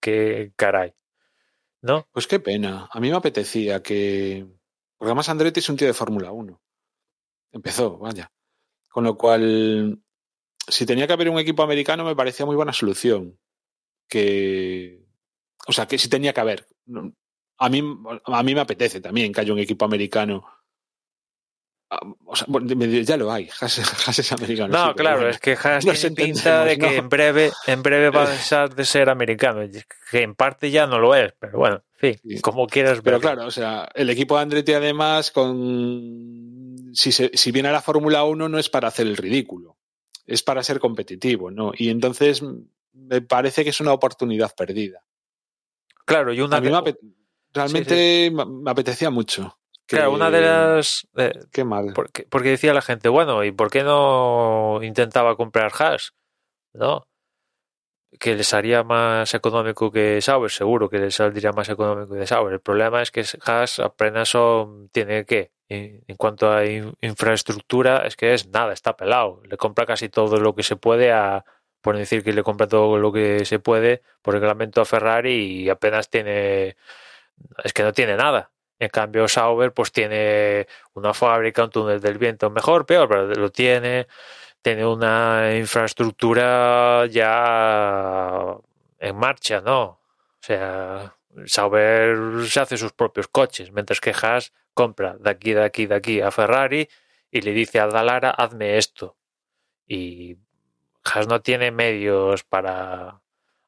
Qué 0.00 0.52
caray. 0.56 0.92
¿No? 1.82 2.06
Pues 2.12 2.26
qué 2.26 2.40
pena. 2.40 2.88
A 2.92 3.00
mí 3.00 3.10
me 3.10 3.16
apetecía 3.16 3.82
que. 3.82 4.46
Porque 4.96 5.10
además 5.10 5.28
Andretti 5.28 5.60
es 5.60 5.68
un 5.68 5.76
tío 5.76 5.86
de 5.86 5.94
Fórmula 5.94 6.30
1. 6.30 6.60
Empezó, 7.52 7.98
vaya. 7.98 8.30
Con 8.88 9.04
lo 9.04 9.16
cual, 9.16 10.02
si 10.68 10.84
tenía 10.84 11.06
que 11.06 11.12
haber 11.12 11.30
un 11.30 11.38
equipo 11.38 11.62
americano, 11.62 12.04
me 12.04 12.16
parecía 12.16 12.46
muy 12.46 12.56
buena 12.56 12.72
solución. 12.72 13.38
Que. 14.08 15.06
O 15.66 15.72
sea, 15.72 15.86
que 15.86 15.98
si 15.98 16.08
tenía 16.08 16.32
que 16.32 16.40
haber. 16.40 16.66
A 17.58 17.68
mí, 17.68 17.82
a 18.24 18.42
mí 18.42 18.54
me 18.54 18.60
apetece 18.60 19.00
también 19.00 19.32
que 19.32 19.40
haya 19.40 19.52
un 19.52 19.58
equipo 19.58 19.84
americano. 19.84 20.46
Ah, 21.92 21.98
O 22.24 22.36
sea, 22.36 22.46
bueno, 22.48 22.72
ya 22.84 23.16
lo 23.16 23.32
hay, 23.32 23.48
Haas, 23.60 23.78
Haas 24.08 24.18
es 24.18 24.32
americano. 24.32 24.72
No, 24.72 24.88
sí, 24.90 24.94
claro, 24.94 25.16
bueno. 25.18 25.30
es 25.30 25.40
que 25.40 25.52
Haas 25.60 25.84
tiene 25.84 26.14
pinta 26.14 26.64
de 26.64 26.78
que 26.78 26.86
¿no? 26.86 26.92
en 26.92 27.08
breve, 27.08 27.50
en 27.66 27.82
breve 27.82 28.10
va 28.10 28.24
a 28.24 28.30
dejar 28.30 28.74
de 28.74 28.84
ser 28.84 29.08
americano, 29.10 29.60
que 30.10 30.22
en 30.22 30.34
parte 30.36 30.70
ya 30.70 30.86
no 30.86 30.98
lo 31.00 31.14
es, 31.16 31.32
pero 31.38 31.58
bueno, 31.58 31.82
en 32.00 32.14
fin, 32.18 32.20
Sí. 32.36 32.40
como 32.40 32.66
quieras 32.68 33.00
Pero 33.02 33.20
claro, 33.20 33.44
o 33.46 33.50
sea, 33.50 33.88
el 33.94 34.08
equipo 34.08 34.36
de 34.36 34.42
Andretti 34.42 34.72
además, 34.72 35.32
con 35.32 36.90
si, 36.94 37.12
se- 37.12 37.30
si 37.34 37.50
viene 37.52 37.68
a 37.68 37.72
la 37.72 37.82
Fórmula 37.82 38.24
1 38.24 38.48
no 38.48 38.58
es 38.58 38.68
para 38.68 38.88
hacer 38.88 39.06
el 39.06 39.16
ridículo, 39.16 39.76
es 40.26 40.42
para 40.42 40.62
ser 40.62 40.78
competitivo, 40.78 41.50
¿no? 41.50 41.72
Y 41.76 41.88
entonces 41.90 42.42
mm, 42.42 42.54
me 42.92 43.20
parece 43.22 43.64
que 43.64 43.70
es 43.70 43.80
una 43.80 43.92
oportunidad 43.92 44.54
perdida. 44.54 45.02
Claro, 46.04 46.32
y 46.32 46.40
una 46.40 46.56
A 46.58 46.60
mí 46.60 46.68
me 46.70 46.76
apet- 46.76 46.98
realmente 47.52 48.30
me- 48.32 48.46
me 48.46 48.70
apetecía 48.70 49.10
mucho. 49.10 49.56
Que- 49.90 49.96
Claro, 49.96 50.12
una 50.12 50.30
de 50.30 50.40
las. 50.40 51.06
eh, 51.16 51.32
Qué 51.52 51.64
mal. 51.64 51.92
porque, 51.94 52.24
porque 52.30 52.50
decía 52.50 52.72
la 52.72 52.80
gente, 52.82 53.08
bueno, 53.08 53.42
¿y 53.44 53.50
por 53.52 53.70
qué 53.70 53.82
no 53.82 54.78
intentaba 54.82 55.36
comprar 55.36 55.72
Haas? 55.78 56.14
¿No? 56.72 57.06
Que 58.18 58.34
les 58.34 58.52
haría 58.54 58.82
más 58.82 59.34
económico 59.34 59.90
que 59.90 60.20
Sauber, 60.20 60.50
seguro 60.50 60.88
que 60.88 60.98
les 60.98 61.14
saldría 61.14 61.52
más 61.52 61.68
económico 61.68 62.14
que 62.14 62.26
Sauber. 62.26 62.54
El 62.54 62.60
problema 62.60 63.02
es 63.02 63.10
que 63.10 63.24
Haas 63.44 63.78
apenas 63.80 64.28
son, 64.28 64.88
tiene 64.90 65.24
¿qué? 65.24 65.52
en, 65.68 66.02
cuanto 66.16 66.50
a 66.52 66.64
in- 66.66 66.94
infraestructura, 67.00 68.06
es 68.06 68.16
que 68.16 68.34
es 68.34 68.48
nada, 68.48 68.72
está 68.72 68.96
pelado. 68.96 69.40
Le 69.48 69.56
compra 69.56 69.86
casi 69.86 70.08
todo 70.08 70.38
lo 70.38 70.54
que 70.56 70.64
se 70.64 70.74
puede 70.76 71.12
a, 71.12 71.44
por 71.80 71.96
decir 71.96 72.22
que 72.24 72.32
le 72.32 72.42
compra 72.42 72.66
todo 72.66 72.98
lo 72.98 73.12
que 73.12 73.44
se 73.44 73.58
puede 73.60 74.02
por 74.22 74.34
reglamento 74.34 74.80
a 74.80 74.84
Ferrari 74.84 75.62
y 75.62 75.68
apenas 75.70 76.10
tiene, 76.10 76.76
es 77.64 77.72
que 77.72 77.82
no 77.84 77.92
tiene 77.92 78.16
nada. 78.16 78.50
En 78.80 78.88
cambio, 78.88 79.28
Sauber 79.28 79.72
pues 79.74 79.92
tiene 79.92 80.66
una 80.94 81.12
fábrica, 81.12 81.64
un 81.64 81.70
túnel 81.70 82.00
del 82.00 82.16
viento, 82.18 82.50
mejor, 82.50 82.86
peor, 82.86 83.08
pero 83.08 83.26
lo 83.26 83.50
tiene. 83.52 84.08
Tiene 84.62 84.86
una 84.86 85.54
infraestructura 85.56 87.06
ya 87.06 88.56
en 88.98 89.16
marcha, 89.16 89.60
¿no? 89.60 89.82
O 89.82 90.00
sea, 90.40 91.14
Sauber 91.46 92.46
se 92.46 92.60
hace 92.60 92.78
sus 92.78 92.92
propios 92.92 93.28
coches, 93.28 93.70
mientras 93.72 94.00
que 94.00 94.14
Haas 94.18 94.52
compra 94.74 95.16
de 95.18 95.30
aquí, 95.30 95.52
de 95.52 95.64
aquí, 95.64 95.86
de 95.86 95.94
aquí 95.94 96.20
a 96.22 96.30
Ferrari 96.30 96.88
y 97.30 97.42
le 97.42 97.52
dice 97.52 97.80
a 97.80 97.86
Dalara, 97.86 98.30
hazme 98.30 98.78
esto. 98.78 99.16
Y 99.86 100.38
Haas 101.04 101.28
no 101.28 101.42
tiene 101.42 101.70
medios 101.70 102.44
para 102.44 103.20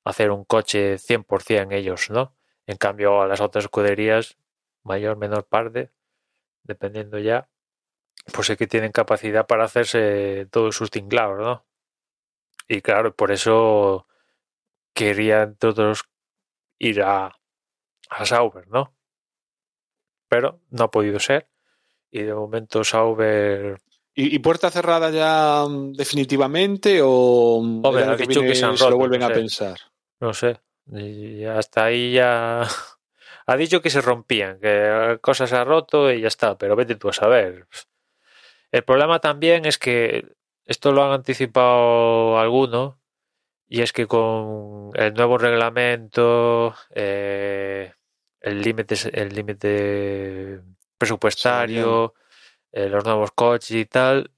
hacer 0.04 0.30
un 0.30 0.44
coche 0.44 0.96
100% 0.98 1.72
ellos, 1.74 2.10
¿no? 2.10 2.34
En 2.66 2.78
cambio, 2.78 3.22
a 3.22 3.26
las 3.26 3.40
otras 3.40 3.64
escuderías, 3.64 4.38
mayor, 4.82 5.16
menor 5.16 5.46
parte, 5.46 5.90
dependiendo 6.62 7.18
ya, 7.18 7.48
pues 8.32 8.46
sí 8.46 8.56
que 8.56 8.66
tienen 8.66 8.92
capacidad 8.92 9.46
para 9.46 9.64
hacerse 9.64 10.46
todos 10.50 10.76
sus 10.76 10.90
tinglados, 10.90 11.38
¿no? 11.38 11.66
Y 12.68 12.80
claro, 12.80 13.14
por 13.14 13.32
eso 13.32 14.06
quería, 14.94 15.42
entre 15.42 15.70
otros, 15.70 16.04
ir 16.78 17.02
a, 17.02 17.36
a 18.10 18.26
Sauber, 18.26 18.68
¿no? 18.68 18.94
Pero 20.28 20.60
no 20.70 20.84
ha 20.84 20.90
podido 20.90 21.18
ser. 21.18 21.48
Y 22.10 22.22
de 22.22 22.34
momento 22.34 22.84
Sauber 22.84 23.80
¿Y, 24.14 24.34
y 24.34 24.38
puerta 24.40 24.70
cerrada 24.70 25.10
ya 25.10 25.66
mm, 25.66 25.92
definitivamente 25.94 27.00
o 27.02 27.60
mm, 27.62 27.84
Hombre, 27.84 28.16
que 28.16 28.54
se 28.54 28.64
han 28.64 28.76
lo 28.78 28.98
vuelven 28.98 29.20
no 29.20 29.26
a 29.26 29.28
sé. 29.28 29.34
pensar? 29.34 29.78
No 30.20 30.34
sé. 30.34 30.60
Y 30.92 31.44
hasta 31.44 31.84
ahí 31.84 32.12
ya. 32.12 32.66
Ha 33.46 33.56
dicho 33.56 33.82
que 33.82 33.90
se 33.90 34.00
rompían, 34.00 34.60
que 34.60 35.18
cosas 35.20 35.50
se 35.50 35.56
ha 35.56 35.64
roto 35.64 36.10
y 36.12 36.20
ya 36.20 36.28
está, 36.28 36.56
pero 36.56 36.76
vete 36.76 36.96
tú 36.96 37.08
a 37.08 37.12
saber. 37.12 37.66
El 38.70 38.84
problema 38.84 39.18
también 39.20 39.66
es 39.66 39.78
que 39.78 40.34
esto 40.64 40.92
lo 40.92 41.04
han 41.04 41.12
anticipado 41.12 42.38
algunos 42.38 42.96
y 43.68 43.82
es 43.82 43.92
que 43.92 44.06
con 44.06 44.90
el 44.94 45.14
nuevo 45.14 45.38
reglamento, 45.38 46.74
eh, 46.94 47.92
el 48.40 48.62
límite 48.62 48.94
el 49.12 49.34
límite 49.34 50.60
presupuestario, 50.98 52.14
eh, 52.72 52.88
los 52.88 53.04
nuevos 53.04 53.32
coches 53.32 53.70
y 53.72 53.86
tal, 53.86 54.30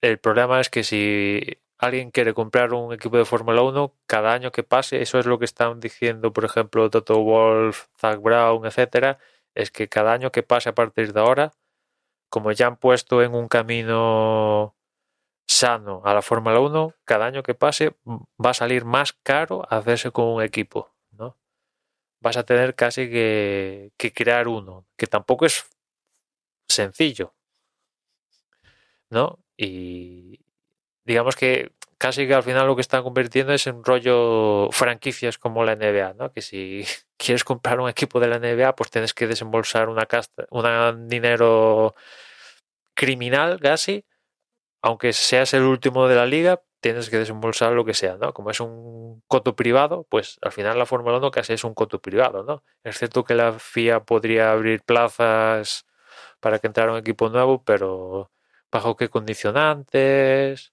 el 0.00 0.18
problema 0.18 0.60
es 0.60 0.70
que 0.70 0.82
si 0.84 1.58
alguien 1.80 2.10
quiere 2.10 2.34
comprar 2.34 2.74
un 2.74 2.92
equipo 2.92 3.16
de 3.16 3.24
Fórmula 3.24 3.62
1, 3.62 3.94
cada 4.06 4.34
año 4.34 4.52
que 4.52 4.62
pase, 4.62 5.00
eso 5.00 5.18
es 5.18 5.26
lo 5.26 5.38
que 5.38 5.46
están 5.46 5.80
diciendo, 5.80 6.32
por 6.32 6.44
ejemplo, 6.44 6.90
Toto 6.90 7.18
Wolf, 7.22 7.86
Zach 7.98 8.20
Brown, 8.20 8.66
etcétera, 8.66 9.18
es 9.54 9.70
que 9.70 9.88
cada 9.88 10.12
año 10.12 10.30
que 10.30 10.42
pase 10.42 10.68
a 10.68 10.74
partir 10.74 11.14
de 11.14 11.20
ahora, 11.20 11.52
como 12.28 12.52
ya 12.52 12.66
han 12.66 12.76
puesto 12.76 13.22
en 13.22 13.34
un 13.34 13.48
camino 13.48 14.76
sano 15.48 16.02
a 16.04 16.14
la 16.14 16.22
Fórmula 16.22 16.60
1, 16.60 16.94
cada 17.04 17.26
año 17.26 17.42
que 17.42 17.54
pase 17.54 17.96
va 18.06 18.50
a 18.50 18.54
salir 18.54 18.84
más 18.84 19.14
caro 19.14 19.66
hacerse 19.70 20.10
con 20.12 20.26
un 20.26 20.42
equipo, 20.42 20.94
¿no? 21.12 21.38
Vas 22.20 22.36
a 22.36 22.44
tener 22.44 22.74
casi 22.74 23.10
que, 23.10 23.92
que 23.96 24.12
crear 24.12 24.48
uno, 24.48 24.86
que 24.98 25.06
tampoco 25.06 25.46
es 25.46 25.64
sencillo, 26.68 27.34
¿no? 29.10 29.38
Y 29.56 30.29
digamos 31.04 31.36
que 31.36 31.72
casi 31.98 32.26
que 32.26 32.34
al 32.34 32.42
final 32.42 32.66
lo 32.66 32.74
que 32.76 32.80
están 32.80 33.02
convirtiendo 33.02 33.52
es 33.52 33.66
en 33.66 33.84
rollo 33.84 34.70
franquicias 34.72 35.36
como 35.38 35.64
la 35.64 35.76
NBA, 35.76 36.14
¿no? 36.14 36.32
Que 36.32 36.40
si 36.42 36.84
quieres 37.18 37.44
comprar 37.44 37.78
un 37.80 37.88
equipo 37.90 38.20
de 38.20 38.28
la 38.28 38.38
NBA, 38.38 38.74
pues 38.74 38.90
tienes 38.90 39.14
que 39.14 39.26
desembolsar 39.26 39.88
una 39.88 40.06
casta, 40.06 40.46
un 40.50 41.08
dinero 41.08 41.94
criminal 42.94 43.60
casi, 43.60 44.06
aunque 44.82 45.12
seas 45.12 45.54
el 45.54 45.62
último 45.62 46.08
de 46.08 46.16
la 46.16 46.26
liga, 46.26 46.62
tienes 46.80 47.10
que 47.10 47.18
desembolsar 47.18 47.72
lo 47.72 47.84
que 47.84 47.94
sea, 47.94 48.16
¿no? 48.16 48.32
Como 48.32 48.50
es 48.50 48.60
un 48.60 49.22
coto 49.28 49.54
privado, 49.56 50.06
pues 50.08 50.38
al 50.42 50.52
final 50.52 50.78
la 50.78 50.86
Fórmula 50.86 51.18
1 51.18 51.30
casi 51.30 51.52
es 51.54 51.64
un 51.64 51.74
coto 51.74 52.00
privado, 52.00 52.44
¿no? 52.44 52.64
Es 52.84 52.98
cierto 52.98 53.24
que 53.24 53.34
la 53.34 53.52
FIA 53.52 54.04
podría 54.04 54.52
abrir 54.52 54.82
plazas 54.82 55.86
para 56.40 56.58
que 56.58 56.66
entrara 56.68 56.92
un 56.92 56.98
equipo 56.98 57.28
nuevo, 57.28 57.62
pero 57.64 58.30
bajo 58.72 58.96
qué 58.96 59.08
condicionantes. 59.10 60.72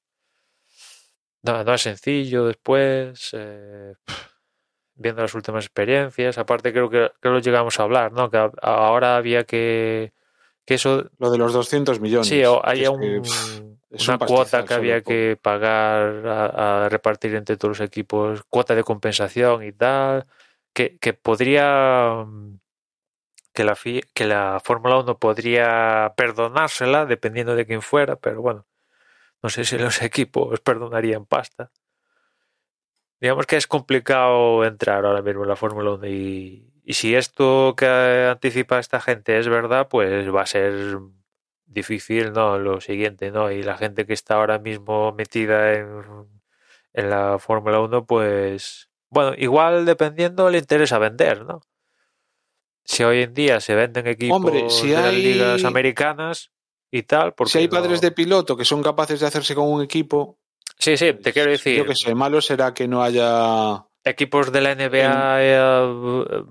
No, 1.44 1.64
no 1.64 1.74
es 1.74 1.82
sencillo 1.82 2.46
después. 2.46 3.30
Eh, 3.34 3.94
viendo 4.96 5.22
las 5.22 5.34
últimas 5.34 5.66
experiencias. 5.66 6.38
Aparte, 6.38 6.72
creo 6.72 6.90
que, 6.90 7.12
que 7.22 7.30
lo 7.30 7.40
llegamos 7.40 7.80
a 7.80 7.84
hablar, 7.84 8.12
¿no? 8.12 8.30
Que 8.30 8.50
ahora 8.62 9.16
había 9.16 9.44
que. 9.44 10.14
que 10.66 10.74
eso. 10.74 11.10
Lo 11.20 11.32
de 11.32 11.38
los 11.38 11.54
200 11.54 12.00
millones. 12.00 12.28
Sí, 12.28 12.42
hay 12.64 12.88
un, 12.88 13.00
que, 13.00 13.22
pff, 13.22 13.62
es 13.92 14.08
una 14.08 14.18
un 14.20 14.28
cuota 14.28 14.66
que 14.66 14.74
había 14.74 15.02
que 15.02 15.38
pagar 15.42 16.28
a, 16.28 16.86
a 16.86 16.90
repartir 16.90 17.36
entre 17.36 17.58
todos 17.58 17.80
los 17.80 17.88
equipos, 17.88 18.44
cuota 18.50 18.76
de 18.76 18.84
compensación 18.84 19.64
y 19.64 19.72
tal. 19.72 20.26
Que, 20.74 20.98
que 21.00 21.14
podría 21.14 22.26
que 23.58 23.64
la, 23.64 23.76
que 24.14 24.26
la 24.26 24.62
Fórmula 24.64 25.00
1 25.00 25.18
podría 25.18 26.14
perdonársela 26.16 27.08
dependiendo 27.08 27.56
de 27.56 27.66
quién 27.66 27.82
fuera, 27.82 28.16
pero 28.16 28.40
bueno, 28.40 28.68
no 29.42 29.50
sé 29.50 29.66
si 29.66 29.78
los 29.78 30.02
equipos 30.02 30.60
perdonarían 30.60 31.26
pasta. 31.26 31.72
Digamos 33.20 33.48
que 33.48 33.58
es 33.58 33.66
complicado 33.66 34.64
entrar 34.64 35.06
ahora 35.06 35.22
mismo 35.22 35.44
en 35.44 35.50
la 35.50 35.56
Fórmula 35.56 35.92
1 35.92 36.08
y, 36.08 36.72
y 36.84 36.94
si 36.94 37.16
esto 37.16 37.74
que 37.76 37.86
anticipa 38.30 38.80
esta 38.80 39.02
gente 39.02 39.40
es 39.40 39.48
verdad, 39.48 39.88
pues 39.90 40.34
va 40.34 40.44
a 40.44 40.46
ser 40.46 41.00
difícil, 41.66 42.32
¿no? 42.32 42.58
Lo 42.58 42.80
siguiente, 42.80 43.32
¿no? 43.32 43.52
Y 43.52 43.64
la 43.64 43.78
gente 43.78 44.06
que 44.06 44.14
está 44.14 44.36
ahora 44.36 44.60
mismo 44.60 45.12
metida 45.14 45.74
en, 45.74 46.04
en 46.94 47.10
la 47.10 47.40
Fórmula 47.40 47.80
1, 47.80 48.06
pues, 48.06 48.90
bueno, 49.10 49.34
igual 49.38 49.86
dependiendo 49.86 50.50
le 50.50 50.60
interesa 50.60 50.98
vender, 50.98 51.46
¿no? 51.46 51.62
Si 52.84 53.04
hoy 53.04 53.24
en 53.24 53.34
día 53.34 53.60
se 53.60 53.76
venden 53.76 54.08
equipos 54.08 54.38
Hombre, 54.38 54.70
si 54.70 54.90
de 54.90 54.96
las 54.96 55.14
ligas 55.14 55.66
americanas 55.66 56.52
y 56.92 57.04
tal, 57.04 57.34
porque 57.34 57.52
Si 57.52 57.58
hay 57.60 57.66
no- 57.68 57.72
padres 57.72 58.02
de 58.02 58.12
piloto 58.12 58.56
que 58.58 58.66
son 58.66 58.82
capaces 58.82 59.20
de 59.20 59.28
hacerse 59.28 59.54
con 59.56 59.68
un 59.72 59.82
equipo, 59.84 60.38
Sí, 60.80 60.96
sí, 60.96 61.14
te 61.14 61.34
quiero 61.34 61.50
decir, 61.52 61.78
yo 61.78 61.86
que 61.86 61.96
sé, 61.96 62.14
malo 62.14 62.40
será 62.40 62.74
que 62.74 62.88
no 62.88 63.02
haya 63.02 63.84
equipos 64.04 64.52
de 64.52 64.62
la 64.62 64.72
NBA, 64.76 65.38
eh, 65.42 66.44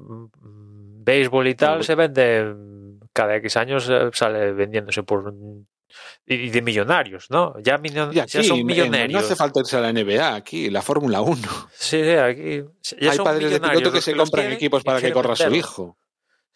béisbol 1.05 1.47
y 1.49 1.55
tal, 1.55 1.85
se 1.85 1.95
venden 1.95 2.99
cada 3.13 3.37
X 3.37 3.57
años, 3.57 3.89
eh, 3.91 4.11
sale 4.13 4.53
vendiéndose 4.53 5.03
por 5.05 5.33
y 6.27 6.51
de 6.51 6.61
millonarios, 6.63 7.27
¿no? 7.31 7.55
Ya, 7.63 7.79
millo- 7.79 8.11
Y 8.13 8.19
aquí 8.19 8.33
ya 8.39 8.43
son 8.43 8.59
en- 8.59 8.67
millonarios. 8.67 9.13
no 9.13 9.19
hace 9.21 9.37
falta 9.37 9.61
irse 9.61 9.77
a 9.77 9.81
la 9.81 9.91
NBA, 9.91 10.35
aquí, 10.35 10.69
la 10.71 10.83
Fórmula 10.83 11.21
1. 11.23 11.49
Sí, 11.73 12.03
sí, 12.03 12.11
aquí 12.11 12.65
ya 13.01 13.11
Hay 13.13 13.17
son 13.17 13.25
padres 13.25 13.51
de 13.51 13.61
piloto 13.61 13.93
que 13.93 14.03
se 14.03 14.13
compran 14.15 14.43
quieren 14.43 14.53
equipos 14.57 14.83
para 14.83 15.01
que 15.01 15.13
corra 15.13 15.37
su 15.37 15.55
hijo. 15.55 15.97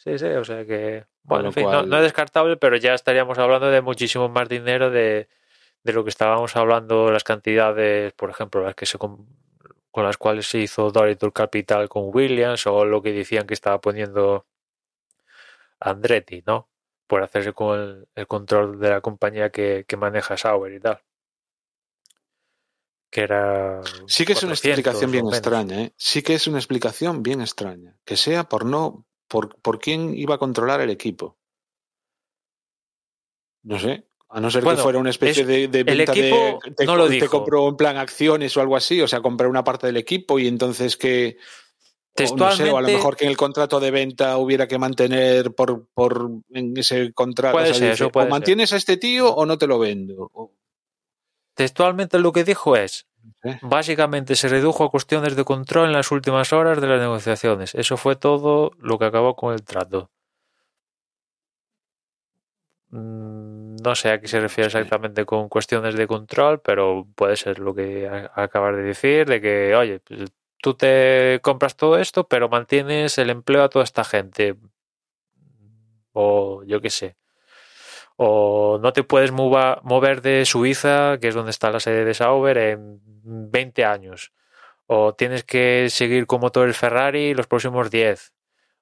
Sí, 0.03 0.19
sí, 0.19 0.25
o 0.25 0.45
sea 0.45 0.65
que, 0.65 1.05
bueno, 1.25 1.49
en 1.49 1.53
fin, 1.53 1.65
no, 1.65 1.69
cual- 1.71 1.89
no 1.91 1.97
es 1.99 2.03
descartable, 2.05 2.57
pero 2.57 2.77
ya 2.77 2.95
estaríamos 2.95 3.37
hablando 3.39 3.71
de 3.71 3.83
muchísimo 3.83 4.31
más 4.31 4.49
dinero 4.49 4.91
de, 4.91 5.29
de 5.83 5.93
lo 5.93 6.05
que 6.05 6.09
estábamos 6.11 6.57
hablando, 6.57 7.11
las 7.11 7.23
cantidades, 7.23 8.15
por 8.15 8.31
ejemplo, 8.31 8.63
las 8.63 8.75
que 8.75 8.87
se 8.87 8.97
con 8.99 10.05
las 10.05 10.17
cuales 10.17 10.47
se 10.47 10.59
hizo 10.59 10.91
Dolittle 10.91 11.33
Capital 11.33 11.89
con 11.91 12.05
Williams 12.15 12.67
o 12.67 12.85
lo 12.87 13.03
que 13.03 13.13
decían 13.13 13.47
que 13.47 13.53
estaba 13.55 13.79
poniendo 13.81 14.47
Andretti, 15.81 16.43
¿no? 16.47 16.69
Por 17.07 17.23
hacerse 17.23 17.53
con 17.53 17.79
el, 17.79 18.09
el 18.15 18.27
control 18.27 18.79
de 18.81 18.89
la 18.91 19.01
compañía 19.03 19.51
que, 19.51 19.85
que 19.87 19.97
maneja 19.97 20.37
Sauber 20.37 20.73
y 20.73 20.81
tal. 20.81 21.03
Que 23.11 23.23
era. 23.23 23.81
Sí 24.07 24.25
que 24.25 24.33
es 24.35 24.43
una 24.45 24.53
400 24.53 24.79
explicación 24.79 25.11
bien 25.11 25.27
extraña, 25.29 25.83
¿eh? 25.83 25.93
Sí 25.97 26.23
que 26.23 26.35
es 26.35 26.47
una 26.47 26.59
explicación 26.59 27.23
bien 27.23 27.41
extraña. 27.41 27.99
Que 28.05 28.17
sea 28.17 28.45
por 28.45 28.65
no, 28.65 29.05
por, 29.31 29.55
por 29.63 29.79
quién 29.79 30.13
iba 30.15 30.35
a 30.35 30.39
controlar 30.39 30.81
el 30.83 30.91
equipo. 30.91 31.39
No 33.63 33.79
sé. 33.79 34.07
A 34.29 34.41
no 34.41 34.51
ser 34.51 34.63
Bueno, 34.63 34.77
que 34.79 34.83
fuera 34.85 34.99
una 34.99 35.11
especie 35.11 35.43
es- 35.43 35.49
de, 35.49 35.69
de 35.69 35.81
el 35.81 35.85
venta 35.99 36.13
equipo 36.13 36.37
de. 36.65 36.71
Te, 36.77 36.85
no 36.87 36.97
lo 36.97 37.07
te 37.09 37.15
dijo. 37.15 37.31
compró 37.31 37.69
en 37.69 37.77
plan 37.77 37.97
acciones 37.97 38.57
o 38.57 38.61
algo 38.61 38.77
así, 38.77 39.01
o 39.01 39.09
sea, 39.09 39.21
comprar 39.21 39.49
una 39.51 39.65
parte 39.65 39.87
del 39.87 39.97
equipo 39.97 40.39
y 40.39 40.47
entonces 40.47 40.97
que. 40.97 41.37
o 41.39 42.37
no 42.37 42.53
sé, 42.53 42.71
o 42.71 42.77
a 42.77 42.81
lo 42.81 42.87
Textualmente- 42.87 42.93
mejor 42.95 43.17
que 43.17 43.25
en 43.25 43.31
el 43.31 43.37
contrato 43.37 43.81
de 43.81 43.91
venta 43.91 44.37
hubiera 44.39 44.69
que 44.69 44.79
mantener 44.79 45.53
por, 45.55 45.87
por 45.95 46.31
en 46.51 46.77
ese 46.77 47.13
contrato. 47.13 47.55
Puede 47.57 47.71
o 47.71 47.75
sea, 47.75 47.79
ser, 47.81 47.91
dice, 47.91 48.05
eso 48.05 48.13
puede 48.13 48.25
o 48.25 48.27
ser. 48.27 48.31
mantienes 48.31 48.73
a 48.73 48.77
este 48.77 48.97
tío 48.97 49.33
o 49.35 49.47
no 49.47 49.59
te 49.59 49.67
lo 49.67 49.79
vendo. 49.81 50.31
Textualmente 51.55 52.19
lo 52.21 52.33
que 52.33 52.45
dijo 52.45 52.77
es, 52.77 53.07
¿eh? 53.45 53.59
básicamente 53.63 54.35
se 54.37 54.49
redujo 54.49 54.85
a 54.85 54.91
cuestiones 54.91 55.37
de 55.37 55.45
control 55.45 55.87
en 55.87 55.93
las 55.93 56.11
últimas 56.13 56.53
horas 56.53 56.81
de 56.81 56.87
las 56.89 57.01
negociaciones. 57.01 57.75
Eso 57.75 57.97
fue 57.97 58.17
todo 58.17 58.73
lo 58.79 58.99
que 58.99 59.07
acabó 59.07 59.37
con 59.37 59.55
el 59.55 59.63
trato. 59.65 60.11
Mm, 62.91 63.77
no 63.85 63.95
sé 63.95 64.11
a 64.11 64.21
qué 64.21 64.27
se 64.29 64.41
refiere 64.41 64.67
exactamente 64.67 65.25
con 65.25 65.49
cuestiones 65.49 65.95
de 65.95 66.07
control, 66.07 66.61
pero 66.61 67.07
puede 67.15 67.37
ser 67.37 67.59
lo 67.61 67.75
que 67.75 68.09
acabas 68.35 68.75
de 68.77 68.83
decir, 68.83 69.27
de 69.29 69.41
que, 69.41 69.75
oye, 69.77 70.01
pues, 70.01 70.31
tú 70.61 70.75
te 70.75 71.39
compras 71.43 71.77
todo 71.77 71.99
esto, 71.99 72.27
pero 72.27 72.49
mantienes 72.49 73.17
el 73.19 73.31
empleo 73.31 73.63
a 73.63 73.69
toda 73.69 73.85
esta 73.85 74.05
gente. 74.05 74.57
O 76.13 76.63
yo 76.65 76.81
qué 76.81 76.91
sé. 76.91 77.17
O 78.23 78.79
no 78.83 78.93
te 78.93 79.03
puedes 79.03 79.33
mover 79.33 80.21
de 80.21 80.45
Suiza, 80.45 81.17
que 81.19 81.29
es 81.29 81.35
donde 81.35 81.53
está 81.53 81.71
la 81.71 81.81
sede 81.81 82.05
de 82.05 82.13
Sauber, 82.13 82.59
en 82.59 83.01
20 83.25 83.83
años. 83.87 84.35
O 84.85 85.15
tienes 85.15 85.43
que 85.43 85.89
seguir 85.89 86.27
con 86.27 86.43
motores 86.43 86.77
Ferrari 86.77 87.33
los 87.33 87.47
próximos 87.47 87.91
10. 87.91 88.35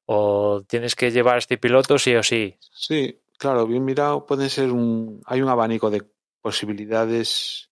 O 0.07 0.65
tienes 0.67 0.97
que 0.97 1.13
llevar 1.13 1.37
a 1.37 1.39
este 1.39 1.57
piloto 1.57 2.01
sí 2.01 2.17
o 2.17 2.23
sí. 2.25 2.59
Sí, 2.73 3.21
claro, 3.39 3.65
bien 3.69 3.85
mirado, 3.85 4.27
puede 4.27 4.51
ser 4.51 4.73
un. 4.73 5.23
Hay 5.25 5.41
un 5.41 5.49
abanico 5.49 5.89
de 5.89 6.03
posibilidades. 6.41 7.71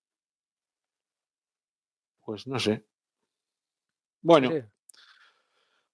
Pues 2.25 2.47
no 2.47 2.61
sé. 2.61 2.87
Bueno. 4.23 4.51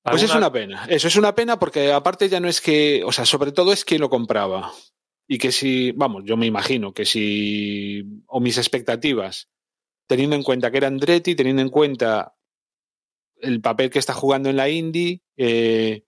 Pues 0.03 0.23
es 0.23 0.35
una 0.35 0.53
pena. 0.53 0.85
Eso 0.87 1.09
es 1.09 1.17
una 1.17 1.35
pena 1.35 1.59
porque 1.59 1.91
aparte 1.93 2.29
ya 2.29 2.41
no 2.41 2.49
es 2.49 2.61
que, 2.61 3.03
o 3.07 3.13
sea, 3.13 3.25
sobre 3.25 3.53
todo 3.53 3.73
es 3.73 3.87
que 3.87 3.99
lo 3.99 4.11
compraba. 4.11 4.71
Y 5.33 5.39
que 5.39 5.51
si, 5.51 5.93
vamos, 5.93 6.25
yo 6.27 6.37
me 6.37 6.45
imagino 6.45 6.93
que 6.93 7.07
si, 7.07 8.05
o 8.27 8.39
mis 8.39 8.59
expectativas, 8.59 9.49
teniendo 10.07 10.37
en 10.37 10.43
cuenta 10.43 10.71
que 10.71 10.77
era 10.77 10.89
Andretti, 10.89 11.35
teniendo 11.35 11.63
en 11.63 11.71
cuenta 11.71 12.35
el 13.41 13.63
papel 13.63 13.89
que 13.89 13.99
está 13.99 14.13
jugando 14.13 14.51
en 14.51 14.57
la 14.57 14.69
Indy, 14.69 15.23
eh, 15.39 16.05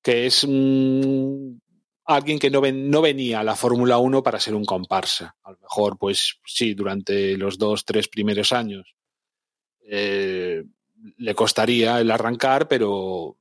que 0.00 0.26
es 0.26 0.44
un, 0.44 1.60
alguien 2.04 2.38
que 2.38 2.48
no, 2.48 2.60
ven, 2.60 2.88
no 2.90 3.02
venía 3.02 3.40
a 3.40 3.42
la 3.42 3.56
Fórmula 3.56 3.98
1 3.98 4.22
para 4.22 4.38
ser 4.38 4.54
un 4.54 4.64
comparsa. 4.64 5.34
A 5.42 5.50
lo 5.50 5.58
mejor, 5.58 5.98
pues 5.98 6.38
sí, 6.46 6.74
durante 6.74 7.36
los 7.36 7.58
dos, 7.58 7.84
tres 7.84 8.06
primeros 8.06 8.52
años 8.52 8.94
eh, 9.90 10.62
le 11.16 11.34
costaría 11.34 11.98
el 11.98 12.08
arrancar, 12.08 12.68
pero 12.68 13.36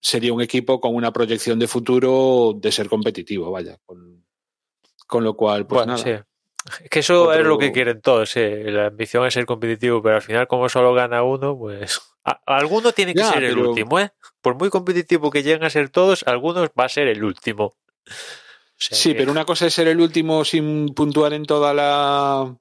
sería 0.00 0.32
un 0.32 0.42
equipo 0.42 0.80
con 0.80 0.94
una 0.94 1.12
proyección 1.12 1.58
de 1.58 1.66
futuro 1.66 2.52
de 2.56 2.70
ser 2.70 2.88
competitivo, 2.88 3.50
vaya. 3.50 3.80
Con, 3.84 4.27
con 5.08 5.24
lo 5.24 5.34
cual, 5.34 5.66
pues 5.66 5.86
nada. 5.86 5.98
Sí. 5.98 6.12
Que 6.90 7.00
eso 7.00 7.32
es 7.32 7.44
lo 7.44 7.56
que 7.56 7.72
quieren 7.72 8.00
todos, 8.00 8.34
la 8.36 8.86
ambición 8.86 9.26
es 9.26 9.34
ser 9.34 9.46
competitivo, 9.46 10.02
pero 10.02 10.16
al 10.16 10.22
final 10.22 10.46
como 10.46 10.68
solo 10.68 10.92
gana 10.92 11.22
uno, 11.22 11.56
pues 11.56 12.00
alguno 12.46 12.92
tiene 12.92 13.14
que 13.14 13.24
ser 13.24 13.42
el 13.42 13.58
último, 13.58 13.98
¿eh? 13.98 14.10
Por 14.42 14.56
muy 14.56 14.68
competitivo 14.68 15.30
que 15.30 15.42
lleguen 15.42 15.64
a 15.64 15.70
ser 15.70 15.88
todos, 15.88 16.24
algunos 16.26 16.68
va 16.78 16.84
a 16.84 16.88
ser 16.88 17.08
el 17.08 17.24
último. 17.24 17.74
sí, 18.76 19.14
pero 19.14 19.32
una 19.32 19.44
cosa 19.44 19.66
es 19.66 19.74
ser 19.74 19.88
el 19.88 20.00
último 20.00 20.44
sin 20.44 20.94
puntuar 20.94 21.32
en 21.32 21.46
toda 21.46 21.72
la 21.72 22.54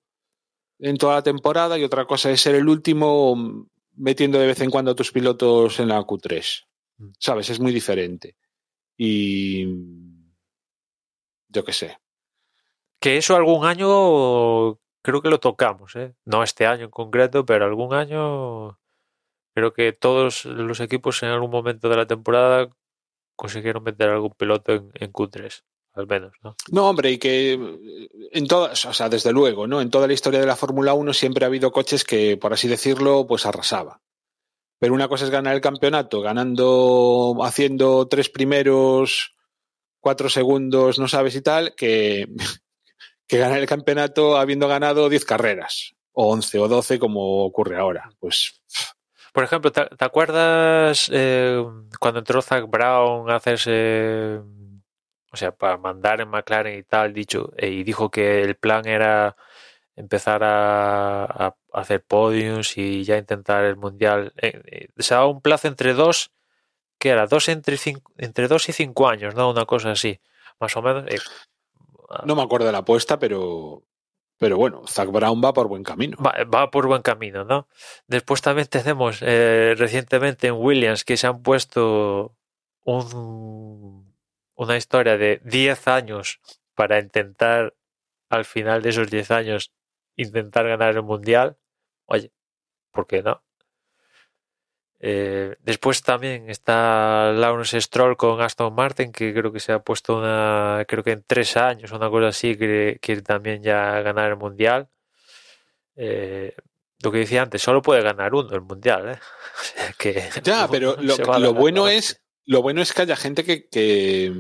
en 0.80 0.98
toda 0.98 1.16
la 1.16 1.24
temporada 1.24 1.78
y 1.78 1.84
otra 1.84 2.06
cosa 2.06 2.32
es 2.32 2.40
ser 2.40 2.56
el 2.56 2.70
último 2.70 3.68
metiendo 3.96 4.40
de 4.40 4.48
vez 4.48 4.62
en 4.62 4.70
cuando 4.70 4.92
a 4.92 4.96
tus 4.96 5.12
pilotos 5.12 5.80
en 5.80 5.90
la 5.90 6.00
Q3. 6.02 6.66
Mm. 6.98 7.10
¿Sabes? 7.20 7.50
Es 7.50 7.60
muy 7.60 7.74
diferente. 7.74 8.36
Y 8.96 9.66
yo 11.50 11.64
qué 11.66 11.74
sé. 11.74 11.98
Que 13.00 13.18
eso 13.18 13.36
algún 13.36 13.66
año 13.66 14.80
creo 15.08 15.22
que 15.22 15.30
lo 15.30 15.40
tocamos, 15.40 15.96
¿eh? 15.96 16.16
No 16.26 16.44
este 16.44 16.66
año 16.66 16.86
en 16.86 16.92
concreto, 16.92 17.46
pero 17.46 17.66
algún 17.66 17.94
año 17.94 18.78
creo 19.56 19.74
que 19.74 19.94
todos 19.94 20.46
los 20.46 20.80
equipos 20.82 21.24
en 21.24 21.30
algún 21.30 21.50
momento 21.50 21.90
de 21.90 21.96
la 21.96 22.06
temporada 22.06 22.70
consiguieron 23.36 23.84
meter 23.84 24.10
algún 24.10 24.32
piloto 24.32 24.74
en, 24.74 25.14
Q3 25.14 25.64
al 25.94 26.08
menos, 26.08 26.34
¿no? 26.44 26.56
No, 26.72 26.90
hombre, 26.90 27.12
y 27.12 27.18
que 27.18 27.54
en 28.34 28.48
todas, 28.48 28.86
o 28.86 28.94
sea, 28.94 29.10
desde 29.10 29.32
luego, 29.32 29.66
¿no? 29.66 29.82
En 29.82 29.90
toda 29.90 30.06
la 30.06 30.14
historia 30.14 30.40
de 30.40 30.46
la 30.46 30.56
Fórmula 30.56 30.94
1 30.94 31.14
siempre 31.14 31.46
ha 31.46 31.48
habido 31.48 31.72
coches 31.72 32.04
que, 32.04 32.38
por 32.38 32.54
así 32.54 32.68
decirlo, 32.68 33.26
pues 33.26 33.46
arrasaba. 33.48 34.02
Pero 34.80 34.94
una 34.94 35.08
cosa 35.08 35.26
es 35.26 35.32
ganar 35.32 35.56
el 35.56 35.62
campeonato, 35.62 36.22
ganando, 36.22 37.38
haciendo 37.42 38.08
tres 38.08 38.30
primeros, 38.30 39.36
cuatro 40.00 40.30
segundos, 40.30 41.00
no 41.00 41.08
sabes 41.08 41.36
y 41.36 41.42
tal, 41.42 41.74
que, 41.76 42.28
que 43.28 43.38
ganar 43.38 43.60
el 43.60 43.68
campeonato 43.68 44.38
habiendo 44.38 44.68
ganado 44.68 45.10
diez 45.10 45.26
carreras, 45.26 45.94
o 46.14 46.30
once 46.30 46.58
o 46.60 46.68
doce 46.68 47.00
como 47.00 47.44
ocurre 47.46 47.78
ahora. 47.78 48.10
Pues 48.20 48.62
por 49.38 49.44
ejemplo, 49.44 49.72
¿te, 49.72 49.86
acuerdas 50.00 51.12
eh, 51.14 51.64
cuando 52.00 52.22
entró 52.22 52.42
Zach 52.42 52.66
Brown 52.68 53.30
a 53.30 53.36
hacerse, 53.36 54.42
o 55.32 55.38
sea, 55.38 55.52
para 55.52 55.78
mandar 55.78 56.22
en 56.22 56.30
McLaren 56.30 56.80
y 56.80 56.82
tal, 56.82 57.14
dicho, 57.14 57.54
eh, 57.56 57.70
y 57.70 57.84
dijo 57.84 58.10
que 58.10 58.42
el 58.42 58.56
plan 58.56 58.88
era 58.88 59.36
empezar 59.96 60.42
a, 60.44 61.56
hacer 61.72 62.04
podiums 62.04 62.80
y 62.80 63.04
ya 63.04 63.18
intentar 63.18 63.64
el 63.66 63.76
mundial? 63.76 64.34
Eh, 64.38 64.88
se 64.98 65.14
daba 65.14 65.28
un 65.28 65.42
plazo 65.42 65.68
entre 65.68 65.94
dos, 65.94 66.32
que 66.98 67.10
era 67.10 67.28
dos 67.28 67.48
entre, 67.50 67.78
entre 68.18 68.48
dos 68.48 68.70
y 68.70 68.74
cinco 68.74 69.08
años, 69.08 69.36
¿no? 69.36 69.52
Una 69.52 69.66
cosa 69.66 69.92
así, 69.92 70.20
más 70.60 70.76
o 70.78 70.82
menos. 70.82 71.06
No 72.26 72.36
me 72.36 72.42
acuerdo 72.42 72.66
de 72.66 72.72
la 72.72 72.80
apuesta, 72.80 73.20
pero 73.20 73.84
pero 74.40 74.58
bueno, 74.58 74.86
Zach 74.88 75.10
Brown 75.10 75.42
va 75.44 75.54
por 75.54 75.68
buen 75.68 75.84
camino. 75.84 76.16
Va, 76.20 76.70
por 76.70 76.88
buen 76.88 77.02
camino, 77.02 77.44
¿no? 77.44 77.68
Después 78.08 78.42
también 78.42 78.68
tenemos 78.68 79.20
eh, 79.22 79.74
recientemente 79.76 80.48
en 80.48 80.56
Williams 80.56 81.04
que 81.04 81.18
se 81.18 81.26
han 81.26 81.42
puesto 81.42 82.36
un, 82.84 84.16
una 84.56 84.78
historia 84.78 85.18
de 85.18 85.42
10 85.44 85.88
años 85.88 86.40
para 86.76 87.00
intentar, 87.00 87.76
al 88.30 88.46
final 88.46 88.84
de 88.84 88.90
esos 88.90 89.10
10 89.10 89.32
años, 89.32 89.74
intentar 90.16 90.68
ganar 90.68 90.96
el 90.96 91.04
mundial. 91.04 91.58
Oye, 92.06 92.32
¿por 92.92 93.08
qué 93.08 93.24
no? 93.24 93.44
Eh, 95.00 95.56
después 95.62 96.02
también 96.02 96.50
está 96.50 97.32
Lawrence 97.32 97.80
Stroll 97.82 98.18
con 98.18 98.42
Aston 98.42 98.74
Martin, 98.74 99.12
que 99.12 99.34
creo 99.34 99.52
que 99.52 99.60
se 99.60 99.72
ha 99.72 99.80
puesto 99.80 100.18
una, 100.18 100.84
creo 100.88 101.04
que 101.04 101.12
en 101.12 101.24
tres 101.26 101.56
años, 101.56 101.92
una 101.92 102.10
cosa 102.10 102.30
así, 102.30 102.58
que 102.58 102.98
quiere 103.02 103.22
también 103.22 103.62
ya 103.62 104.02
ganar 104.02 104.32
el 104.32 104.38
mundial. 104.38 104.90
Eh, 105.96 106.56
lo 107.04 107.12
que 107.12 107.20
decía 107.20 107.44
antes, 107.44 107.62
solo 107.62 107.82
puede 107.84 108.02
ganar 108.02 108.34
uno 108.34 108.56
el 108.56 108.62
mundial, 108.62 109.10
¿eh? 109.10 109.20
que 110.00 110.30
ya, 110.44 110.68
pero 110.72 110.96
lo, 111.00 111.54
bueno 111.54 111.88
es, 111.88 112.24
lo 112.46 112.64
bueno 112.64 112.82
es 112.82 112.92
que 112.92 113.04
haya 113.04 113.16
gente 113.16 113.44
que, 113.44 113.68
que, 113.68 114.34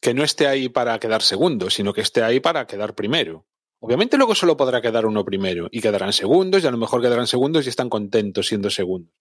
que 0.00 0.14
no 0.14 0.24
esté 0.24 0.48
ahí 0.48 0.68
para 0.68 0.98
quedar 0.98 1.22
segundo, 1.22 1.70
sino 1.70 1.92
que 1.92 2.00
esté 2.00 2.24
ahí 2.24 2.40
para 2.40 2.66
quedar 2.66 2.94
primero. 2.94 3.46
Obviamente 3.78 4.16
luego 4.16 4.34
solo 4.34 4.56
podrá 4.56 4.80
quedar 4.80 5.06
uno 5.06 5.24
primero 5.24 5.68
y 5.70 5.80
quedarán 5.80 6.12
segundos 6.12 6.62
y 6.62 6.66
a 6.66 6.70
lo 6.70 6.76
mejor 6.76 7.02
quedarán 7.02 7.26
segundos 7.26 7.66
y 7.66 7.68
están 7.68 7.88
contentos 7.88 8.46
siendo 8.46 8.70
segundos 8.70 9.12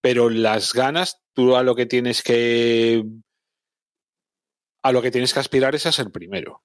pero 0.00 0.30
las 0.30 0.72
ganas, 0.72 1.22
tú 1.34 1.56
a 1.56 1.62
lo 1.62 1.74
que 1.74 1.86
tienes 1.86 2.22
que 2.22 3.04
a 4.82 4.92
lo 4.92 5.02
que 5.02 5.10
tienes 5.10 5.34
que 5.34 5.40
aspirar 5.40 5.74
es 5.74 5.86
a 5.86 5.92
ser 5.92 6.10
primero. 6.10 6.62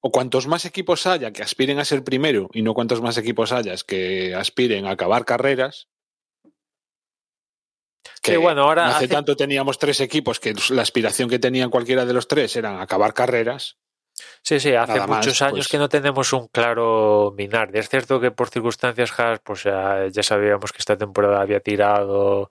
O 0.00 0.12
cuantos 0.12 0.46
más 0.46 0.64
equipos 0.64 1.06
haya 1.06 1.32
que 1.32 1.42
aspiren 1.42 1.78
a 1.78 1.84
ser 1.84 2.04
primero 2.04 2.48
y 2.52 2.62
no 2.62 2.74
cuantos 2.74 3.00
más 3.00 3.16
equipos 3.16 3.52
hayas 3.52 3.84
que 3.84 4.34
aspiren 4.34 4.86
a 4.86 4.92
acabar 4.92 5.24
carreras. 5.24 5.88
Que 8.22 8.36
bueno, 8.36 8.62
ahora 8.62 8.96
hace, 8.96 9.08
tanto 9.08 9.36
teníamos 9.36 9.78
tres 9.78 10.00
equipos 10.00 10.40
que 10.40 10.54
la 10.70 10.82
aspiración 10.82 11.28
que 11.28 11.38
tenían 11.38 11.70
cualquiera 11.70 12.04
de 12.04 12.12
los 12.12 12.28
tres 12.28 12.54
eran 12.56 12.80
acabar 12.80 13.14
carreras. 13.14 13.78
Sí, 14.42 14.60
sí, 14.60 14.74
hace 14.74 15.00
muchos 15.06 15.42
años 15.42 15.54
pues 15.54 15.68
que 15.68 15.78
no 15.78 15.88
tenemos 15.88 16.32
un 16.32 16.48
claro 16.48 17.34
Minardi. 17.36 17.78
Es 17.78 17.88
cierto 17.88 18.20
que 18.20 18.30
por 18.30 18.48
circunstancias 18.48 19.18
Haas, 19.18 19.40
pues 19.40 19.64
ya, 19.64 20.06
ya 20.08 20.22
sabíamos 20.22 20.72
que 20.72 20.78
esta 20.78 20.96
temporada 20.96 21.40
había 21.40 21.60
tirado 21.60 22.50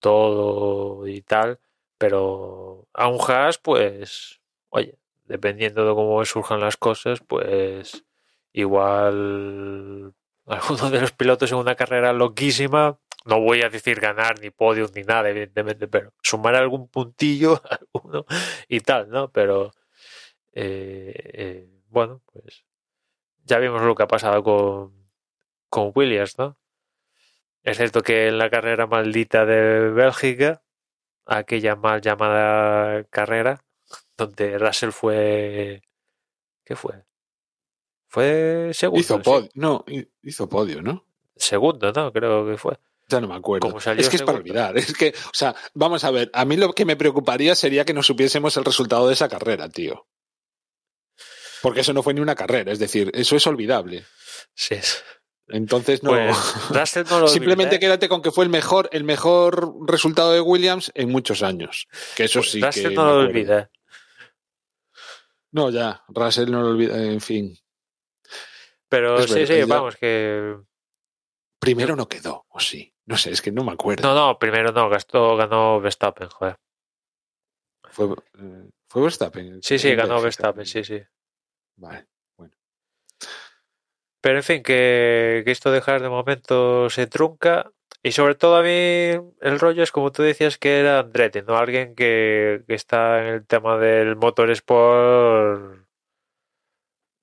todo 0.00 1.06
y 1.06 1.22
tal, 1.22 1.58
pero 1.98 2.88
a 2.94 3.08
un 3.08 3.18
Haas, 3.20 3.58
pues, 3.58 4.40
oye, 4.70 4.98
dependiendo 5.24 5.86
de 5.86 5.94
cómo 5.94 6.24
surjan 6.24 6.60
las 6.60 6.76
cosas, 6.76 7.20
pues 7.26 8.04
igual 8.52 10.14
alguno 10.46 10.90
de 10.90 11.00
los 11.00 11.12
pilotos 11.12 11.52
en 11.52 11.58
una 11.58 11.74
carrera 11.74 12.12
loquísima, 12.12 12.98
no 13.24 13.40
voy 13.40 13.62
a 13.62 13.68
decir 13.68 14.00
ganar 14.00 14.40
ni 14.40 14.50
podium 14.50 14.88
ni 14.94 15.02
nada, 15.02 15.28
evidentemente, 15.28 15.88
pero 15.88 16.12
sumar 16.22 16.54
algún 16.54 16.88
puntillo 16.88 17.60
alguno 17.70 18.24
y 18.68 18.80
tal, 18.80 19.10
¿no? 19.10 19.30
Pero 19.30 19.72
eh, 20.58 21.12
eh, 21.34 21.68
bueno, 21.90 22.22
pues 22.32 22.64
ya 23.44 23.58
vimos 23.58 23.82
lo 23.82 23.94
que 23.94 24.04
ha 24.04 24.08
pasado 24.08 24.42
con, 24.42 25.06
con 25.68 25.92
Williams, 25.94 26.38
¿no? 26.38 26.56
Es 27.62 27.76
cierto 27.76 28.02
que 28.02 28.28
en 28.28 28.38
la 28.38 28.48
carrera 28.48 28.86
maldita 28.86 29.44
de 29.44 29.90
Bélgica, 29.90 30.62
aquella 31.26 31.76
mal 31.76 32.00
llamada 32.00 33.04
carrera, 33.04 33.62
donde 34.16 34.56
Russell 34.58 34.92
fue. 34.92 35.82
¿Qué 36.64 36.74
fue? 36.74 37.04
Fue 38.08 38.70
segundo. 38.72 39.00
Hizo 39.00 39.20
podio, 39.20 39.50
no, 39.54 39.84
hizo 40.22 40.48
podio, 40.48 40.80
¿no? 40.80 41.04
Segundo, 41.36 41.92
¿no? 41.92 42.12
Creo 42.14 42.46
que 42.46 42.56
fue. 42.56 42.78
Ya 43.08 43.20
no 43.20 43.28
me 43.28 43.34
acuerdo. 43.34 43.76
Es 43.76 44.08
que 44.08 44.16
es 44.16 44.22
para 44.22 44.38
olvidar. 44.38 44.78
Es 44.78 44.94
que, 44.94 45.10
o 45.10 45.34
sea, 45.34 45.54
vamos 45.74 46.02
a 46.04 46.10
ver, 46.10 46.30
a 46.32 46.46
mí 46.46 46.56
lo 46.56 46.72
que 46.72 46.86
me 46.86 46.96
preocuparía 46.96 47.54
sería 47.54 47.84
que 47.84 47.92
no 47.92 48.02
supiésemos 48.02 48.56
el 48.56 48.64
resultado 48.64 49.06
de 49.06 49.12
esa 49.12 49.28
carrera, 49.28 49.68
tío. 49.68 50.06
Porque 51.66 51.80
eso 51.80 51.92
no 51.92 52.04
fue 52.04 52.14
ni 52.14 52.20
una 52.20 52.36
carrera, 52.36 52.70
es 52.70 52.78
decir, 52.78 53.10
eso 53.12 53.34
es 53.34 53.44
olvidable. 53.44 54.04
Sí. 54.54 54.76
Entonces 55.48 56.04
no. 56.04 56.10
Pues 56.10 57.10
no 57.10 57.18
lo 57.18 57.26
Simplemente 57.26 57.74
¿eh? 57.74 57.80
quédate 57.80 58.08
con 58.08 58.22
que 58.22 58.30
fue 58.30 58.44
el 58.44 58.50
mejor, 58.50 58.88
el 58.92 59.02
mejor 59.02 59.74
resultado 59.84 60.30
de 60.32 60.40
Williams 60.40 60.92
en 60.94 61.10
muchos 61.10 61.42
años. 61.42 61.88
Que 62.14 62.26
eso 62.26 62.40
sí 62.44 62.62
Russell 62.62 62.90
que. 62.90 62.94
no 62.94 63.04
lo 63.06 63.18
olvida. 63.18 63.68
No, 65.50 65.70
ya, 65.70 66.04
Russell 66.06 66.52
no 66.52 66.62
lo 66.62 66.68
olvida, 66.68 67.02
en 67.02 67.20
fin. 67.20 67.58
Pero 68.88 69.18
Es 69.18 69.26
sí, 69.26 69.40
verdad, 69.40 69.54
sí, 69.54 69.58
ya- 69.58 69.66
vamos, 69.66 69.96
que. 69.96 70.56
Primero 71.58 71.96
no 71.96 72.06
quedó, 72.06 72.46
o 72.48 72.60
sí. 72.60 72.94
No 73.06 73.16
sé, 73.16 73.32
es 73.32 73.42
que 73.42 73.50
no 73.50 73.64
me 73.64 73.72
acuerdo. 73.72 74.06
No, 74.06 74.14
no, 74.14 74.38
primero 74.38 74.70
no, 74.70 74.88
gastó, 74.88 75.36
ganó 75.36 75.80
Verstappen, 75.80 76.28
joder. 76.28 76.54
Fue, 77.90 78.06
eh, 78.06 78.68
fue 78.88 79.02
Verstappen. 79.02 79.60
Sí, 79.64 79.80
sí, 79.80 79.96
ganó. 79.96 80.20
Verstappen, 80.22 80.64
sí, 80.64 80.84
sí. 80.84 81.02
Vale. 81.76 82.06
Pero 84.20 84.38
en 84.38 84.42
fin, 84.44 84.62
que, 84.62 85.42
que 85.44 85.50
esto 85.52 85.70
dejar 85.70 86.02
de 86.02 86.08
momento 86.08 86.90
se 86.90 87.06
trunca. 87.06 87.70
Y 88.02 88.12
sobre 88.12 88.34
todo 88.34 88.56
a 88.56 88.62
mí 88.62 88.68
el 89.40 89.58
rollo 89.60 89.82
es 89.82 89.92
como 89.92 90.12
tú 90.12 90.22
decías 90.22 90.58
que 90.58 90.80
era 90.80 91.00
Andretti, 91.00 91.42
¿no? 91.42 91.56
Alguien 91.56 91.94
que, 91.94 92.62
que 92.66 92.74
está 92.74 93.20
en 93.22 93.34
el 93.34 93.46
tema 93.46 93.78
del 93.78 94.16
motorsport 94.16 95.86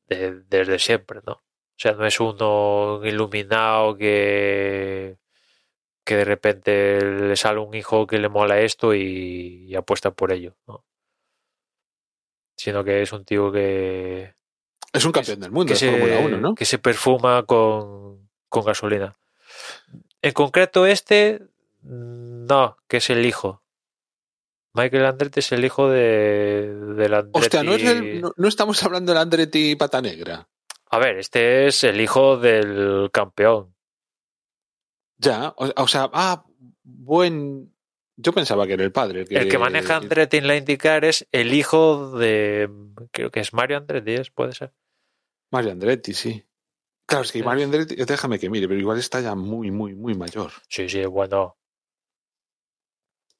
de- 0.07 0.41
desde 0.49 0.79
siempre, 0.79 1.21
¿no? 1.25 1.33
O 1.33 1.41
sea, 1.77 1.93
no 1.93 2.05
es 2.05 2.19
uno 2.19 3.01
iluminado 3.03 3.97
que, 3.97 5.17
que 6.05 6.15
de 6.17 6.25
repente 6.25 7.01
le 7.01 7.37
sale 7.37 7.59
un 7.59 7.73
hijo 7.75 8.07
que 8.07 8.19
le 8.19 8.29
mola 8.29 8.61
esto 8.61 8.93
y, 8.95 9.65
y 9.67 9.75
apuesta 9.75 10.11
por 10.11 10.31
ello, 10.33 10.57
¿no? 10.67 10.85
Sino 12.57 12.83
que 12.83 13.01
es 13.03 13.13
un 13.13 13.25
tío 13.25 13.51
que, 13.51 14.35
Es 14.93 15.05
un 15.05 15.11
campeón 15.11 15.39
del 15.39 15.51
mundo 15.51 15.73
que 15.73 15.79
se, 15.79 15.89
Fórmula 15.89 16.19
1, 16.19 16.37
¿no? 16.37 16.55
que 16.55 16.65
se 16.65 16.77
perfuma 16.77 17.43
con, 17.43 18.29
con 18.47 18.63
gasolina. 18.63 19.17
En 20.21 20.31
concreto 20.33 20.85
este, 20.85 21.41
no, 21.81 22.77
que 22.87 22.97
es 22.97 23.09
el 23.09 23.25
hijo. 23.25 23.61
Michael 24.75 25.05
Andretti 25.05 25.39
es 25.39 25.51
el 25.51 25.65
hijo 25.65 25.89
de, 25.89 26.73
del 26.95 27.13
Andretti. 27.13 27.39
Hostia, 27.39 27.63
¿no, 27.63 27.73
es 27.73 27.83
el- 27.83 28.21
no, 28.21 28.31
no 28.35 28.47
estamos 28.47 28.81
hablando 28.83 29.11
del 29.11 29.21
Andretti 29.21 29.75
pata 29.75 30.01
negra. 30.01 30.47
A 30.89 30.99
ver, 30.99 31.17
este 31.17 31.67
es 31.67 31.83
el 31.83 31.99
hijo 31.99 32.37
del 32.37 33.09
campeón. 33.11 33.73
Ya, 35.17 35.53
o, 35.57 35.71
o 35.75 35.87
sea, 35.87 36.09
ah, 36.13 36.45
buen. 36.83 37.73
Yo 38.15 38.31
pensaba 38.33 38.67
que 38.67 38.73
era 38.73 38.83
el 38.83 38.91
padre. 38.91 39.21
El 39.21 39.27
que, 39.27 39.37
El 39.37 39.47
que 39.49 39.57
maneja 39.57 39.95
Andretti 39.95 40.37
en 40.37 40.47
la 40.47 40.55
IndyCar 40.55 41.03
es 41.05 41.27
el 41.31 41.53
hijo 41.53 42.17
de, 42.17 42.69
creo 43.11 43.31
que 43.31 43.39
es 43.39 43.53
Mario 43.53 43.77
Andretti, 43.77 44.29
puede 44.31 44.53
ser. 44.53 44.71
Mario 45.53 45.71
Andretti, 45.71 46.13
sí. 46.13 46.43
Claro, 47.07 47.23
es 47.23 47.31
que 47.31 47.39
Sí. 47.39 47.45
Mario 47.45 47.65
Andretti, 47.65 47.95
déjame 47.95 48.39
que 48.39 48.49
mire, 48.49 48.67
pero 48.67 48.79
igual 48.79 48.97
está 48.99 49.21
ya 49.21 49.35
muy, 49.35 49.71
muy, 49.71 49.93
muy 49.93 50.15
mayor. 50.15 50.51
Sí, 50.67 50.89
sí, 50.89 51.05
bueno, 51.05 51.57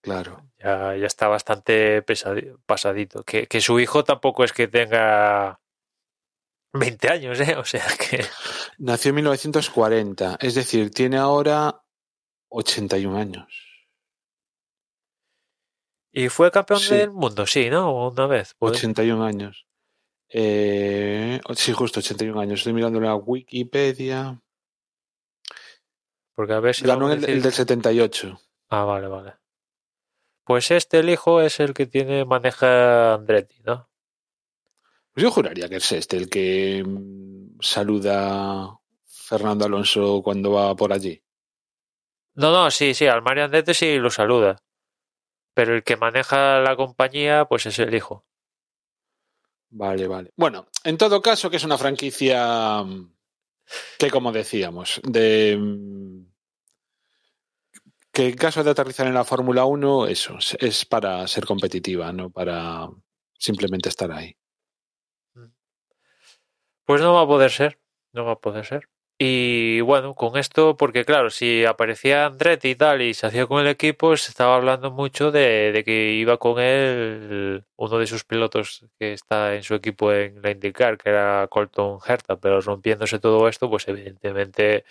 Claro. 0.02 0.50
ya, 0.60 0.96
ya 0.96 1.08
está 1.08 1.28
bastante 1.28 2.06
pesadi- 2.06 2.58
pasadito. 2.66 3.24
Que, 3.24 3.48
que 3.48 3.62
su 3.62 3.80
hijo 3.80 4.04
tampoco 4.04 4.44
es 4.44 4.52
que 4.54 4.68
tenga 4.68 5.60
20 6.74 7.10
años, 7.10 7.40
¿eh? 7.40 7.56
O 7.58 7.66
sea 7.66 7.86
que... 7.98 8.24
Nació 8.78 9.10
en 9.10 9.16
1940, 9.16 10.38
es 10.42 10.56
decir, 10.56 10.92
tiene 10.92 11.18
ahora 11.18 11.84
81 12.50 13.18
años. 13.18 13.48
Y 16.12 16.30
fue 16.30 16.52
campeón 16.52 16.80
Sí. 16.80 16.96
del 16.96 17.12
mundo, 17.12 17.48
sí, 17.48 17.70
¿no? 17.72 18.08
Una 18.10 18.28
vez. 18.28 18.56
pues. 18.60 18.74
81 18.74 19.24
años. 19.24 19.66
Eh, 20.36 21.40
sí, 21.56 21.74
justo 21.74 22.00
81 22.00 22.40
años. 22.40 22.60
Estoy 22.60 22.74
mirando 22.74 23.00
la 23.00 23.16
Wikipedia. 23.16 24.42
Porque 26.34 26.54
a 26.54 26.60
ver 26.60 26.74
si... 26.74 26.86
Ganó 26.86 27.12
el, 27.12 27.22
decir- 27.22 27.30
el 27.36 27.42
del 27.44 27.52
78. 27.54 28.40
Ah, 28.70 28.84
vale, 28.84 29.08
vale. 29.08 29.36
Pues 30.44 30.72
este, 30.72 31.00
el 31.00 31.10
hijo, 31.10 31.40
es 31.42 31.60
el 31.60 31.74
que 31.74 31.86
tiene, 31.86 32.26
maneja 32.26 33.14
Andretti, 33.14 33.62
¿no? 33.64 33.90
Pues 35.14 35.24
yo 35.24 35.30
juraría 35.32 35.70
que 35.70 35.76
es 35.76 35.92
este 35.92 36.18
el 36.18 36.30
que 36.30 36.84
mm, 36.84 37.60
saluda 37.62 38.80
Fernando 39.06 39.66
Alonso 39.66 40.22
cuando 40.24 40.52
va 40.54 40.76
por 40.76 40.92
allí. 40.92 41.24
No, 42.34 42.52
no, 42.52 42.72
sí, 42.72 42.96
sí, 42.96 43.06
al 43.06 43.22
Mario 43.22 43.46
Andretti 43.46 43.76
sí 43.76 44.00
lo 44.00 44.10
saluda. 44.10 44.58
Pero 45.54 45.76
el 45.76 45.84
que 45.84 45.98
maneja 45.98 46.60
la 46.62 46.76
compañía, 46.76 47.46
pues 47.46 47.68
es 47.68 47.78
el 47.78 47.94
hijo. 47.94 48.26
Vale, 49.76 50.08
vale. 50.08 50.32
Bueno, 50.38 50.68
en 50.84 50.98
todo 50.98 51.22
caso, 51.22 51.50
que 51.50 51.58
es 51.58 51.64
una 51.64 51.78
franquicia 51.80 52.84
mm, 52.84 53.12
que, 53.98 54.12
como 54.12 54.32
decíamos, 54.32 55.02
de 55.04 55.58
mm, 55.60 56.26
que 58.12 58.28
en 58.30 58.36
caso 58.36 58.64
de 58.64 58.70
aterrizar 58.70 59.08
en 59.08 59.16
la 59.16 59.24
Fórmula 59.24 59.66
1, 59.66 60.06
eso, 60.06 60.38
es- 60.38 60.56
es 60.60 60.86
para 60.86 61.26
ser 61.28 61.46
competitiva, 61.46 62.14
no 62.14 62.30
para 62.30 62.88
simplemente 63.40 63.90
estar 63.90 64.12
ahí. 64.12 64.36
Pues 66.86 67.02
no 67.02 67.14
va 67.14 67.22
a 67.22 67.28
poder 67.28 67.52
ser, 67.52 67.80
no 68.14 68.26
va 68.26 68.34
a 68.34 68.40
poder 68.40 68.66
ser. 68.66 68.90
Y 69.26 69.80
bueno, 69.80 70.16
con 70.16 70.38
esto, 70.38 70.76
porque 70.76 71.06
claro, 71.06 71.30
si 71.30 71.64
aparecía 71.64 72.26
Andretti 72.26 72.72
y 72.72 72.76
tal 72.76 73.02
y 73.02 73.14
se 73.14 73.26
hacía 73.26 73.48
con 73.48 73.62
el 73.62 73.68
equipo, 73.68 74.18
se 74.18 74.32
estaba 74.32 74.58
hablando 74.58 74.92
mucho 74.92 75.32
de, 75.32 75.82
que 75.86 76.12
iba 76.12 76.38
con 76.38 76.60
él 76.60 77.64
uno 77.78 77.98
de 78.00 78.08
sus 78.08 78.26
pilotos 78.26 78.86
que 79.00 79.14
está 79.14 79.56
en 79.56 79.64
su 79.64 79.76
equipo 79.76 80.12
en 80.12 80.42
la 80.42 80.52
IndyCar, 80.52 80.98
que 80.98 81.10
era 81.10 81.48
Colton 81.50 82.00
Herta, 82.06 82.36
pero 82.38 82.60
rompiéndose 82.60 83.18
todo 83.20 83.48
esto, 83.48 83.70
pues 83.70 83.88
evidentemente 83.88 84.84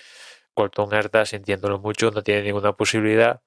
Colton 0.54 0.94
Herta, 0.94 1.26
sintiéndolo 1.26 1.78
mucho, 1.78 2.10
no 2.10 2.22
tiene 2.22 2.42
ninguna 2.44 2.72
posibilidad 2.72 3.42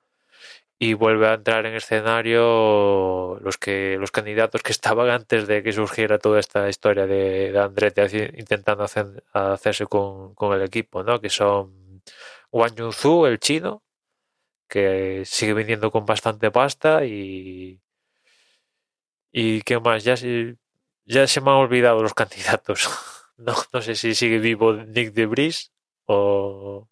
y 0.79 0.93
vuelve 0.93 1.27
a 1.27 1.35
entrar 1.35 1.65
en 1.65 1.75
escenario 1.75 3.39
los 3.41 3.57
que 3.57 3.97
los 3.99 4.11
candidatos 4.11 4.61
que 4.61 4.71
estaban 4.73 5.09
antes 5.09 5.47
de 5.47 5.63
que 5.63 5.71
surgiera 5.73 6.19
toda 6.19 6.39
esta 6.39 6.67
historia 6.69 7.07
de, 7.07 7.51
de 7.53 7.59
Andretti 7.59 8.01
intentando 8.37 8.83
hacer- 8.83 9.23
hacerse 9.33 9.85
con, 9.87 10.35
con 10.35 10.53
el 10.53 10.63
equipo, 10.63 11.03
¿no? 11.03 11.21
Que 11.21 11.29
son 11.29 12.03
Wang 12.51 12.75
Yunzu, 12.75 13.25
el 13.27 13.39
chino, 13.39 13.83
que 14.69 15.23
sigue 15.25 15.53
viniendo 15.55 15.91
con 15.91 16.05
bastante 16.05 16.51
pasta 16.51 17.05
y 17.05 17.81
y 19.31 19.61
qué 19.61 19.79
más, 19.79 20.03
ya 20.03 20.15
se, 20.17 20.57
ya 21.05 21.27
se 21.27 21.41
me 21.41 21.51
han 21.51 21.57
olvidado 21.57 22.01
los 22.01 22.13
candidatos. 22.21 22.89
No, 23.37 23.53
no 23.73 23.81
sé 23.81 23.95
si 23.95 24.15
sigue 24.15 24.39
vivo 24.39 24.73
Nick 24.73 25.13
de 25.13 25.25
Vries 25.25 25.71
o 26.05 26.87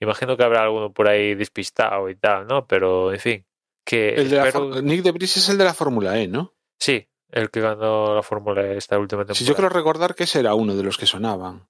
imagino 0.00 0.36
que 0.36 0.42
habrá 0.44 0.62
alguno 0.62 0.92
por 0.92 1.08
ahí 1.08 1.34
despistado 1.34 2.08
y 2.10 2.16
tal, 2.16 2.46
¿no? 2.46 2.66
Pero 2.66 3.12
en 3.12 3.20
fin, 3.20 3.46
que 3.84 4.14
El 4.14 4.30
de 4.30 4.36
la 4.36 4.48
espero- 4.48 4.72
For- 4.72 4.82
Nick 4.82 5.02
de 5.02 5.12
Vries 5.12 5.36
es 5.36 5.48
el 5.48 5.58
de 5.58 5.64
la 5.64 5.74
Fórmula 5.74 6.18
E, 6.20 6.28
¿no? 6.28 6.54
Sí, 6.78 7.08
el 7.30 7.50
que 7.50 7.60
ganó 7.60 8.14
la 8.14 8.22
Fórmula 8.22 8.62
E 8.62 8.76
esta 8.76 8.98
última 8.98 9.20
temporada. 9.22 9.38
Sí, 9.38 9.44
yo 9.44 9.54
creo 9.54 9.68
recordar 9.68 10.14
que 10.14 10.24
ese 10.24 10.40
era 10.40 10.54
uno 10.54 10.74
de 10.76 10.82
los 10.82 10.98
que 10.98 11.06
sonaban. 11.06 11.66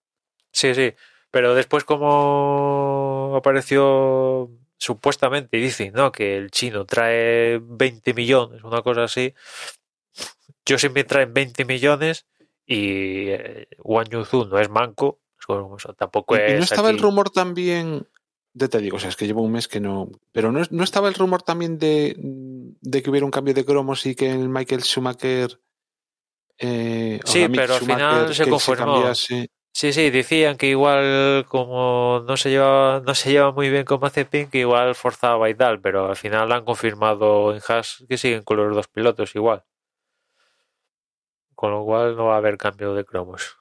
Sí, 0.53 0.75
sí. 0.75 0.95
Pero 1.31 1.55
después 1.55 1.85
como 1.85 3.35
apareció 3.37 4.51
supuestamente, 4.79 5.57
dicen, 5.59 5.93
¿no? 5.95 6.13
Que 6.13 6.37
el 6.37 6.51
chino 6.51 6.85
trae 6.87 7.59
20 7.63 8.15
millones, 8.15 8.63
una 8.65 8.83
cosa 8.83 9.05
así. 9.05 9.35
Yo 10.65 10.79
siempre 10.79 11.05
traen 11.05 11.33
20 11.33 11.65
millones 11.65 12.27
y 12.67 13.29
eh, 13.29 13.69
Wang 13.79 14.09
Yunzu 14.09 14.47
no 14.47 14.59
es 14.59 14.69
manco. 14.69 15.21
es 15.39 15.97
tampoco 15.97 16.35
Y- 16.37 16.39
y 16.41 16.43
es 16.43 16.59
no 16.59 16.65
estaba 16.65 16.91
el 16.91 16.99
rumor 16.99 17.31
también, 17.31 18.07
ya 18.59 18.69
te 18.69 18.79
digo, 18.79 18.97
o 18.97 19.01
sea, 19.01 19.11
es 19.11 19.17
que 19.17 19.27
llevo 19.27 19.43
un 19.43 19.53
mes 19.53 19.69
que 19.69 19.81
no, 19.81 20.11
pero 20.33 20.51
no, 20.51 20.63
no 20.71 20.83
estaba 20.83 21.09
el 21.09 21.15
rumor 21.15 21.43
también 21.43 21.79
de, 21.79 22.17
de 22.17 23.03
que 23.03 23.11
hubiera 23.11 23.27
un 23.27 23.31
cambio 23.31 23.53
de 23.53 23.67
cromos 23.67 24.07
y 24.07 24.15
que 24.15 24.31
el 24.31 24.49
Michael 24.49 24.83
Schumacher... 24.83 25.61
eh, 26.57 27.21
Sí, 27.25 27.47
pero 27.55 27.75
al 27.75 27.81
final 27.81 28.35
se 28.35 28.49
confirmó. 28.49 29.15
Sí, 29.15 29.93
sí, 29.93 30.09
decían 30.09 30.57
que 30.57 30.69
igual 30.69 31.45
como 31.49 32.25
no 32.27 32.39
se 32.39 32.49
lleva, 32.49 33.03
no 33.05 33.15
se 33.15 33.31
lleva 33.31 33.53
muy 33.53 33.69
bien 33.69 33.85
con 33.85 34.01
Mazepin, 34.01 34.49
que 34.49 34.61
igual 34.61 34.95
forzaba 34.95 35.51
y 35.51 35.55
tal, 35.55 35.83
pero 35.83 36.07
al 36.07 36.17
final 36.17 36.51
han 36.51 36.65
confirmado 36.65 37.55
en 37.55 37.61
Haas 37.69 38.03
que 38.09 38.17
siguen 38.17 38.43
con 38.43 38.57
los 38.57 38.75
dos 38.75 38.89
pilotos 38.89 39.35
igual. 39.35 39.65
Con 41.55 41.73
lo 41.73 41.85
cual 41.85 42.17
no 42.17 42.25
va 42.25 42.37
a 42.37 42.39
haber 42.39 42.57
cambio 42.57 42.95
de 42.95 43.05
cromos. 43.05 43.59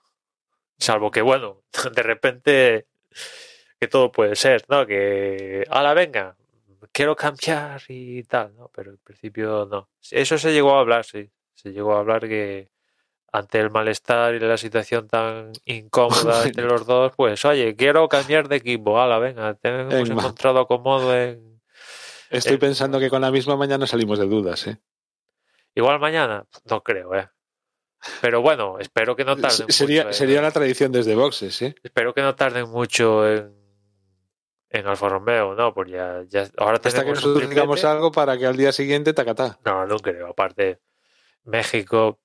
Salvo 0.78 1.12
que, 1.12 1.22
bueno, 1.22 1.64
de 1.94 2.04
repente 2.04 2.88
que 3.80 3.88
todo 3.88 4.12
puede 4.12 4.36
ser, 4.36 4.64
¿no? 4.70 4.86
Que, 4.86 5.66
la 5.70 5.94
venga, 5.94 6.36
quiero 6.92 7.16
cambiar 7.16 7.82
y 7.90 8.24
tal, 8.24 8.56
¿no? 8.56 8.70
Pero 8.74 8.92
en 8.92 8.98
principio 8.98 9.68
no. 9.70 9.90
Eso 10.12 10.38
se 10.38 10.54
llegó 10.54 10.76
a 10.76 10.80
hablar, 10.80 11.06
sí. 11.06 11.30
Se 11.54 11.72
llegó 11.72 11.96
a 11.96 12.00
hablar 12.00 12.22
que 12.28 12.70
ante 13.32 13.60
el 13.60 13.70
malestar 13.70 14.34
y 14.36 14.40
la 14.40 14.58
situación 14.58 15.08
tan 15.10 15.52
incómoda 15.66 16.44
entre 16.46 16.66
los 16.66 16.86
dos, 16.86 17.12
pues 17.18 17.44
oye, 17.44 17.76
quiero 17.76 18.08
cambiar 18.08 18.48
de 18.48 18.56
equipo, 18.58 19.00
ala, 19.02 19.20
venga, 19.20 19.54
te 19.56 19.68
hemos 19.70 19.94
encontrado 20.10 20.60
acomodo 20.60 21.16
en... 21.16 21.60
Estoy 22.30 22.56
Eh, 22.56 22.60
pensando 22.60 22.98
que 23.00 23.10
con 23.10 23.22
la 23.22 23.32
misma 23.32 23.56
mañana 23.58 23.86
salimos 23.88 24.20
de 24.20 24.26
dudas, 24.26 24.66
¿eh? 24.68 24.78
Igual 25.76 26.00
mañana, 26.00 26.46
no 26.70 26.82
creo, 26.82 27.14
¿eh? 27.14 27.28
Pero 28.22 28.42
bueno, 28.42 28.78
espero 28.80 29.16
que 29.16 29.26
no 29.26 29.36
tarden 29.36 29.68
sería, 29.70 30.02
mucho. 30.04 30.10
en- 30.10 30.14
sería 30.14 30.42
la 30.42 30.52
tradición 30.52 30.92
desde 30.92 31.16
boxes, 31.16 31.62
¿eh? 31.62 31.76
Espero 31.84 32.14
que 32.14 32.22
no 32.22 32.36
tarden 32.36 32.70
mucho 32.70 33.28
en, 33.30 33.54
en 34.80 34.88
Alfa 34.88 35.10
Romeo, 35.10 35.56
¿no? 35.56 35.74
Porque 35.74 35.94
ya, 35.94 36.24
ya 36.28 36.48
ahora 36.58 36.80
Hasta 36.84 37.04
que 37.04 37.12
nosotros 37.12 37.50
digamos 37.50 37.84
algo 37.84 38.12
para 38.12 38.38
que 38.38 38.46
al 38.46 38.58
día 38.58 38.72
siguiente 38.72 39.14
tacatá. 39.14 39.60
No, 39.66 39.86
no 39.86 39.98
creo. 40.00 40.28
Aparte, 40.28 40.80
México, 41.44 42.20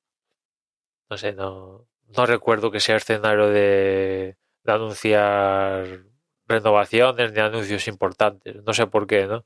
no 1.09 1.17
sé, 1.17 1.33
no, 1.33 1.87
no 2.17 2.27
recuerdo 2.27 2.71
que 2.71 2.81
sea 2.81 2.97
escenario 2.97 3.49
de, 3.49 4.37
de 4.65 4.73
anunciar 4.73 6.05
renovaciones 6.47 7.33
ni 7.33 7.41
anuncios 7.41 7.87
importantes. 7.89 8.63
No 8.65 8.75
sé 8.75 8.87
por 8.87 9.07
qué, 9.07 9.27
¿no? 9.27 9.45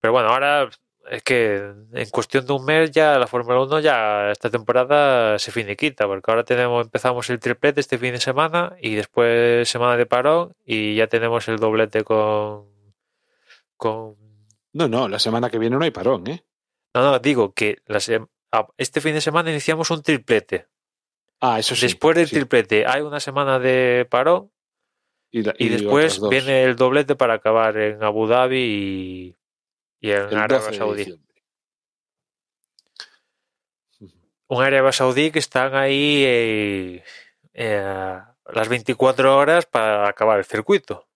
Pero 0.00 0.12
bueno, 0.12 0.28
ahora 0.28 0.68
es 1.10 1.22
que 1.22 1.56
en 1.92 2.10
cuestión 2.10 2.46
de 2.46 2.52
un 2.52 2.64
mes 2.64 2.90
ya 2.90 3.18
la 3.18 3.26
Fórmula 3.26 3.60
1 3.62 3.80
ya 3.80 4.30
esta 4.30 4.50
temporada 4.50 5.38
se 5.38 5.52
finiquita, 5.52 6.06
porque 6.06 6.30
ahora 6.30 6.44
tenemos, 6.44 6.84
empezamos 6.86 7.28
el 7.30 7.38
triplete 7.38 7.80
este 7.80 7.98
fin 7.98 8.12
de 8.12 8.20
semana 8.20 8.76
y 8.80 8.94
después 8.94 9.68
semana 9.68 9.96
de 9.96 10.06
parón 10.06 10.54
y 10.64 10.96
ya 10.96 11.06
tenemos 11.06 11.48
el 11.48 11.58
doblete 11.58 12.04
con, 12.04 12.66
con 13.76 14.16
No, 14.72 14.88
no, 14.88 15.08
la 15.08 15.18
semana 15.18 15.50
que 15.50 15.58
viene 15.58 15.76
no 15.76 15.84
hay 15.84 15.90
parón, 15.90 16.26
¿eh? 16.28 16.44
no, 16.94 17.02
no, 17.02 17.18
digo 17.18 17.52
que 17.52 17.78
la 17.86 17.98
este 18.78 19.00
fin 19.00 19.12
de 19.14 19.20
semana 19.20 19.50
iniciamos 19.50 19.90
un 19.90 20.02
triplete. 20.02 20.66
Ah, 21.40 21.58
eso 21.58 21.74
sí. 21.74 21.82
Después 21.82 22.16
del 22.16 22.28
sí. 22.28 22.36
triplete 22.36 22.86
hay 22.86 23.02
una 23.02 23.20
semana 23.20 23.58
de 23.58 24.06
parón 24.08 24.50
Y, 25.30 25.42
la- 25.42 25.54
y, 25.58 25.66
y 25.66 25.68
después 25.68 26.20
viene 26.30 26.62
el 26.64 26.76
doblete 26.76 27.14
para 27.16 27.34
acabar 27.34 27.76
en 27.76 28.02
Abu 28.02 28.26
Dhabi 28.26 28.56
y, 28.58 29.36
y 30.00 30.10
en 30.10 30.22
el 30.22 30.36
Arabia 30.38 30.58
12 30.58 30.70
de 30.70 30.76
Saudí. 30.78 31.04
Un 34.48 34.62
Arabia 34.62 34.92
Saudí 34.92 35.30
que 35.32 35.38
están 35.40 35.74
ahí 35.74 36.22
eh, 36.24 37.04
eh, 37.54 38.20
las 38.52 38.68
24 38.68 39.36
horas 39.36 39.66
para 39.66 40.08
acabar 40.08 40.38
el 40.38 40.44
circuito. 40.44 41.08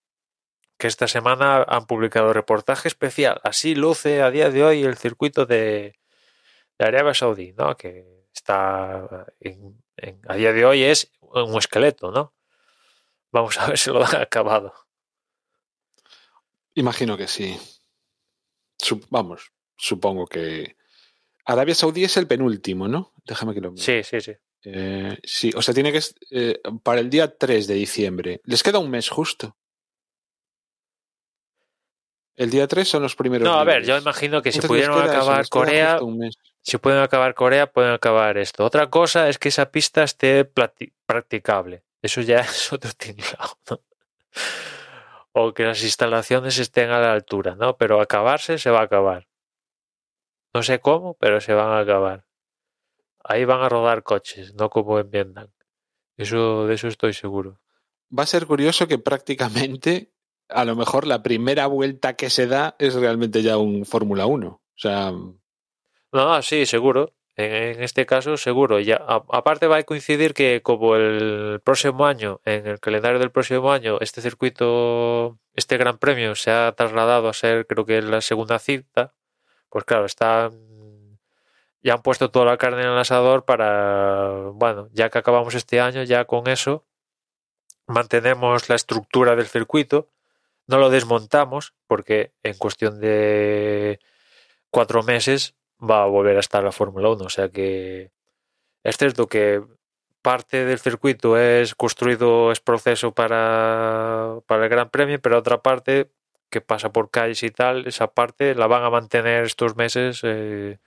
Que 0.79 0.87
esta 0.89 1.07
semana 1.07 1.63
han 1.63 1.87
publicado 1.87 2.33
reportaje 2.33 2.89
especial. 2.89 3.41
Así 3.45 3.75
luce 3.75 4.23
a 4.23 4.31
día 4.31 4.51
de 4.51 4.65
hoy 4.65 4.83
el 4.83 4.97
circuito 4.97 5.45
de, 5.47 5.99
de 6.79 6.85
Arabia 6.87 7.15
Saudí, 7.15 7.53
¿no? 7.53 7.77
Que 7.77 8.25
está 8.35 9.27
en- 9.41 9.81
en- 9.97 10.21
a 10.27 10.35
día 10.35 10.53
de 10.53 10.65
hoy 10.65 10.83
es 10.83 11.13
un 11.21 11.57
esqueleto, 11.59 12.11
¿no? 12.11 12.35
Vamos 13.31 13.59
a 13.59 13.67
ver 13.69 13.79
si 13.79 13.91
lo 13.91 14.05
han 14.05 14.17
acabado. 14.17 14.75
Imagino 16.75 17.17
que 17.17 17.29
sí. 17.29 17.59
Sup- 18.83 19.07
vamos, 19.11 19.53
supongo 19.77 20.27
que. 20.27 20.77
Arabia 21.45 21.75
Saudí 21.75 22.05
es 22.05 22.17
el 22.17 22.27
penúltimo, 22.27 22.87
¿no? 22.89 23.13
Déjame 23.25 23.55
que 23.55 23.61
lo 23.61 23.73
mire. 23.73 23.83
Sí, 23.83 24.03
sí, 24.03 24.21
sí. 24.21 24.33
Eh, 24.65 25.19
sí, 25.25 25.51
o 25.57 25.63
sea, 25.63 25.73
tiene 25.75 25.91
que. 25.93 26.01
eh, 26.31 26.61
para 26.83 27.01
el 27.01 27.11
día 27.11 27.37
3 27.37 27.67
de 27.67 27.75
diciembre. 27.75 28.41
Les 28.45 28.63
queda 28.63 28.79
un 28.79 28.91
mes 28.91 29.09
justo. 29.09 29.57
El 32.37 32.51
día 32.51 32.67
3 32.67 32.89
son 32.89 33.03
los 33.03 33.17
primeros. 33.17 33.47
No, 33.47 33.59
a 33.59 33.65
ver, 33.65 33.85
yo 33.85 33.99
imagino 33.99 34.41
que 34.41 34.51
si 34.53 34.61
pudieron 34.63 35.03
eso, 35.03 35.11
acabar 35.13 35.49
Corea, 35.49 35.99
si 36.63 36.79
pueden 36.79 37.01
acabar 37.01 37.35
Corea, 37.35 37.71
pueden 37.71 37.93
acabar 37.93 38.39
esto. 38.39 38.65
Otra 38.65 38.89
cosa 38.89 39.29
es 39.29 39.39
que 39.39 39.49
esa 39.49 39.71
pista 39.71 40.03
esté 40.03 40.45
practicable. 40.45 41.83
Eso 42.01 42.23
ya 42.23 42.41
es 42.41 42.73
otro 42.73 42.91
tinglado, 42.97 43.59
¿no? 43.69 43.81
O 45.33 45.55
que 45.55 45.65
las 45.65 45.83
instalaciones 45.83 46.59
estén 46.59 46.91
a 46.91 47.01
la 47.01 47.13
altura, 47.13 47.55
¿no? 47.55 47.77
Pero 47.77 48.01
acabarse 48.01 48.59
se 48.59 48.71
va 48.71 48.81
a 48.81 48.85
acabar. 48.85 49.29
No 50.53 50.63
sé 50.63 50.81
cómo, 50.81 51.15
pero 51.15 51.41
se 51.41 51.55
van 51.55 51.71
a 51.71 51.81
acabar. 51.81 52.27
Ahí 53.23 53.45
van 53.45 53.61
a 53.61 53.69
rodar 53.69 54.03
coches, 54.03 54.55
no 54.55 54.71
como 54.71 54.99
en 54.99 55.11
Vietnam. 55.11 55.49
Eso, 56.17 56.67
de 56.67 56.75
eso 56.75 56.89
estoy 56.89 57.13
seguro. 57.13 57.61
Va 58.17 58.25
a 58.25 58.27
ser 58.27 58.47
curioso 58.47 58.89
que 58.89 58.99
prácticamente, 58.99 60.13
a 60.49 60.65
lo 60.65 60.75
mejor 60.75 61.07
la 61.07 61.23
primera 61.23 61.67
vuelta 61.67 62.15
que 62.15 62.29
se 62.31 62.47
da 62.47 62.75
es 62.79 62.95
realmente 62.95 63.43
ya 63.43 63.57
un 63.57 63.85
Fórmula 63.85 64.27
1. 64.27 64.49
O 64.49 64.61
sea, 64.75 65.13
No, 65.13 65.37
no, 66.13 66.43
sí, 66.43 66.67
seguro. 66.67 67.15
En, 67.41 67.83
este 67.83 68.07
caso, 68.07 68.37
seguro. 68.37 68.81
Ya, 68.81 68.97
aparte 68.97 69.67
va 69.67 69.79
a 69.79 69.83
coincidir 69.83 70.35
que 70.35 70.63
como 70.63 70.97
el 70.97 71.61
próximo 71.65 72.07
año, 72.07 72.41
en 72.45 72.67
el 72.67 72.81
calendario 72.81 73.19
del 73.19 73.31
próximo 73.31 73.73
año, 73.73 73.99
este 74.01 74.21
circuito, 74.21 75.39
este 75.55 75.77
gran 75.79 75.99
premio 75.99 76.35
se 76.35 76.51
ha 76.51 76.73
trasladado 76.73 77.29
a 77.29 77.33
ser, 77.33 77.67
creo 77.67 77.87
que 77.87 78.03
la 78.03 78.21
segunda 78.21 78.59
cita, 78.59 79.15
pues 79.71 79.85
claro, 79.85 80.07
está 80.07 80.51
ya 81.83 81.95
han 81.95 82.03
puesto 82.03 82.31
toda 82.31 82.45
la 82.45 82.59
carne 82.59 82.83
en 82.83 82.89
el 82.89 82.99
asador 82.99 83.45
para, 83.45 84.51
bueno, 84.53 84.89
ya 84.93 85.09
que 85.09 85.19
acabamos 85.19 85.55
este 85.55 85.81
año, 85.81 86.03
ya 86.03 86.27
con 86.27 86.47
eso 86.49 86.85
mantenemos 87.87 88.69
la 88.69 88.77
estructura 88.77 89.35
del 89.35 89.47
circuito, 89.47 90.11
no 90.67 90.79
lo 90.79 90.91
desmontamos, 90.91 91.75
porque 91.87 92.33
en 92.43 92.57
cuestión 92.57 93.01
de 93.01 93.99
cuatro 94.71 95.03
meses 95.03 95.57
va 95.81 96.03
a 96.03 96.07
volver 96.07 96.37
a 96.37 96.41
estar 96.41 96.63
la 96.65 96.73
Fórmula 96.73 97.11
1. 97.11 97.25
O 97.25 97.31
sea 97.31 97.49
que 97.51 98.13
es 98.83 98.97
cierto 98.97 99.29
que 99.29 99.63
parte 100.23 100.65
del 100.65 100.79
circuito 100.79 101.39
es 101.39 101.75
construido, 101.75 102.53
es 102.53 102.61
proceso 102.61 103.13
para, 103.13 104.39
para 104.47 104.65
el 104.65 104.71
Gran 104.71 104.91
Premio, 104.91 105.21
pero 105.21 105.39
otra 105.39 105.63
parte 105.63 106.11
que 106.51 106.61
pasa 106.61 106.93
por 106.93 107.11
calles 107.11 107.43
y 107.43 107.51
tal, 107.51 107.87
esa 107.87 108.09
parte 108.09 108.55
la 108.55 108.67
van 108.67 108.85
a 108.85 108.91
mantener 108.91 109.45
estos 109.45 109.77
meses, 109.77 110.21
eh, 110.25 110.79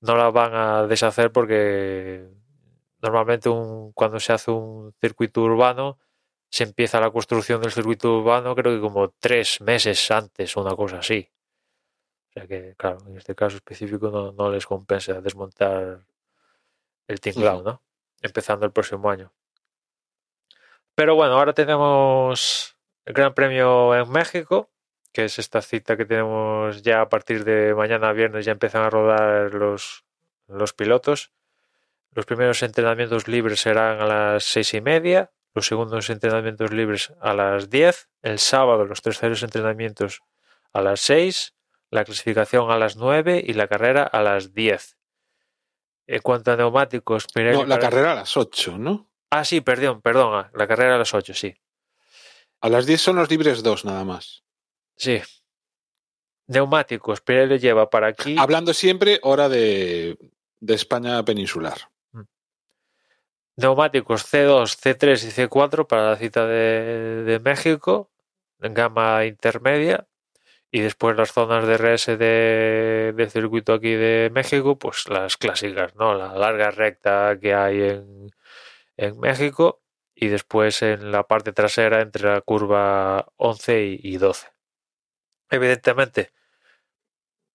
no 0.00 0.16
la 0.16 0.30
van 0.30 0.54
a 0.54 0.86
deshacer 0.86 1.32
porque 1.32 2.28
normalmente 3.02 3.48
un, 3.48 3.92
cuando 3.92 4.20
se 4.20 4.32
hace 4.32 4.50
un 4.50 4.94
circuito 5.00 5.42
urbano 5.42 5.98
se 6.50 6.64
empieza 6.64 7.00
la 7.00 7.10
construcción 7.10 7.60
del 7.60 7.72
circuito 7.72 8.18
urbano 8.18 8.54
creo 8.54 8.74
que 8.74 8.80
como 8.80 9.10
tres 9.10 9.60
meses 9.60 10.10
antes 10.10 10.56
una 10.56 10.74
cosa 10.76 10.98
así. 10.98 11.28
Sea 12.36 12.46
que, 12.46 12.74
claro, 12.76 12.98
en 13.06 13.16
este 13.16 13.34
caso 13.34 13.56
específico 13.56 14.10
no, 14.10 14.30
no 14.32 14.50
les 14.50 14.66
compensa 14.66 15.22
desmontar 15.22 16.04
el 17.08 17.18
tinglao, 17.18 17.62
¿no? 17.62 17.82
Empezando 18.20 18.66
el 18.66 18.72
próximo 18.72 19.08
año. 19.08 19.32
Pero 20.94 21.14
bueno, 21.14 21.32
ahora 21.38 21.54
tenemos 21.54 22.76
el 23.06 23.14
Gran 23.14 23.32
Premio 23.32 23.94
en 23.94 24.10
México, 24.10 24.70
que 25.14 25.24
es 25.24 25.38
esta 25.38 25.62
cita 25.62 25.96
que 25.96 26.04
tenemos 26.04 26.82
ya 26.82 27.00
a 27.00 27.08
partir 27.08 27.42
de 27.44 27.74
mañana 27.74 28.12
viernes, 28.12 28.44
ya 28.44 28.52
empiezan 28.52 28.82
a 28.82 28.90
rodar 28.90 29.54
los, 29.54 30.04
los 30.46 30.74
pilotos. 30.74 31.32
Los 32.12 32.26
primeros 32.26 32.62
entrenamientos 32.62 33.28
libres 33.28 33.60
serán 33.60 33.98
a 34.02 34.06
las 34.06 34.44
seis 34.44 34.74
y 34.74 34.82
media, 34.82 35.32
los 35.54 35.66
segundos 35.66 36.10
entrenamientos 36.10 36.70
libres 36.70 37.14
a 37.18 37.32
las 37.32 37.70
10, 37.70 38.10
el 38.20 38.38
sábado 38.38 38.84
los 38.84 39.00
terceros 39.00 39.42
entrenamientos 39.42 40.20
a 40.74 40.82
las 40.82 41.00
6, 41.00 41.55
la 41.90 42.04
clasificación 42.04 42.70
a 42.70 42.78
las 42.78 42.96
9 42.96 43.42
y 43.46 43.52
la 43.54 43.68
carrera 43.68 44.02
a 44.02 44.22
las 44.22 44.52
10. 44.54 44.96
En 46.08 46.20
cuanto 46.22 46.52
a 46.52 46.56
neumáticos, 46.56 47.26
Pirelli 47.32 47.56
no, 47.58 47.64
la 47.66 47.76
para- 47.76 47.88
carrera 47.90 48.12
a 48.12 48.16
las 48.16 48.36
8, 48.36 48.78
¿no? 48.78 49.10
Ah, 49.30 49.44
sí, 49.44 49.60
perdón, 49.60 50.00
perdón, 50.02 50.34
ah, 50.34 50.50
la 50.54 50.66
carrera 50.68 50.94
a 50.94 50.98
las 50.98 51.12
8, 51.14 51.34
sí. 51.34 51.54
A 52.60 52.68
las 52.68 52.86
10 52.86 53.00
son 53.00 53.16
los 53.16 53.28
libres 53.30 53.62
2 53.62 53.84
nada 53.84 54.04
más. 54.04 54.44
Sí. 54.96 55.20
Neumáticos, 56.48 57.20
Pirelli 57.20 57.58
lleva 57.58 57.90
para 57.90 58.06
aquí. 58.06 58.36
Hablando 58.38 58.72
siempre 58.72 59.18
hora 59.22 59.48
de, 59.48 60.16
de 60.60 60.74
España 60.74 61.24
peninsular. 61.24 61.90
Neumáticos 63.56 64.22
C2, 64.32 64.76
C3 64.76 65.24
y 65.24 65.30
C4 65.48 65.86
para 65.86 66.10
la 66.10 66.16
cita 66.16 66.46
de, 66.46 67.24
de 67.24 67.40
México, 67.40 68.10
en 68.60 68.74
gama 68.74 69.24
intermedia. 69.24 70.06
Y 70.70 70.80
después 70.80 71.16
las 71.16 71.32
zonas 71.32 71.66
de 71.66 71.74
RS 71.78 72.18
de, 72.18 73.14
del 73.16 73.30
circuito 73.30 73.74
aquí 73.74 73.94
de 73.94 74.30
México, 74.32 74.78
pues 74.78 75.08
las 75.08 75.36
clásicas, 75.36 75.94
¿no? 75.94 76.14
La 76.14 76.34
larga 76.34 76.70
recta 76.70 77.38
que 77.40 77.54
hay 77.54 77.82
en, 77.82 78.30
en 78.96 79.18
México. 79.18 79.82
Y 80.14 80.28
después 80.28 80.82
en 80.82 81.12
la 81.12 81.24
parte 81.24 81.52
trasera 81.52 82.00
entre 82.00 82.30
la 82.32 82.40
curva 82.40 83.26
11 83.36 83.84
y, 83.84 84.00
y 84.02 84.16
12. 84.16 84.48
Evidentemente, 85.50 86.32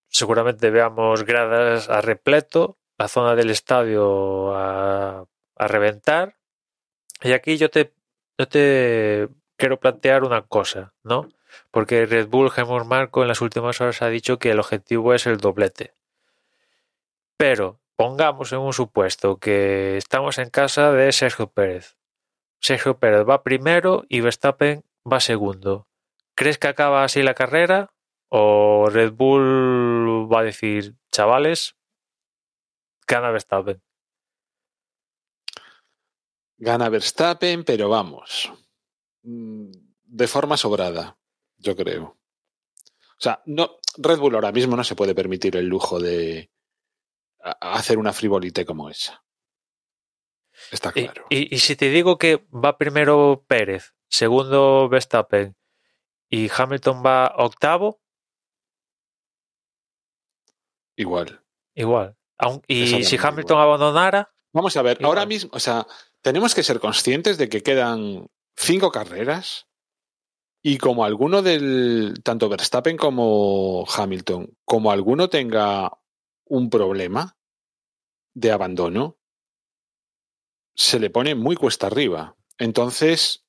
seguramente 0.07 0.69
veamos 0.69 1.23
gradas 1.23 1.89
a 1.89 2.01
repleto, 2.01 2.77
la 2.97 3.07
zona 3.07 3.35
del 3.35 3.49
estadio 3.49 4.55
a, 4.55 5.25
a 5.55 5.67
reventar. 5.67 6.37
Y 7.23 7.33
aquí 7.33 7.57
yo 7.57 7.69
te, 7.69 7.93
yo 8.37 8.47
te 8.47 9.29
quiero 9.57 9.79
plantear 9.79 10.23
una 10.23 10.43
cosa, 10.43 10.93
¿no? 11.03 11.29
Porque 11.71 12.05
Red 12.05 12.27
Bull 12.27 12.51
Helmut 12.55 12.85
Marco 12.85 13.21
en 13.21 13.27
las 13.27 13.41
últimas 13.41 13.79
horas 13.81 14.01
ha 14.01 14.09
dicho 14.09 14.39
que 14.39 14.51
el 14.51 14.59
objetivo 14.59 15.13
es 15.13 15.25
el 15.25 15.37
doblete. 15.37 15.93
Pero 17.37 17.81
pongamos 17.95 18.51
en 18.53 18.59
un 18.59 18.73
supuesto 18.73 19.37
que 19.37 19.97
estamos 19.97 20.37
en 20.37 20.49
casa 20.49 20.91
de 20.91 21.11
Sergio 21.11 21.51
Pérez. 21.51 21.97
Sergio 22.59 22.99
Pérez 22.99 23.27
va 23.27 23.43
primero 23.43 24.03
y 24.07 24.21
Verstappen 24.21 24.83
va 25.11 25.19
segundo. 25.19 25.87
¿Crees 26.35 26.57
que 26.57 26.67
acaba 26.67 27.03
así 27.03 27.23
la 27.23 27.33
carrera? 27.33 27.93
¿O 28.29 28.87
Red 28.89 29.13
Bull 29.13 30.31
va 30.31 30.39
a 30.39 30.43
decir, 30.43 30.95
chavales, 31.11 31.75
gana 33.07 33.31
Verstappen? 33.31 33.81
Gana 36.57 36.89
Verstappen, 36.89 37.63
pero 37.63 37.89
vamos, 37.89 38.53
mm, 39.23 39.71
de 40.03 40.27
forma 40.27 40.57
sobrada, 40.57 41.17
yo 41.61 41.75
creo. 41.75 42.03
O 42.03 43.23
sea, 43.23 43.41
no, 43.45 43.79
Red 43.97 44.19
Bull 44.19 44.35
ahora 44.35 44.51
mismo 44.51 44.75
no 44.75 44.83
se 44.83 44.95
puede 44.95 45.15
permitir 45.15 45.55
el 45.55 45.67
lujo 45.67 45.99
de 45.99 46.51
hacer 47.39 47.97
una 47.97 48.13
frivolite 48.13 48.65
como 48.65 48.89
esa. 48.89 49.23
Está 50.71 50.91
claro. 50.91 51.25
Y, 51.29 51.53
y, 51.53 51.59
si 51.59 51.75
te 51.75 51.89
digo 51.89 52.17
que 52.17 52.45
va 52.51 52.77
primero 52.77 53.45
Pérez, 53.47 53.93
segundo 54.09 54.89
Verstappen 54.89 55.55
y 56.29 56.49
Hamilton 56.55 57.03
va 57.05 57.33
octavo. 57.37 58.01
Igual. 60.95 61.43
Igual. 61.75 62.17
Y 62.67 63.03
si 63.03 63.17
Hamilton 63.17 63.59
abandonara. 63.59 64.33
Vamos 64.53 64.75
a 64.75 64.81
ver, 64.81 64.97
ahora 65.03 65.25
mismo, 65.25 65.49
o 65.53 65.59
sea, 65.59 65.87
tenemos 66.21 66.53
que 66.53 66.63
ser 66.63 66.79
conscientes 66.79 67.37
de 67.37 67.47
que 67.47 67.63
quedan 67.63 68.27
cinco 68.55 68.91
carreras 68.91 69.67
y 70.61 70.77
como 70.77 71.05
alguno 71.05 71.41
del, 71.41 72.21
tanto 72.23 72.49
Verstappen 72.49 72.97
como 72.97 73.85
Hamilton, 73.87 74.55
como 74.63 74.91
alguno 74.91 75.29
tenga 75.29 75.91
un 76.45 76.69
problema 76.69 77.37
de 78.33 78.51
abandono, 78.51 79.17
se 80.75 80.99
le 80.99 81.09
pone 81.09 81.35
muy 81.35 81.55
cuesta 81.55 81.87
arriba. 81.87 82.35
Entonces, 82.57 83.45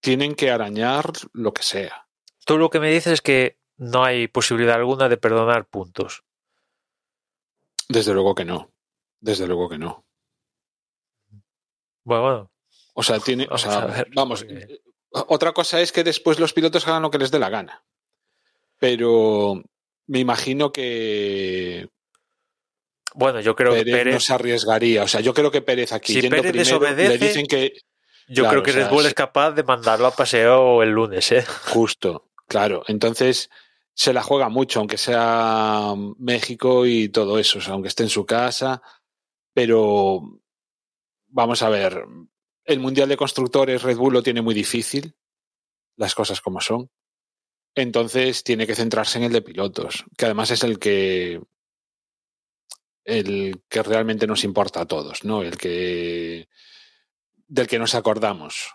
tienen 0.00 0.34
que 0.34 0.50
arañar 0.50 1.12
lo 1.32 1.52
que 1.52 1.62
sea. 1.62 2.08
Tú 2.44 2.58
lo 2.58 2.70
que 2.70 2.80
me 2.80 2.90
dices 2.90 3.14
es 3.14 3.22
que 3.22 3.58
no 3.76 4.04
hay 4.04 4.26
posibilidad 4.26 4.76
alguna 4.76 5.08
de 5.08 5.16
perdonar 5.16 5.66
puntos. 5.66 6.24
Desde 7.88 8.12
luego 8.12 8.34
que 8.34 8.44
no. 8.44 8.72
Desde 9.20 9.46
luego 9.46 9.68
que 9.68 9.78
no. 9.78 10.04
Bueno, 12.04 12.50
O 12.94 13.02
sea, 13.02 13.20
tiene. 13.20 13.46
o 13.50 13.58
sea, 13.58 14.04
vamos. 14.14 14.44
Otra 15.10 15.52
cosa 15.52 15.80
es 15.80 15.92
que 15.92 16.04
después 16.04 16.38
los 16.38 16.52
pilotos 16.52 16.86
hagan 16.86 17.02
lo 17.02 17.10
que 17.10 17.18
les 17.18 17.30
dé 17.30 17.38
la 17.38 17.48
gana. 17.50 17.84
Pero 18.78 19.62
me 20.06 20.18
imagino 20.18 20.72
que. 20.72 21.88
Bueno, 23.14 23.40
yo 23.40 23.56
creo 23.56 23.72
Pérez 23.72 23.84
que 23.86 23.92
Pérez. 23.92 24.14
no 24.14 24.20
se 24.20 24.34
arriesgaría. 24.34 25.02
O 25.02 25.08
sea, 25.08 25.20
yo 25.20 25.32
creo 25.34 25.50
que 25.50 25.62
Pérez 25.62 25.92
aquí 25.92 26.12
Si 26.12 26.20
yendo 26.20 26.36
Pérez 26.36 26.52
primero, 26.52 26.78
desobedece, 26.78 27.18
le 27.18 27.26
dicen 27.26 27.46
que 27.46 27.72
Yo 28.28 28.44
Claro, 28.44 28.50
creo 28.50 28.62
que 28.62 28.70
o 28.70 28.74
sea, 28.74 28.84
Red 28.84 28.90
Bull 28.94 29.06
es 29.06 29.14
capaz 29.14 29.52
de 29.52 29.62
mandarlo 29.62 30.06
a 30.06 30.14
paseo 30.14 30.82
el 30.82 30.90
lunes, 30.90 31.32
¿eh? 31.32 31.44
justo, 31.72 32.28
claro. 32.46 32.82
Entonces 32.86 33.50
se 33.94 34.12
la 34.12 34.22
juega 34.22 34.48
mucho, 34.48 34.78
aunque 34.78 34.98
sea 34.98 35.94
México 36.18 36.86
y 36.86 37.08
todo 37.08 37.38
eso, 37.38 37.58
o 37.58 37.62
sea, 37.62 37.72
aunque 37.72 37.88
esté 37.88 38.04
en 38.04 38.10
su 38.10 38.26
casa. 38.26 38.82
Pero 39.54 40.20
vamos 41.26 41.62
a 41.62 41.68
ver, 41.68 42.04
el 42.68 42.80
Mundial 42.80 43.08
de 43.08 43.16
Constructores 43.16 43.82
Red 43.82 43.96
Bull 43.96 44.12
lo 44.12 44.22
tiene 44.22 44.42
muy 44.42 44.54
difícil, 44.54 45.14
las 45.96 46.14
cosas 46.14 46.42
como 46.42 46.60
son. 46.60 46.90
Entonces 47.74 48.44
tiene 48.44 48.66
que 48.66 48.74
centrarse 48.74 49.18
en 49.18 49.24
el 49.24 49.32
de 49.32 49.40
pilotos, 49.40 50.04
que 50.16 50.26
además 50.26 50.50
es 50.50 50.62
el 50.64 50.78
que 50.78 51.40
el 53.04 53.62
que 53.70 53.82
realmente 53.82 54.26
nos 54.26 54.44
importa 54.44 54.82
a 54.82 54.86
todos, 54.86 55.24
¿no? 55.24 55.42
El 55.42 55.56
que 55.56 56.48
del 57.46 57.66
que 57.66 57.78
nos 57.78 57.94
acordamos. 57.94 58.74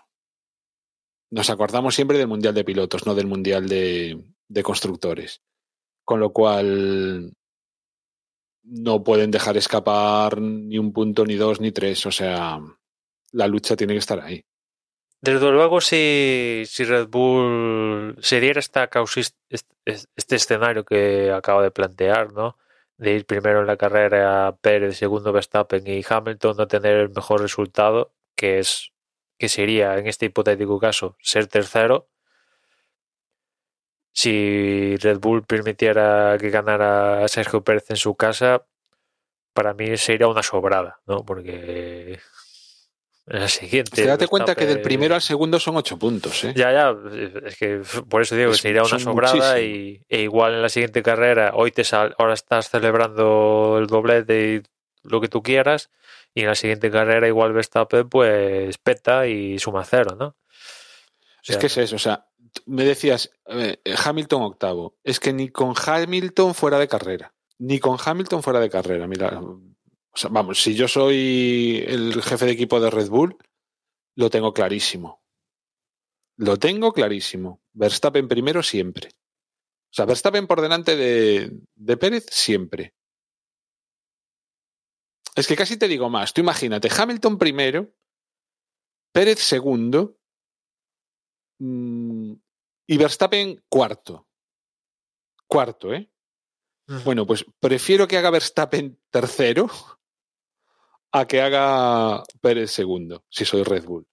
Nos 1.30 1.48
acordamos 1.48 1.94
siempre 1.94 2.18
del 2.18 2.26
Mundial 2.26 2.54
de 2.54 2.64
Pilotos, 2.64 3.06
no 3.06 3.14
del 3.14 3.28
Mundial 3.28 3.68
de, 3.68 4.24
de 4.48 4.62
Constructores. 4.64 5.40
Con 6.04 6.18
lo 6.18 6.32
cual 6.32 7.32
no 8.64 9.04
pueden 9.04 9.30
dejar 9.30 9.56
escapar 9.56 10.40
ni 10.40 10.78
un 10.78 10.92
punto, 10.92 11.24
ni 11.24 11.36
dos, 11.36 11.60
ni 11.60 11.70
tres. 11.70 12.04
O 12.06 12.12
sea, 12.12 12.60
la 13.34 13.48
lucha 13.48 13.76
tiene 13.76 13.94
que 13.94 13.98
estar 13.98 14.20
ahí. 14.20 14.44
Desde 15.20 15.50
luego, 15.50 15.80
si, 15.80 16.64
si 16.66 16.84
Red 16.84 17.08
Bull 17.08 18.16
se 18.20 18.40
diera 18.40 18.60
esta 18.60 18.88
causis, 18.88 19.36
este, 19.48 19.74
este 20.16 20.36
escenario 20.36 20.84
que 20.84 21.32
acabo 21.32 21.62
de 21.62 21.70
plantear, 21.70 22.32
¿no? 22.32 22.58
De 22.98 23.12
ir 23.14 23.26
primero 23.26 23.60
en 23.60 23.66
la 23.66 23.76
carrera 23.76 24.56
Pérez, 24.60 24.98
segundo 24.98 25.32
Verstappen 25.32 25.86
y 25.86 26.02
Hamilton 26.08 26.56
no 26.58 26.68
tener 26.68 26.96
el 26.96 27.10
mejor 27.10 27.40
resultado, 27.40 28.12
que 28.36 28.58
es 28.58 28.92
que 29.38 29.48
sería 29.48 29.98
en 29.98 30.06
este 30.06 30.26
hipotético 30.26 30.78
caso 30.78 31.16
ser 31.20 31.46
tercero. 31.48 32.08
Si 34.12 34.96
Red 34.96 35.18
Bull 35.18 35.44
permitiera 35.44 36.36
que 36.38 36.50
ganara 36.50 37.24
a 37.24 37.28
Sergio 37.28 37.64
Pérez 37.64 37.90
en 37.90 37.96
su 37.96 38.14
casa, 38.14 38.66
para 39.54 39.74
mí 39.74 39.96
sería 39.96 40.28
una 40.28 40.42
sobrada, 40.42 41.00
¿no? 41.06 41.24
Porque 41.24 42.20
la 43.26 43.48
siguiente. 43.48 44.04
Date 44.04 44.26
cuenta 44.28 44.54
que 44.54 44.66
del 44.66 44.82
primero 44.82 45.14
al 45.14 45.22
segundo 45.22 45.58
son 45.58 45.76
ocho 45.76 45.98
puntos, 45.98 46.44
¿eh? 46.44 46.52
ya, 46.56 46.72
ya, 46.72 46.94
es 47.46 47.56
que 47.56 47.80
por 48.08 48.20
eso 48.22 48.36
digo 48.36 48.50
que 48.50 48.56
Es- 48.56 48.60
sería 48.60 48.82
una 48.82 48.98
sobrada 48.98 49.60
y, 49.60 50.02
e 50.08 50.22
igual 50.22 50.54
en 50.54 50.62
la 50.62 50.68
siguiente 50.68 51.02
carrera, 51.02 51.52
hoy 51.54 51.70
te 51.70 51.84
sal, 51.84 52.14
ahora 52.18 52.34
estás 52.34 52.68
celebrando 52.70 53.76
el 53.78 53.86
doblete 53.86 54.54
y 54.54 55.08
lo 55.08 55.20
que 55.20 55.28
tú 55.28 55.42
quieras, 55.42 55.90
y 56.34 56.40
en 56.42 56.48
la 56.48 56.54
siguiente 56.54 56.90
carrera 56.90 57.26
igual 57.28 57.52
Verstappen 57.52 58.08
pues 58.08 58.76
peta 58.78 59.26
y 59.26 59.58
suma 59.58 59.84
cero, 59.84 60.16
¿no? 60.18 60.26
O 60.26 60.36
Es 61.46 61.56
que 61.58 61.66
es 61.66 61.76
eso, 61.78 61.96
o 61.96 61.98
sea, 61.98 62.26
me 62.66 62.84
decías 62.84 63.30
eh, 63.48 63.78
Hamilton 64.04 64.42
octavo. 64.42 64.96
Es 65.04 65.20
que 65.20 65.32
ni 65.32 65.48
con 65.48 65.74
Hamilton 65.76 66.54
fuera 66.54 66.78
de 66.78 66.88
carrera. 66.88 67.34
Ni 67.58 67.78
con 67.78 67.96
Hamilton 68.02 68.42
fuera 68.42 68.60
de 68.60 68.70
carrera. 68.70 69.06
Mira, 69.06 69.40
o 70.14 70.18
sea, 70.18 70.30
vamos, 70.30 70.62
si 70.62 70.74
yo 70.74 70.86
soy 70.86 71.84
el 71.88 72.22
jefe 72.22 72.46
de 72.46 72.52
equipo 72.52 72.78
de 72.78 72.90
Red 72.90 73.08
Bull, 73.08 73.36
lo 74.16 74.30
tengo 74.30 74.52
clarísimo. 74.52 75.24
Lo 76.36 76.56
tengo 76.56 76.92
clarísimo. 76.92 77.60
Verstappen 77.72 78.28
primero 78.28 78.62
siempre. 78.62 79.08
O 79.08 79.94
sea, 79.94 80.04
Verstappen 80.04 80.46
por 80.46 80.60
delante 80.60 80.96
de, 80.96 81.50
de 81.74 81.96
Pérez 81.96 82.26
siempre. 82.30 82.94
Es 85.34 85.48
que 85.48 85.56
casi 85.56 85.76
te 85.76 85.88
digo 85.88 86.08
más. 86.08 86.32
Tú 86.32 86.42
imagínate, 86.42 86.88
Hamilton 86.96 87.36
primero, 87.36 87.92
Pérez 89.12 89.40
segundo, 89.40 90.16
mm, 91.58 92.34
y 92.86 92.96
Verstappen 92.96 93.64
cuarto. 93.68 94.28
Cuarto, 95.48 95.92
¿eh? 95.92 96.08
Bueno, 97.04 97.26
pues 97.26 97.44
prefiero 97.58 98.06
que 98.06 98.18
haga 98.18 98.30
Verstappen 98.30 99.00
tercero 99.10 99.68
a 101.14 101.26
que 101.26 101.40
haga 101.40 102.22
Pérez 102.40 102.70
segundo, 102.70 103.24
si 103.30 103.44
soy 103.44 103.62
Red 103.62 103.84
Bull. 103.84 104.06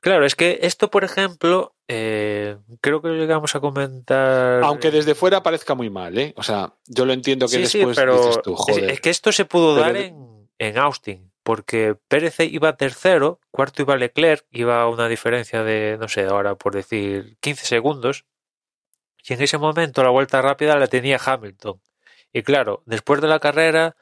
Claro, 0.00 0.24
es 0.26 0.36
que 0.36 0.58
esto, 0.62 0.90
por 0.90 1.02
ejemplo, 1.02 1.74
eh, 1.88 2.58
creo 2.80 3.02
que 3.02 3.08
lo 3.08 3.14
llegamos 3.14 3.54
a 3.56 3.60
comentar. 3.60 4.62
Aunque 4.62 4.90
desde 4.90 5.14
fuera 5.14 5.42
parezca 5.42 5.74
muy 5.74 5.90
mal, 5.90 6.16
¿eh? 6.18 6.32
O 6.36 6.42
sea, 6.42 6.74
yo 6.86 7.04
lo 7.06 7.12
entiendo 7.12 7.46
que 7.48 7.56
Sí, 7.56 7.66
sí, 7.66 7.78
después 7.78 7.96
pero 7.96 8.16
dices 8.18 8.42
tú, 8.42 8.52
es- 8.52 8.58
joder. 8.60 8.90
es 8.90 9.00
que 9.00 9.10
esto 9.10 9.32
se 9.32 9.44
pudo 9.46 9.74
Pero 9.74 9.86
dar 9.86 9.96
en, 9.96 10.48
en 10.58 10.78
Austin, 10.78 11.32
porque 11.42 11.96
Pérez 12.08 12.38
iba 12.40 12.76
tercero, 12.76 13.40
cuarto 13.50 13.82
iba 13.82 13.96
Leclerc, 13.96 14.44
iba 14.52 14.82
a 14.82 14.88
una 14.88 15.08
diferencia 15.08 15.64
de, 15.64 15.96
no 15.98 16.06
sé, 16.08 16.24
ahora 16.26 16.54
por 16.54 16.74
decir 16.74 17.36
15 17.40 17.64
segundos, 17.66 18.26
y 19.28 19.32
en 19.32 19.42
ese 19.42 19.58
momento 19.58 20.04
la 20.04 20.10
vuelta 20.10 20.40
rápida 20.42 20.76
la 20.76 20.86
tenía 20.86 21.18
Hamilton. 21.24 21.80
Y 22.32 22.42
claro, 22.42 22.82
después 22.86 23.20
de 23.20 23.28
la 23.28 23.40
carrera 23.40 23.96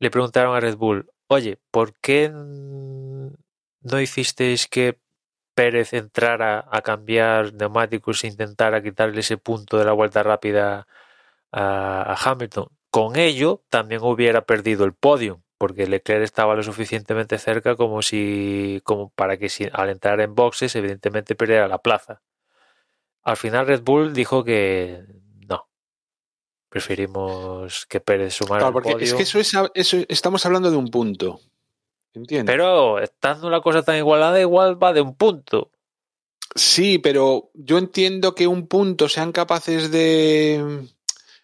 le 0.00 0.10
preguntaron 0.10 0.54
a 0.54 0.60
Red 0.60 0.76
Bull, 0.76 1.08
oye, 1.30 1.58
¿por 1.70 1.94
qué 2.00 2.28
no 2.30 4.00
hicisteis 4.00 4.66
que 4.66 4.98
Pérez 5.54 5.92
entrara 5.92 6.66
a 6.70 6.82
cambiar 6.82 7.52
neumáticos 7.54 8.24
e 8.24 8.28
intentara 8.28 8.82
quitarle 8.82 9.20
ese 9.20 9.36
punto 9.36 9.78
de 9.78 9.84
la 9.84 9.92
vuelta 9.92 10.22
rápida 10.22 10.86
a, 11.52 12.16
Hamilton. 12.24 12.68
Con 12.90 13.16
ello 13.16 13.62
también 13.68 14.02
hubiera 14.02 14.42
perdido 14.42 14.84
el 14.84 14.94
podio, 14.94 15.42
porque 15.58 15.86
Leclerc 15.86 16.22
estaba 16.24 16.56
lo 16.56 16.62
suficientemente 16.62 17.38
cerca 17.38 17.76
como 17.76 18.02
si 18.02 18.80
como 18.84 19.10
para 19.10 19.36
que 19.36 19.48
si, 19.48 19.68
al 19.72 19.90
entrar 19.90 20.20
en 20.20 20.34
boxes 20.34 20.74
evidentemente 20.76 21.34
perdiera 21.34 21.68
la 21.68 21.78
plaza. 21.78 22.22
Al 23.22 23.36
final 23.36 23.66
Red 23.66 23.82
Bull 23.82 24.14
dijo 24.14 24.44
que. 24.44 25.04
Preferimos 26.70 27.84
que 27.86 28.00
Pérez 28.00 28.34
sumara 28.34 28.60
Claro, 28.70 28.80
podio. 28.82 28.98
es 28.98 29.12
que 29.14 29.24
eso 29.24 29.38
es, 29.38 29.52
eso 29.74 29.96
estamos 30.08 30.46
hablando 30.46 30.70
de 30.70 30.76
un 30.76 30.88
punto. 30.88 31.40
¿Entiendes? 32.14 32.52
Pero 32.52 32.98
estando 33.00 33.50
la 33.50 33.60
cosa 33.60 33.82
tan 33.82 33.96
igualada, 33.96 34.40
igual 34.40 34.82
va 34.82 34.92
de 34.92 35.00
un 35.00 35.14
punto. 35.16 35.70
Sí, 36.54 36.98
pero 36.98 37.50
yo 37.54 37.78
entiendo 37.78 38.34
que 38.34 38.46
un 38.46 38.66
punto 38.66 39.08
sean 39.08 39.30
capaces 39.32 39.90
de. 39.90 40.54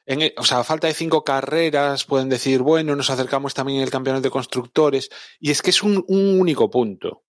en 0.06 0.22
el- 0.22 0.34
o 0.36 0.44
sea, 0.44 0.60
a 0.60 0.64
falta 0.64 0.86
de 0.86 0.94
cinco 0.94 1.22
carreras, 1.24 2.04
pueden 2.04 2.28
decir, 2.28 2.62
bueno, 2.62 2.94
nos 2.96 3.10
acercamos 3.10 3.54
también 3.54 3.78
en 3.78 3.84
el 3.84 3.90
campeonato 3.90 4.22
de 4.22 4.30
constructores. 4.30 5.10
Y 5.40 5.50
es 5.50 5.62
que 5.62 5.70
es 5.70 5.82
un, 5.82 6.04
un 6.08 6.40
único 6.40 6.70
punto. 6.70 7.22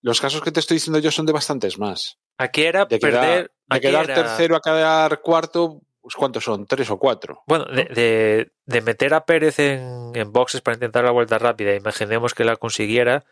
Los 0.00 0.20
casos 0.20 0.40
que 0.42 0.50
te 0.52 0.60
estoy 0.60 0.76
diciendo 0.76 0.98
yo 1.00 1.10
son 1.12 1.26
de 1.26 1.32
bastantes 1.32 1.78
más. 1.78 2.18
Aquí 2.38 2.62
era 2.62 2.84
De 2.86 2.98
quedar, 2.98 3.12
perder. 3.20 3.42
de 3.68 3.76
aquí 3.76 3.86
quedar 3.88 4.04
era- 4.04 4.14
tercero 4.14 4.56
a 4.56 4.60
quedar 4.60 5.20
cuarto, 5.20 5.80
¿cuántos 6.16 6.44
son? 6.44 6.66
¿Tres 6.66 6.90
o 6.90 6.98
cuatro? 6.98 7.42
Bueno, 7.46 7.64
de, 7.66 8.50
de- 8.66 8.80
meter 8.82 9.14
a 9.14 9.24
Pérez 9.24 9.58
en, 9.58 10.12
en 10.14 10.32
boxes 10.32 10.60
para 10.60 10.74
intentar 10.74 11.04
la 11.04 11.10
vuelta 11.10 11.38
rápida, 11.38 11.74
imaginemos 11.74 12.34
que 12.34 12.44
la 12.44 12.56
consiguiera, 12.56 13.24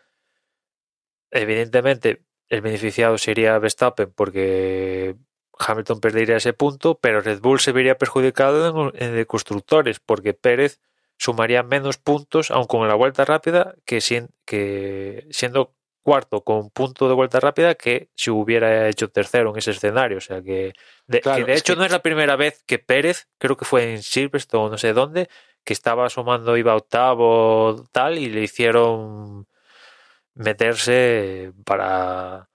evidentemente 1.31 2.23
el 2.49 2.61
beneficiado 2.61 3.17
sería 3.17 3.57
Verstappen 3.59 4.11
porque 4.13 5.15
Hamilton 5.57 5.99
perdería 5.99 6.37
ese 6.37 6.53
punto, 6.53 6.99
pero 6.99 7.21
Red 7.21 7.39
Bull 7.39 7.59
se 7.59 7.71
vería 7.71 7.97
perjudicado 7.97 8.91
en, 8.95 9.15
de 9.15 9.25
constructores 9.25 9.99
porque 9.99 10.33
Pérez 10.33 10.79
sumaría 11.17 11.63
menos 11.63 11.97
puntos, 11.97 12.49
aun 12.51 12.65
con 12.65 12.87
la 12.87 12.95
vuelta 12.95 13.25
rápida, 13.25 13.75
que, 13.85 13.99
que 14.45 15.27
siendo 15.29 15.75
cuarto 16.01 16.43
con 16.43 16.69
punto 16.69 17.07
de 17.07 17.13
vuelta 17.13 17.39
rápida 17.39 17.75
que 17.75 18.09
si 18.15 18.29
hubiera 18.31 18.89
hecho 18.89 19.09
tercero 19.09 19.51
en 19.51 19.57
ese 19.57 19.71
escenario. 19.71 20.17
O 20.17 20.21
sea 20.21 20.41
que, 20.41 20.73
de, 21.07 21.21
de 21.45 21.53
hecho 21.53 21.75
no 21.75 21.85
es 21.85 21.91
la 21.91 22.01
primera 22.01 22.35
vez 22.35 22.63
que 22.65 22.79
Pérez, 22.79 23.27
creo 23.37 23.57
que 23.57 23.65
fue 23.65 23.93
en 23.93 24.03
Silverstone, 24.03 24.71
no 24.71 24.77
sé 24.77 24.93
dónde, 24.93 25.29
que 25.63 25.73
estaba 25.73 26.09
sumando, 26.09 26.57
iba 26.57 26.75
octavo 26.75 27.85
tal, 27.91 28.17
y 28.17 28.29
le 28.29 28.41
hicieron 28.41 29.47
meterse 30.33 31.53
para 31.65 32.49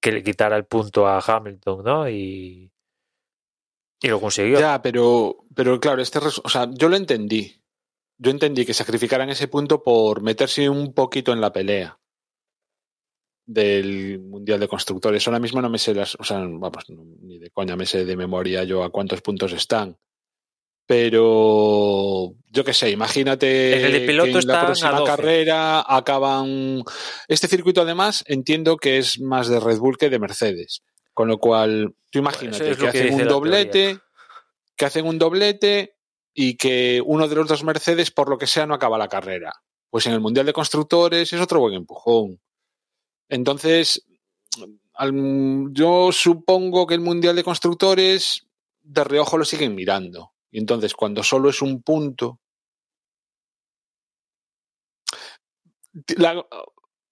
que 0.00 0.12
le 0.12 0.22
quitara 0.22 0.56
el 0.56 0.64
punto 0.64 1.06
a 1.06 1.20
Hamilton, 1.20 1.84
¿no? 1.84 2.08
Y, 2.08 2.72
y 4.00 4.08
lo 4.08 4.20
consiguió. 4.20 4.58
Ya, 4.58 4.82
pero, 4.82 5.44
pero 5.54 5.78
claro, 5.78 6.02
este, 6.02 6.18
o 6.18 6.48
sea, 6.48 6.68
yo 6.72 6.88
lo 6.88 6.96
entendí. 6.96 7.60
Yo 8.18 8.30
entendí 8.30 8.64
que 8.64 8.74
sacrificaran 8.74 9.30
ese 9.30 9.48
punto 9.48 9.82
por 9.82 10.22
meterse 10.22 10.68
un 10.68 10.92
poquito 10.94 11.32
en 11.32 11.40
la 11.40 11.52
pelea 11.52 11.98
del 13.44 14.20
Mundial 14.20 14.60
de 14.60 14.68
Constructores. 14.68 15.26
Ahora 15.26 15.40
mismo 15.40 15.60
no 15.60 15.70
me 15.70 15.78
sé 15.78 15.94
las, 15.94 16.14
o 16.16 16.24
sea, 16.24 16.38
vamos, 16.38 16.84
ni 17.22 17.38
de 17.38 17.50
coña 17.50 17.76
me 17.76 17.86
sé 17.86 18.04
de 18.04 18.16
memoria 18.16 18.64
yo 18.64 18.82
a 18.82 18.90
cuántos 18.90 19.20
puntos 19.20 19.52
están. 19.52 19.96
Pero 20.86 22.34
yo 22.48 22.64
qué 22.64 22.74
sé, 22.74 22.90
imagínate 22.90 23.86
el 23.86 23.92
de 23.92 24.00
piloto 24.00 24.32
que 24.32 24.38
en 24.38 24.46
la 24.46 24.66
próxima 24.66 25.04
carrera 25.04 25.84
acaban. 25.86 26.82
Este 27.28 27.48
circuito, 27.48 27.82
además, 27.82 28.24
entiendo 28.26 28.76
que 28.76 28.98
es 28.98 29.20
más 29.20 29.48
de 29.48 29.60
Red 29.60 29.78
Bull 29.78 29.96
que 29.96 30.10
de 30.10 30.18
Mercedes. 30.18 30.82
Con 31.14 31.28
lo 31.28 31.38
cual, 31.38 31.94
tú 32.10 32.18
imagínate 32.18 32.76
que, 32.76 32.88
hacen 32.88 33.14
un 33.14 33.28
doblete, 33.28 34.00
que 34.76 34.84
hacen 34.84 35.06
un 35.06 35.18
doblete 35.18 35.96
y 36.34 36.56
que 36.56 37.02
uno 37.04 37.28
de 37.28 37.36
los 37.36 37.46
dos 37.46 37.64
Mercedes, 37.64 38.10
por 38.10 38.28
lo 38.28 38.38
que 38.38 38.46
sea, 38.46 38.66
no 38.66 38.74
acaba 38.74 38.98
la 38.98 39.08
carrera. 39.08 39.52
Pues 39.90 40.06
en 40.06 40.14
el 40.14 40.20
Mundial 40.20 40.46
de 40.46 40.54
Constructores 40.54 41.32
es 41.32 41.40
otro 41.40 41.60
buen 41.60 41.74
empujón. 41.74 42.40
Entonces, 43.32 44.04
yo 45.70 46.12
supongo 46.12 46.86
que 46.86 46.92
el 46.92 47.00
Mundial 47.00 47.34
de 47.34 47.42
Constructores 47.42 48.46
de 48.82 49.04
reojo 49.04 49.38
lo 49.38 49.46
siguen 49.46 49.74
mirando. 49.74 50.34
Y 50.50 50.58
entonces, 50.58 50.92
cuando 50.92 51.22
solo 51.22 51.48
es 51.48 51.62
un 51.62 51.82
punto. 51.82 52.40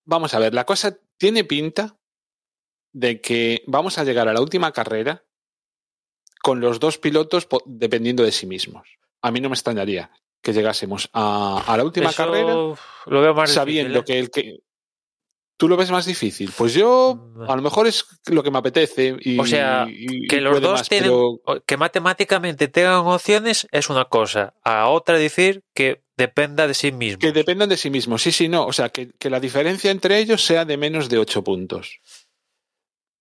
vamos 0.04 0.34
a 0.34 0.38
ver, 0.38 0.52
la 0.52 0.66
cosa 0.66 0.94
tiene 1.16 1.44
pinta 1.44 1.98
de 2.92 3.22
que 3.22 3.62
vamos 3.66 3.96
a 3.96 4.04
llegar 4.04 4.28
a 4.28 4.34
la 4.34 4.42
última 4.42 4.72
carrera 4.72 5.24
con 6.42 6.60
los 6.60 6.80
dos 6.80 6.98
pilotos 6.98 7.48
dependiendo 7.64 8.24
de 8.24 8.32
sí 8.32 8.46
mismos. 8.46 8.98
A 9.22 9.30
mí 9.30 9.40
no 9.40 9.48
me 9.48 9.54
extrañaría 9.54 10.10
que 10.42 10.52
llegásemos 10.52 11.08
a, 11.14 11.74
la 11.78 11.84
última 11.84 12.12
carrera 12.12 12.74
sabiendo 13.46 14.04
que 14.04 14.18
el 14.18 14.30
que 14.30 14.60
¿Tú 15.60 15.68
lo 15.68 15.76
ves 15.76 15.90
más 15.90 16.06
difícil? 16.06 16.50
Pues 16.56 16.72
yo, 16.72 17.32
mm. 17.34 17.42
a 17.42 17.54
lo 17.54 17.60
mejor 17.60 17.86
es 17.86 18.06
lo 18.30 18.42
que 18.42 18.50
me 18.50 18.56
apetece. 18.56 19.16
Y, 19.20 19.38
o 19.38 19.44
sea, 19.44 19.86
que 20.26 20.40
los 20.40 20.58
dos 20.62 20.88
tienen, 20.88 21.12
que 21.66 21.76
matemáticamente 21.76 22.68
tengan 22.68 23.06
opciones 23.06 23.68
es 23.70 23.90
una 23.90 24.06
cosa. 24.06 24.54
A 24.64 24.88
otra 24.88 25.18
decir 25.18 25.62
que 25.74 26.02
dependa 26.16 26.66
de 26.66 26.72
sí 26.72 26.92
mismo. 26.92 27.18
Que 27.18 27.32
dependan 27.32 27.68
de 27.68 27.76
sí 27.76 27.90
mismos, 27.90 28.22
sí, 28.22 28.32
sí, 28.32 28.48
no. 28.48 28.64
O 28.64 28.72
sea, 28.72 28.88
que, 28.88 29.10
la 29.28 29.38
diferencia 29.38 29.90
entre 29.90 30.16
ellos 30.16 30.42
sea 30.42 30.64
de 30.64 30.78
menos 30.78 31.10
de 31.10 31.18
8 31.18 31.44
puntos. 31.44 32.00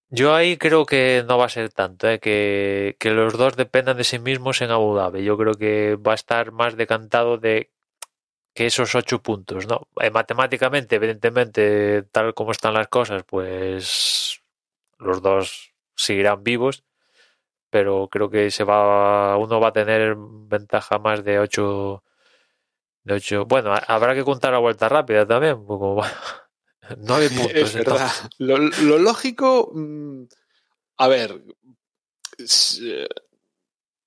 Yo 0.08 0.34
ahí 0.34 0.56
creo 0.56 0.86
que 0.86 1.26
no 1.28 1.38
va 1.38 1.48
a 1.48 1.50
ser 1.50 1.74
tanto, 1.74 2.08
¿eh? 2.08 2.20
que, 2.20 2.96
que 3.02 3.12
los 3.12 3.38
dos 3.38 3.58
dependan 3.58 3.98
de 3.98 4.06
sí 4.06 4.18
mismos 4.18 4.62
en 4.62 4.72
Abu 4.72 4.96
Dhabi. 4.96 5.26
Yo 5.26 5.38
creo 5.38 5.56
que 5.56 5.98
va 5.98 6.14
a 6.14 6.16
estar 6.16 6.54
más 6.54 6.78
decantado 6.78 7.38
de 7.38 7.70
que 8.54 8.66
esos 8.66 8.96
ocho 8.96 9.22
puntos, 9.22 9.68
¿no? 9.68 9.88
Eh, 10.02 10.12
matemáticamente, 10.12 10.96
evidentemente, 10.96 12.04
tal 12.12 12.34
como 12.34 12.52
están 12.52 12.74
las 12.74 12.88
cosas, 12.88 13.24
pues 13.24 14.42
los 14.98 15.22
dos 15.22 15.74
seguirán 15.96 16.44
vivos, 16.44 16.84
pero 17.70 18.10
creo 18.10 18.30
que 18.30 18.52
se 18.52 18.64
va, 18.64 19.38
uno 19.38 19.60
va 19.60 19.70
a 19.70 19.74
tener 19.74 20.16
ventaja 20.18 21.00
más 21.00 21.24
de 21.24 21.40
ocho, 21.40 22.04
de 23.04 23.14
ocho. 23.16 23.46
Bueno, 23.46 23.74
habrá 23.88 24.16
que 24.16 24.24
contar 24.24 24.52
la 24.52 24.60
vuelta 24.60 24.90
rápida 24.90 25.28
también, 25.28 25.66
como 25.66 26.02
nueve 26.98 27.30
puntos. 27.36 27.54
Es 27.54 27.74
verdad. 27.74 28.12
Lo, 28.40 28.58
lo, 28.58 28.98
lógico, 28.98 29.72
mm, 29.74 30.24
a 30.98 31.08
ver, 31.08 31.42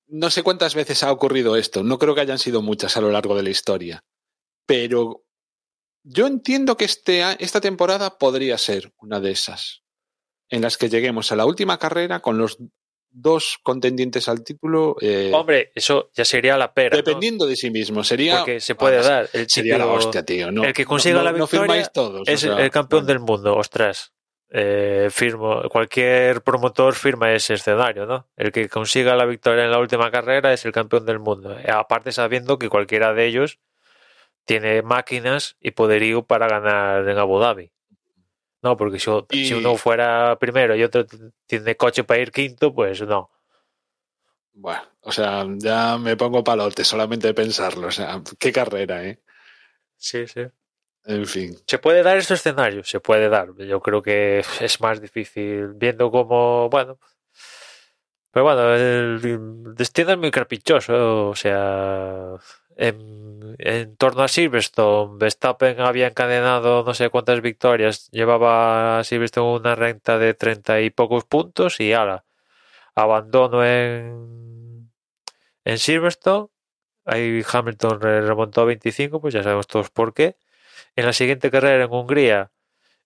no 0.09 0.31
sé 0.31 0.43
cuántas 0.43 0.75
veces 0.75 1.03
ha 1.03 1.13
ocurrido 1.13 1.57
esto. 1.57 1.83
No 1.83 1.99
creo 1.99 2.15
que 2.15 2.21
hayan 2.21 2.39
sido 2.39 2.61
muchas 2.61 2.97
a 2.97 3.01
lo 3.01 3.11
largo 3.11 3.35
de 3.37 3.43
la 3.43 3.51
historia. 3.51 4.05
Pero 4.73 5.27
yo 6.03 6.27
entiendo 6.27 6.79
que 6.79 6.87
este, 6.87 7.23
esta 7.41 7.61
temporada 7.61 8.17
podría 8.17 8.57
ser 8.57 8.91
una 8.97 9.21
de 9.21 9.33
esas, 9.33 9.83
en 10.49 10.63
las 10.63 10.79
que 10.79 10.89
lleguemos 10.89 11.31
a 11.31 11.37
la 11.37 11.45
última 11.45 11.79
carrera 11.79 12.21
con 12.21 12.39
los 12.39 12.57
dos 13.11 13.59
contendientes 13.63 14.31
al 14.31 14.43
título. 14.43 14.97
Eh, 15.03 15.31
Hombre, 15.35 15.73
eso 15.75 16.11
ya 16.15 16.25
sería 16.25 16.57
la 16.57 16.73
pera. 16.73 16.97
Dependiendo 16.97 17.47
de 17.47 17.55
sí 17.55 17.71
mismo, 17.71 18.03
sería. 18.03 18.39
Porque 18.39 18.61
se 18.61 18.75
puede 18.75 19.03
dar. 19.03 19.29
El 19.35 19.47
sería 19.51 19.77
la 19.77 19.89
hostia, 19.89 20.25
tío. 20.25 20.49
el 20.49 20.73
que 20.73 20.87
consiga 20.87 21.23
la 21.23 21.33
victoria 21.33 21.91
es 22.25 22.45
el 22.45 22.71
campeón 22.71 23.05
del 23.05 23.21
mundo, 23.21 23.55
ostras. 23.55 24.15
Eh, 24.55 25.09
firmo, 25.11 25.63
cualquier 25.71 26.43
promotor 26.43 26.95
firma 26.95 27.31
ese 27.33 27.55
escenario, 27.55 28.07
¿no? 28.07 28.29
El 28.37 28.53
que 28.53 28.71
consiga 28.71 29.17
la 29.17 29.27
victoria 29.27 29.65
en 29.65 29.71
la 29.71 29.79
última 29.79 30.11
carrera 30.11 30.55
es 30.55 30.65
el 30.65 30.73
campeón 30.73 31.05
del 31.05 31.19
mundo. 31.19 31.57
Aparte 31.69 32.13
sabiendo 32.13 32.59
que 32.59 32.71
cualquiera 32.71 33.13
de 33.13 33.27
ellos 33.27 33.59
tiene 34.45 34.83
máquinas 34.83 35.57
y 35.61 35.73
poderío 35.73 36.25
para 36.25 36.49
ganar 36.49 37.09
en 37.09 37.19
Abu 37.19 37.39
Dhabi. 37.39 37.73
No, 38.63 38.77
porque 38.77 39.01
si, 39.01 39.55
uno 39.55 39.77
fuera 39.77 40.39
primero 40.39 40.77
y 40.77 40.85
otro 40.85 41.05
tiene 41.47 41.77
coche 41.77 42.05
para 42.05 42.21
ir 42.21 42.31
quinto, 42.31 42.73
pues 42.73 43.03
no. 43.03 43.31
Bueno, 44.55 44.83
o 45.01 45.11
sea, 45.11 45.45
ya 45.57 45.99
me 45.99 46.17
pongo 46.17 46.45
palote 46.45 46.85
solamente 46.85 47.27
de 47.27 47.35
pensarlo. 47.35 47.89
O 47.89 47.91
sea, 47.91 48.23
qué 48.39 48.53
carrera, 48.53 49.05
¿eh? 49.05 49.21
Sí, 49.97 50.27
sí. 50.29 50.43
En 51.05 51.27
fin. 51.27 51.57
¿Se 51.67 51.79
puede 51.79 52.03
dar 52.05 52.17
este 52.19 52.35
escenario? 52.35 52.85
Se 52.85 53.01
puede 53.01 53.29
dar. 53.29 53.55
Yo 53.57 53.81
creo 53.81 54.03
que 54.03 54.45
es 54.61 54.81
más 54.81 55.01
difícil 55.01 55.69
viendo 55.75 56.11
cómo, 56.11 56.69
bueno. 56.69 56.99
Pero 58.31 58.45
bueno, 58.45 58.75
el 58.75 59.75
destino 59.75 60.13
es 60.13 60.19
muy 60.19 60.31
caprichoso. 60.31 61.31
O 61.31 61.37
sea, 61.37 62.35
en, 62.77 63.97
torno 63.97 64.23
a 64.23 64.29
Silverstone, 64.29 65.19
Verstappen 65.19 65.81
había 65.81 66.09
encadenado 66.09 66.85
no 66.85 66.95
sé 66.95 67.11
cuántas 67.11 67.41
victorias, 67.41 68.11
llevaba 68.11 68.99
a 68.99 69.05
Silverstone 69.05 69.57
una 69.57 69.75
renta 69.75 70.19
de 70.19 70.35
treinta 70.35 70.81
y 70.81 70.91
pocos 70.91 71.25
puntos 71.25 71.81
y 71.81 71.93
ahora 71.93 72.25
abandono 72.95 73.65
en, 73.65 74.91
en 75.65 75.79
Silverstone. 75.79 76.49
Ahí 77.05 77.43
Hamilton 77.51 78.01
remontó 78.01 78.63
a 78.63 78.65
25, 78.67 79.21
pues 79.21 79.35
ya 79.35 79.43
sabemos 79.43 79.67
todos 79.67 79.91
por 79.91 80.15
qué. 80.15 80.37
En 80.97 81.07
la 81.07 81.13
siguiente 81.13 81.51
carrera 81.51 81.85
en 81.85 81.93
Hungría, 81.93 82.53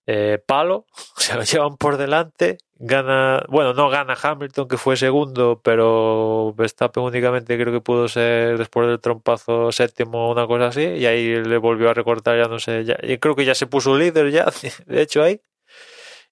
eh, 0.07 0.41
palo, 0.45 0.87
se 1.17 1.35
lo 1.35 1.43
llevan 1.43 1.77
por 1.77 1.97
delante 1.97 2.57
Gana, 2.79 3.43
bueno, 3.49 3.73
no 3.73 3.89
gana 3.89 4.15
Hamilton, 4.21 4.67
que 4.67 4.77
fue 4.77 4.97
segundo, 4.97 5.59
pero 5.63 6.53
Verstappen 6.55 7.03
únicamente 7.03 7.57
creo 7.57 7.73
que 7.73 7.81
pudo 7.81 8.07
ser 8.07 8.59
después 8.59 8.87
del 8.87 8.99
trompazo 8.99 9.71
séptimo 9.71 10.29
una 10.29 10.45
cosa 10.45 10.67
así, 10.67 10.83
y 10.83 11.07
ahí 11.07 11.43
le 11.43 11.57
volvió 11.57 11.89
a 11.89 11.95
recortar, 11.95 12.37
ya 12.37 12.47
no 12.47 12.59
sé, 12.59 12.85
ya, 12.85 12.95
y 13.01 13.17
creo 13.17 13.35
que 13.35 13.45
ya 13.45 13.55
se 13.55 13.65
puso 13.65 13.97
líder 13.97 14.29
ya, 14.31 14.45
de 14.85 15.01
hecho 15.01 15.23
ahí. 15.23 15.41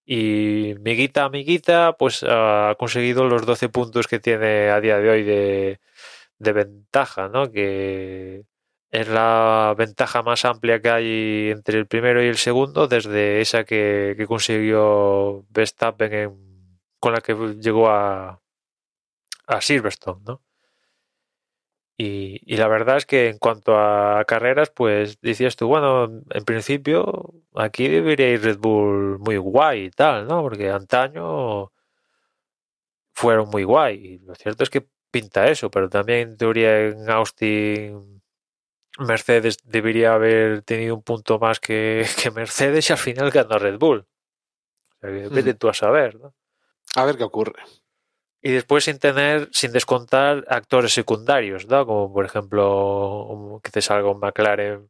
Y 0.05 0.75
Miguita, 0.81 1.25
amiguita, 1.25 1.95
pues 1.97 2.23
ha 2.27 2.75
conseguido 2.77 3.25
los 3.25 3.45
12 3.45 3.69
puntos 3.69 4.07
que 4.07 4.19
tiene 4.19 4.69
a 4.69 4.79
día 4.81 4.99
de 4.99 5.09
hoy 5.09 5.23
de, 5.23 5.79
de 6.39 6.53
ventaja, 6.53 7.29
¿no? 7.29 7.51
Que 7.51 8.43
es 8.95 9.07
la 9.09 9.75
ventaja 9.77 10.23
más 10.23 10.45
amplia 10.45 10.81
que 10.81 10.89
hay 10.89 11.49
entre 11.51 11.77
el 11.79 11.87
primero 11.87 12.23
y 12.23 12.27
el 12.27 12.37
segundo 12.37 12.87
desde 12.87 13.41
esa 13.41 13.65
que, 13.65 14.25
consiguió 14.27 15.45
Verstappen 15.49 16.33
con 16.99 17.13
la 17.13 17.21
que 17.21 17.33
llegó 17.59 17.89
a, 17.89 18.41
a 19.47 19.61
Silverstone, 19.61 20.21
¿no? 20.25 20.41
Y, 21.97 22.55
la 22.57 22.67
verdad 22.67 22.97
es 22.97 23.05
que 23.05 23.29
en 23.29 23.37
cuanto 23.37 23.77
a 23.77 24.23
carreras, 24.25 24.69
pues 24.69 25.19
decías 25.21 25.55
tú, 25.55 25.67
bueno, 25.67 26.05
en 26.29 26.45
principio 26.45 27.33
aquí 27.55 27.87
debería 27.87 28.29
ir 28.31 28.41
Red 28.43 28.57
Bull 28.59 29.19
muy 29.19 29.37
guay 29.37 29.85
y 29.85 29.89
tal, 29.91 30.27
¿no? 30.27 30.41
Porque 30.41 30.69
antaño 30.69 31.71
fueron 33.13 33.49
muy 33.49 33.63
guay. 33.63 33.95
Y 33.95 34.19
lo 34.19 34.35
cierto 34.35 34.63
es 34.63 34.69
que 34.69 34.87
pinta 35.11 35.47
eso, 35.49 35.71
pero 35.71 35.89
también 35.89 36.29
en 36.29 36.37
teoría 36.37 36.87
en 36.87 37.09
Austin 37.09 38.14
Mercedes 38.99 39.57
debería 39.63 40.13
haber 40.13 40.61
tenido 40.61 40.95
un 40.95 41.03
punto 41.03 41.39
más 41.39 41.59
que, 41.59 42.05
Mercedes 42.33 42.89
y 42.89 42.93
al 42.93 42.99
final 42.99 43.31
ganó 43.31 43.57
Red 43.59 43.77
Bull. 43.77 44.05
Vete 45.01 45.53
tú 45.53 45.69
a 45.69 45.73
saber, 45.73 46.19
¿no? 46.19 46.33
A 46.95 47.05
ver 47.05 47.17
qué 47.17 47.23
ocurre. 47.23 47.61
Y 48.41 48.51
después 48.51 48.85
sin 48.85 48.99
tener, 48.99 49.49
sin 49.51 49.71
descontar 49.71 50.45
actores 50.47 50.93
secundarios, 50.93 51.67
¿no? 51.67 51.85
Como 51.85 52.13
por 52.13 52.25
ejemplo 52.25 53.59
que 53.63 53.71
te 53.71 53.81
salga 53.81 54.09
un 54.09 54.19
McLaren 54.19 54.89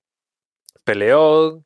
peleón 0.83 1.65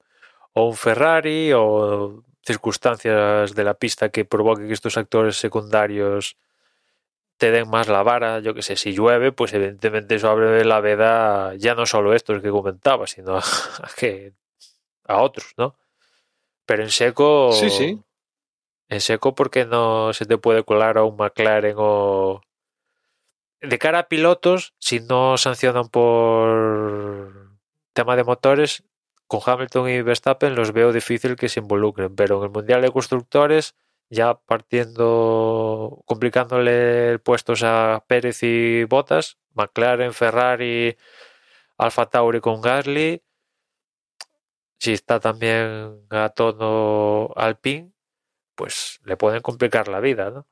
o 0.54 0.68
un 0.68 0.76
Ferrari 0.76 1.52
o 1.54 2.24
circunstancias 2.46 3.54
de 3.54 3.64
la 3.64 3.74
pista 3.74 4.10
que 4.10 4.26
provoquen 4.26 4.68
que 4.68 4.74
estos 4.74 4.98
actores 4.98 5.38
secundarios 5.38 6.38
te 7.40 7.52
den 7.52 7.70
más 7.70 7.88
la 7.88 8.04
vara, 8.04 8.42
yo 8.42 8.54
que 8.54 8.62
sé, 8.62 8.76
si 8.76 8.92
llueve, 8.92 9.32
pues 9.32 9.54
evidentemente 9.54 10.16
eso 10.16 10.30
abre 10.30 10.66
la 10.66 10.82
veda 10.82 11.56
ya 11.56 11.74
no 11.74 11.86
solo 11.86 12.14
estos 12.14 12.42
que 12.42 12.50
comentaba, 12.50 13.08
sino 13.08 13.38
a, 13.38 13.90
que, 13.98 14.34
a 15.06 15.22
otros, 15.22 15.54
¿no? 15.58 15.76
Pero 16.66 16.84
en 16.84 16.92
seco... 16.92 17.54
Sí, 17.54 17.70
sí. 17.70 18.00
En 18.90 19.00
seco 19.00 19.36
porque 19.36 19.66
no 19.66 20.12
se 20.14 20.26
te 20.26 20.38
puede 20.38 20.64
colar 20.64 20.98
a 20.98 21.04
un 21.06 21.16
McLaren 21.16 21.76
o... 21.78 22.42
De 23.62 23.80
cara 23.80 24.00
a 24.00 24.08
pilotos, 24.10 24.74
si 24.78 25.00
no 25.00 25.38
sancionan 25.38 25.88
por 25.88 27.58
tema 27.94 28.18
de 28.18 28.24
motores, 28.26 28.84
con 29.28 29.40
Hamilton 29.46 29.90
y 29.90 30.02
Verstappen 30.02 30.56
los 30.56 30.74
veo 30.74 30.92
difícil 30.92 31.38
que 31.38 31.48
se 31.48 31.62
involucren, 31.62 32.16
pero 32.16 32.40
en 32.40 32.44
el 32.46 32.50
Mundial 32.50 32.82
de 32.82 32.92
Constructores 32.92 33.76
ya 34.10 34.36
partiendo, 34.36 36.02
complicándole 36.06 37.20
puestos 37.20 37.64
a 37.64 38.04
Pérez 38.08 38.44
y 38.44 38.84
Bottas, 38.86 39.38
McLaren, 39.54 40.14
Ferrari, 40.14 40.98
Alfa 41.78 42.10
Tauri 42.10 42.42
con 42.42 42.62
Gasly, 42.62 43.24
si 44.80 44.94
está 44.94 45.20
también 45.20 46.06
a 46.10 46.30
tono 46.30 47.32
Alpine, 47.36 47.92
pues 48.56 49.00
le 49.04 49.18
pueden 49.18 49.42
complicar 49.42 49.88
la 49.88 50.00
vida, 50.00 50.32
¿no? 50.32 50.48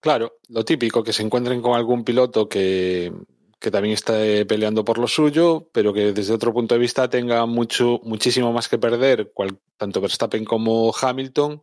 Claro, 0.00 0.38
lo 0.48 0.64
típico, 0.64 1.04
que 1.04 1.12
se 1.12 1.22
encuentren 1.22 1.60
con 1.60 1.74
algún 1.74 2.04
piloto 2.04 2.48
que, 2.48 3.12
que 3.60 3.70
también 3.70 3.92
está 3.92 4.14
peleando 4.48 4.84
por 4.84 4.98
lo 4.98 5.06
suyo, 5.06 5.68
pero 5.72 5.92
que 5.92 6.12
desde 6.12 6.32
otro 6.32 6.52
punto 6.52 6.74
de 6.74 6.80
vista 6.80 7.10
tenga 7.10 7.44
mucho, 7.44 8.00
muchísimo 8.04 8.52
más 8.52 8.68
que 8.68 8.78
perder, 8.78 9.32
cual, 9.34 9.60
tanto 9.76 10.00
Verstappen 10.00 10.46
como 10.46 10.92
Hamilton, 10.98 11.62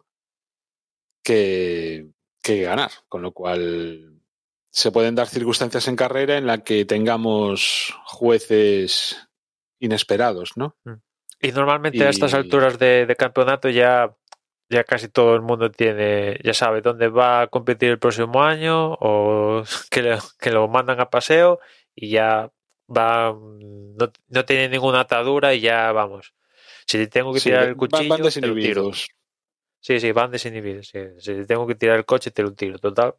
que, 1.23 2.07
que 2.41 2.61
ganar. 2.61 2.91
Con 3.09 3.23
lo 3.23 3.31
cual 3.31 4.21
se 4.69 4.91
pueden 4.91 5.15
dar 5.15 5.27
circunstancias 5.27 5.87
en 5.87 5.95
carrera 5.95 6.37
en 6.37 6.45
la 6.45 6.59
que 6.59 6.85
tengamos 6.85 7.95
jueces 8.05 9.27
inesperados, 9.79 10.51
¿no? 10.55 10.75
Mm. 10.85 10.93
Y 11.41 11.51
normalmente 11.51 12.05
a 12.05 12.09
estas 12.09 12.33
alturas 12.35 12.77
de, 12.77 13.05
de, 13.07 13.15
campeonato 13.15 13.69
ya, 13.69 14.15
ya 14.69 14.83
casi 14.83 15.07
todo 15.07 15.35
el 15.35 15.41
mundo 15.41 15.71
tiene, 15.71 16.39
ya 16.43 16.53
sabe 16.53 16.81
dónde 16.81 17.09
va 17.09 17.41
a 17.41 17.47
competir 17.47 17.89
el 17.89 17.99
próximo 17.99 18.43
año 18.43 18.93
o 18.93 19.63
que, 19.89 20.01
le, 20.03 20.17
que 20.39 20.51
lo 20.51 20.67
mandan 20.67 20.99
a 20.99 21.09
paseo 21.09 21.59
y 21.99 22.11
ya 22.11 22.51
va, 22.95 23.33
no, 23.33 24.11
no, 24.27 24.45
tiene 24.45 24.69
ninguna 24.69 25.01
atadura 25.01 25.55
y 25.55 25.61
ya 25.61 25.91
vamos. 25.91 26.33
Si 26.85 27.07
tengo 27.07 27.33
que 27.33 27.41
tirar 27.41 27.63
sí, 27.63 27.69
el 27.69 27.75
cuchillo, 27.75 28.09
van, 28.09 28.21
te 28.21 28.41
lo 28.41 28.55
tiro. 28.55 28.91
Sí, 29.79 29.99
sí, 29.99 30.11
van 30.11 30.31
desinhibidos. 30.31 30.87
Sí. 30.89 30.99
Si 31.17 31.45
tengo 31.45 31.65
que 31.65 31.75
tirar 31.75 31.97
el 31.97 32.05
coche, 32.05 32.29
te 32.29 32.43
lo 32.43 32.53
tiro. 32.53 32.77
Total. 32.77 33.15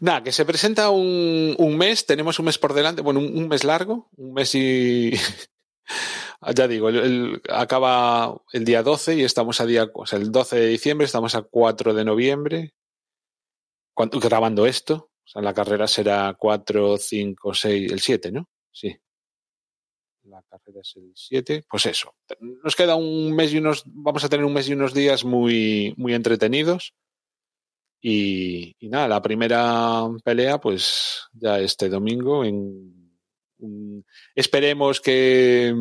Nada, 0.00 0.22
que 0.22 0.32
se 0.32 0.44
presenta 0.44 0.90
un, 0.90 1.54
un, 1.58 1.78
mes, 1.78 2.04
tenemos 2.04 2.38
un 2.38 2.46
mes 2.46 2.58
por 2.58 2.74
delante, 2.74 3.02
bueno, 3.02 3.20
un, 3.20 3.36
un 3.36 3.48
mes 3.48 3.64
largo, 3.64 4.08
un 4.16 4.34
mes 4.34 4.54
y... 4.54 5.12
ya 6.54 6.68
digo, 6.68 6.88
el, 6.88 6.96
el, 6.96 7.42
acaba 7.48 8.36
el 8.52 8.64
día 8.64 8.82
12 8.82 9.16
y 9.16 9.24
estamos 9.24 9.60
a 9.60 9.66
día, 9.66 9.90
o 9.92 10.06
sea, 10.06 10.18
el 10.18 10.30
12 10.30 10.56
de 10.56 10.66
diciembre, 10.68 11.04
estamos 11.04 11.34
a 11.34 11.42
4 11.42 11.94
de 11.94 12.04
noviembre, 12.04 12.74
cuando, 13.94 14.18
grabando 14.18 14.66
esto. 14.66 15.11
O 15.24 15.28
sea, 15.28 15.42
la 15.42 15.54
carrera 15.54 15.86
será 15.86 16.34
4, 16.38 16.96
5, 16.98 17.54
6, 17.54 17.92
el 17.92 18.00
7, 18.00 18.32
¿no? 18.32 18.48
Sí. 18.70 18.94
La 20.24 20.42
carrera 20.42 20.80
es 20.80 20.94
el 20.96 21.12
7. 21.14 21.64
Pues 21.68 21.86
eso. 21.86 22.14
Nos 22.40 22.76
queda 22.76 22.96
un 22.96 23.34
mes 23.34 23.52
y 23.52 23.58
unos. 23.58 23.82
Vamos 23.86 24.24
a 24.24 24.28
tener 24.28 24.44
un 24.44 24.52
mes 24.52 24.68
y 24.68 24.72
unos 24.72 24.94
días 24.94 25.24
muy, 25.24 25.94
muy 25.96 26.14
entretenidos. 26.14 26.94
Y, 28.00 28.74
nada, 28.80 29.06
la 29.06 29.22
primera 29.22 30.08
pelea, 30.24 30.60
pues 30.60 31.28
ya 31.32 31.60
este 31.60 31.88
domingo. 31.88 32.44
En, 32.44 33.16
esperemos 34.34 35.00
que, 35.00 35.72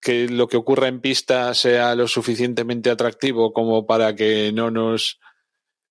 que 0.00 0.28
lo 0.28 0.48
que 0.48 0.56
ocurra 0.56 0.88
en 0.88 1.00
pista 1.00 1.54
sea 1.54 1.94
lo 1.94 2.08
suficientemente 2.08 2.90
atractivo 2.90 3.52
como 3.52 3.86
para 3.86 4.16
que 4.16 4.50
no 4.52 4.70
nos 4.72 5.20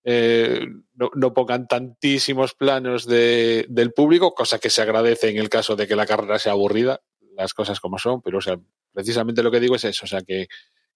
eh, 0.03 0.65
no, 0.95 1.11
no, 1.15 1.33
pongan 1.33 1.67
tantísimos 1.67 2.53
planos 2.53 3.05
de, 3.05 3.65
del 3.69 3.91
público, 3.91 4.33
cosa 4.33 4.59
que 4.59 4.69
se 4.69 4.81
agradece 4.81 5.29
en 5.29 5.37
el 5.37 5.49
caso 5.49 5.75
de 5.75 5.87
que 5.87 5.95
la 5.95 6.05
carrera 6.05 6.39
sea 6.39 6.53
aburrida, 6.53 7.01
las 7.35 7.53
cosas 7.53 7.79
como 7.79 7.97
son, 7.97 8.21
pero 8.21 8.37
o 8.37 8.41
sea, 8.41 8.57
precisamente 8.93 9.43
lo 9.43 9.51
que 9.51 9.59
digo 9.59 9.75
es 9.75 9.83
eso, 9.83 10.05
o 10.05 10.07
sea, 10.07 10.21
que, 10.21 10.47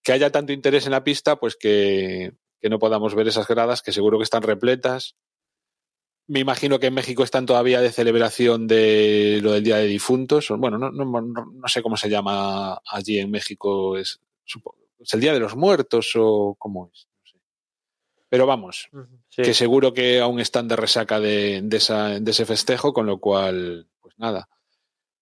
que 0.01 0.11
haya 0.11 0.31
tanto 0.31 0.53
interés 0.53 0.85
en 0.85 0.91
la 0.91 1.03
pista, 1.03 1.37
pues 1.37 1.55
que, 1.55 2.33
que 2.59 2.69
no 2.69 2.79
podamos 2.79 3.13
ver 3.13 3.27
esas 3.27 3.47
gradas 3.47 3.81
que 3.81 3.91
seguro 3.91 4.17
que 4.17 4.23
están 4.23 4.43
repletas. 4.43 5.15
Me 6.27 6.39
imagino 6.39 6.79
que 6.79 6.87
en 6.87 6.93
México 6.93 7.23
están 7.23 7.45
todavía 7.45 7.81
de 7.81 7.91
celebración 7.91 8.67
de 8.67 9.39
lo 9.43 9.51
del 9.51 9.65
Día 9.65 9.75
de 9.77 9.87
Difuntos. 9.87 10.47
Bueno, 10.57 10.77
no, 10.77 10.89
no, 10.89 11.05
no 11.05 11.67
sé 11.67 11.81
cómo 11.81 11.97
se 11.97 12.09
llama 12.09 12.81
allí 12.85 13.19
en 13.19 13.29
México. 13.29 13.97
Es, 13.97 14.21
es 14.99 15.13
el 15.13 15.19
Día 15.19 15.33
de 15.33 15.41
los 15.41 15.57
Muertos 15.57 16.11
o 16.15 16.55
cómo 16.57 16.89
es. 16.93 17.09
Pero 18.33 18.47
vamos, 18.47 18.89
sí. 19.29 19.43
que 19.43 19.53
seguro 19.53 19.93
que 19.93 20.19
aún 20.19 20.39
están 20.39 20.67
de 20.67 20.75
resaca 20.75 21.19
de, 21.19 21.61
de, 21.61 21.77
esa, 21.77 22.19
de, 22.19 22.31
ese 22.31 22.47
festejo, 22.47 22.91
con 22.91 23.05
lo 23.05 23.19
cual, 23.19 23.87
pues 24.01 24.17
nada. 24.17 24.49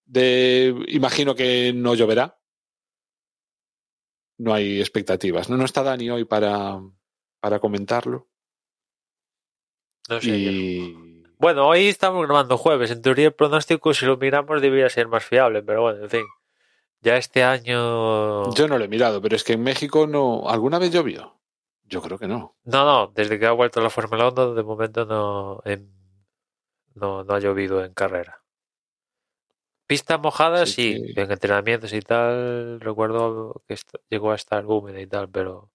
De, 0.06 0.74
imagino 0.88 1.36
que 1.36 1.74
no 1.76 1.94
lloverá. 1.94 2.40
No 4.38 4.54
hay 4.54 4.80
expectativas. 4.80 5.50
No, 5.50 5.58
no 5.58 5.66
está 5.66 5.84
Dani 5.84 6.10
hoy 6.10 6.24
para, 6.24 6.80
para 7.42 7.60
comentarlo. 7.60 8.30
No 10.08 10.22
sé. 10.22 10.30
Y... 10.30 11.24
Bueno, 11.38 11.68
hoy 11.68 11.90
estamos 11.90 12.26
grabando 12.26 12.58
jueves. 12.58 12.92
En 12.92 13.02
teoría 13.02 13.28
el 13.28 13.34
pronóstico, 13.34 13.94
si 13.94 14.06
lo 14.06 14.16
miramos, 14.16 14.62
debería 14.62 14.88
ser 14.88 15.10
más 15.10 15.26
fiable, 15.26 15.62
pero 15.64 15.82
bueno, 15.82 16.02
en 16.02 16.10
fin. 16.10 16.26
Ya 17.02 17.18
este 17.18 17.44
año... 17.44 18.54
Yo 18.54 18.70
no 18.70 18.78
lo 18.78 18.86
he 18.86 18.88
mirado, 18.88 19.22
pero 19.22 19.36
es 19.36 19.44
que 19.44 19.52
en 19.52 19.64
México 19.64 20.08
no... 20.08 20.48
¿Alguna 20.48 20.80
vez 20.80 20.94
llovió? 20.94 21.41
Yo 21.92 22.02
creo 22.02 22.18
que 22.18 22.28
no. 22.28 22.56
No, 22.64 22.86
no, 22.86 23.12
desde 23.14 23.38
que 23.38 23.46
ha 23.46 23.52
vuelto 23.52 23.82
la 23.82 23.90
Fórmula 23.90 24.30
1, 24.30 24.54
de 24.54 24.64
momento 24.64 25.06
no, 25.06 25.62
en, 25.66 25.92
no, 26.96 27.26
no, 27.26 27.34
ha 27.34 27.40
llovido 27.40 27.84
en 27.84 27.94
carrera. 27.94 28.42
Pista 29.88 30.18
mojada, 30.18 30.66
sí, 30.66 30.96
sí 30.96 31.14
que... 31.14 31.22
en 31.22 31.32
entrenamientos 31.32 31.92
y 31.92 32.00
tal, 32.00 32.80
recuerdo 32.80 33.62
que 33.68 33.76
llegó 34.10 34.32
a 34.32 34.36
estar 34.36 34.66
húmeda 34.66 35.02
y 35.02 35.08
tal, 35.08 35.30
pero 35.30 35.70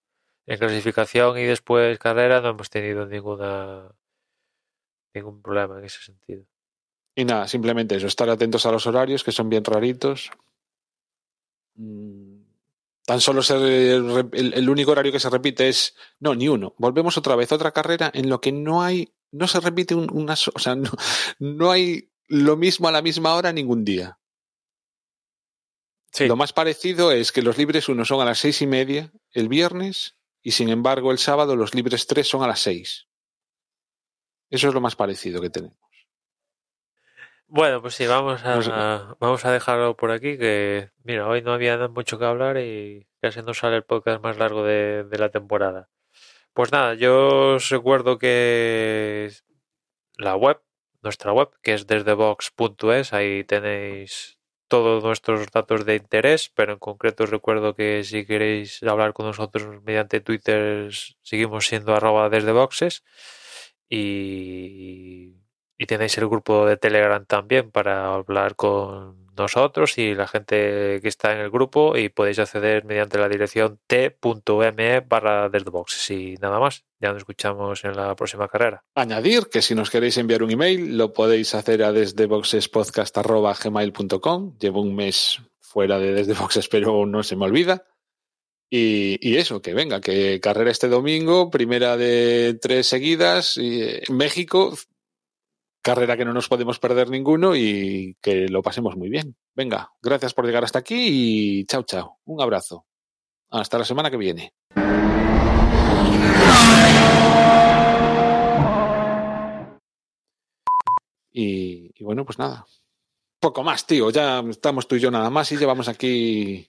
en 0.47 0.59
clasificación 0.59 1.37
y 1.37 1.45
después 1.45 1.99
carrera 1.99 2.41
no 2.41 2.49
hemos 2.49 2.71
tenido 2.71 3.05
ninguna 3.05 3.91
ningún 5.15 5.43
problema 5.43 5.79
en 5.79 5.85
ese 5.85 6.03
sentido. 6.03 6.47
Y 7.15 7.27
nada, 7.27 7.47
simplemente 7.47 7.97
eso, 7.97 8.07
estar 8.07 8.31
atentos 8.31 8.65
a 8.65 8.73
los 8.73 8.87
horarios, 8.87 9.23
que 9.23 9.33
son 9.33 9.51
bien 9.51 9.65
raritos. 9.65 10.31
Mm 11.75 12.26
Tan 13.07 13.21
solo 13.21 13.41
el, 13.51 14.29
el, 14.33 14.55
el, 14.55 14.69
único 14.69 14.91
horario 14.91 15.13
que 15.13 15.21
se 15.21 15.31
repite 15.31 15.69
es, 15.69 15.95
no, 16.19 16.35
ni 16.35 16.49
uno. 16.49 16.75
Volvemos 16.77 17.17
otra 17.17 17.37
vez, 17.37 17.53
otra 17.53 17.71
carrera 17.71 18.11
en 18.13 18.29
lo 18.29 18.41
que 18.41 18.51
no 18.51 18.83
hay, 18.83 19.15
no 19.31 19.47
se 19.47 19.61
repite 19.61 19.95
un, 19.95 20.11
una, 20.13 20.33
o 20.33 20.59
sea, 20.59 20.75
no, 20.75 20.91
no, 21.39 21.71
hay 21.71 22.11
lo 22.27 22.57
mismo 22.57 22.89
a 22.89 22.93
la 22.93 23.03
misma 23.03 23.37
hora 23.37 23.53
ningún 23.53 23.85
día. 23.85 24.19
Sí. 26.11 26.27
Lo 26.27 26.35
más 26.35 26.53
parecido 26.53 27.13
es 27.13 27.31
que 27.31 27.43
los 27.43 27.57
libres 27.57 27.89
uno 27.89 28.05
son 28.05 28.21
a 28.23 28.25
las 28.25 28.41
seis 28.41 28.61
y 28.61 28.67
media 28.67 29.13
el 29.31 29.49
viernes 29.49 30.17
y 30.43 30.51
sin 30.51 30.69
embargo 30.69 31.13
el 31.13 31.19
sábado 31.19 31.55
los 31.55 31.77
libres 31.77 32.09
tres 32.09 32.27
son 32.27 32.43
a 32.43 32.49
las 32.49 32.59
seis. 32.59 33.07
Eso 34.51 34.67
es 34.67 34.75
lo 34.75 34.81
más 34.81 34.97
parecido 34.97 35.41
que 35.41 35.51
tenemos. 35.51 35.86
Bueno, 37.49 37.81
pues 37.81 37.95
sí, 37.95 38.07
vamos 38.07 38.43
a, 38.45 39.17
vamos 39.21 39.45
a 39.45 39.53
dejarlo 39.53 39.97
por 39.97 40.11
aquí, 40.11 40.37
que 40.37 40.91
mira, 41.05 41.29
hoy 41.29 41.43
no 41.43 41.53
había 41.53 41.89
mucho 41.89 42.19
que 42.19 42.25
hablar 42.25 42.59
y 42.59 43.07
casi 43.21 43.41
nos 43.43 43.59
sale 43.59 43.77
el 43.77 43.85
podcast 43.85 44.23
más 44.23 44.37
largo 44.37 44.65
de, 44.65 45.05
de 45.05 45.19
la 45.19 45.31
temporada. 45.31 45.89
Pues 46.55 46.73
nada, 46.73 46.95
yo 46.95 47.55
os 47.57 47.69
recuerdo 47.71 48.19
que 48.19 49.31
la 50.19 50.37
web, 50.37 50.61
nuestra 51.03 51.33
web, 51.33 51.51
que 51.63 51.75
es 51.75 51.87
desdebox.es, 51.87 53.13
ahí 53.13 53.45
tenéis 53.45 54.39
todos 54.69 55.05
nuestros 55.05 55.51
datos 55.53 55.85
de 55.87 55.97
interés, 55.97 56.51
pero 56.55 56.73
en 56.75 56.79
concreto 56.81 57.25
os 57.25 57.31
recuerdo 57.31 57.75
que 57.75 58.03
si 58.05 58.27
queréis 58.27 58.83
hablar 58.83 59.13
con 59.13 59.27
nosotros 59.27 59.83
mediante 59.85 60.21
Twitter, 60.21 60.91
seguimos 61.23 61.67
siendo 61.67 61.95
arroba 61.95 62.29
desde 62.29 62.53
boxes 62.53 63.05
y 63.89 65.35
y 65.79 65.87
tenéis 65.87 66.19
el 66.19 66.29
grupo 66.29 66.67
de 66.67 66.77
Telegram 66.77 67.25
también 67.25 67.71
para 67.71 68.15
hablar 68.15 68.57
con 68.57 69.27
nosotros 69.37 69.99
y 69.99 70.15
la 70.15 70.27
gente 70.27 70.99
que 71.03 71.09
está 71.09 71.33
en 71.33 71.41
el 71.41 71.51
grupo 71.51 71.95
y 71.97 72.09
podéis 72.09 72.39
acceder 72.39 72.85
mediante 72.85 73.19
la 73.19 73.29
dirección 73.29 73.79
t.me 73.87 75.01
barra 75.01 75.49
boxes 75.49 76.11
y 76.11 76.37
nada 76.41 76.59
más. 76.59 76.85
Ya 77.01 77.09
nos 77.09 77.19
escuchamos 77.19 77.85
en 77.85 77.95
la 77.95 78.17
próxima 78.17 78.49
carrera. 78.49 78.83
Añadir 78.95 79.49
que 79.51 79.61
si 79.61 79.75
nos 79.75 79.91
queréis 79.91 80.17
enviar 80.17 80.43
un 80.43 80.51
email 80.51 80.97
lo 80.97 81.13
podéis 81.13 81.55
hacer 81.55 81.83
a 81.83 81.93
desdeboxespodcast.gmail.com. 81.93 84.57
Llevo 84.59 84.81
un 84.81 84.97
mes 84.97 85.43
fuera 85.61 85.99
de 85.99 86.15
Desde 86.15 86.33
Boxes, 86.35 86.69
pero 86.71 87.05
no 87.07 87.23
se 87.23 87.37
me 87.37 87.45
olvida. 87.45 87.85
Y, 88.69 89.19
y, 89.21 89.37
eso, 89.37 89.63
que 89.63 89.75
venga, 89.75 90.01
que 90.01 90.41
carrera 90.41 90.73
este 90.73 90.89
domingo, 90.89 91.51
primera 91.51 91.97
de 91.97 92.59
tres 92.61 92.89
seguidas, 92.89 93.57
eh, 93.63 94.03
México, 94.09 94.77
carrera 95.87 96.17
que 96.17 96.25
no 96.25 96.33
nos 96.33 96.49
podemos 96.49 96.81
perder 96.81 97.11
ninguno 97.11 97.55
y 97.55 98.17
que 98.21 98.49
lo 98.49 98.61
pasemos 98.61 98.97
muy 98.97 99.09
bien. 99.09 99.37
Venga, 99.55 99.93
gracias 100.03 100.35
por 100.35 100.45
llegar 100.45 100.65
hasta 100.65 100.81
aquí 100.81 101.61
y 101.61 101.65
chao, 101.65 101.85
chao. 101.85 102.19
Un 102.25 102.43
abrazo. 102.43 102.87
Hasta 103.51 103.79
la 103.79 103.85
semana 103.85 104.11
que 104.11 104.17
viene. 104.17 104.53
Y, 111.31 112.03
bueno, 112.03 112.25
pues 112.25 112.41
nada. 112.41 112.67
Poco 113.39 113.63
más, 113.63 113.87
tío. 113.87 114.11
Ya 114.11 114.41
estamos 114.51 114.89
tú 114.89 114.97
y 114.97 115.01
yo 115.01 115.13
nada 115.13 115.31
más 115.31 115.53
y 115.53 115.57
llevamos 115.57 115.87
aquí 115.87 116.69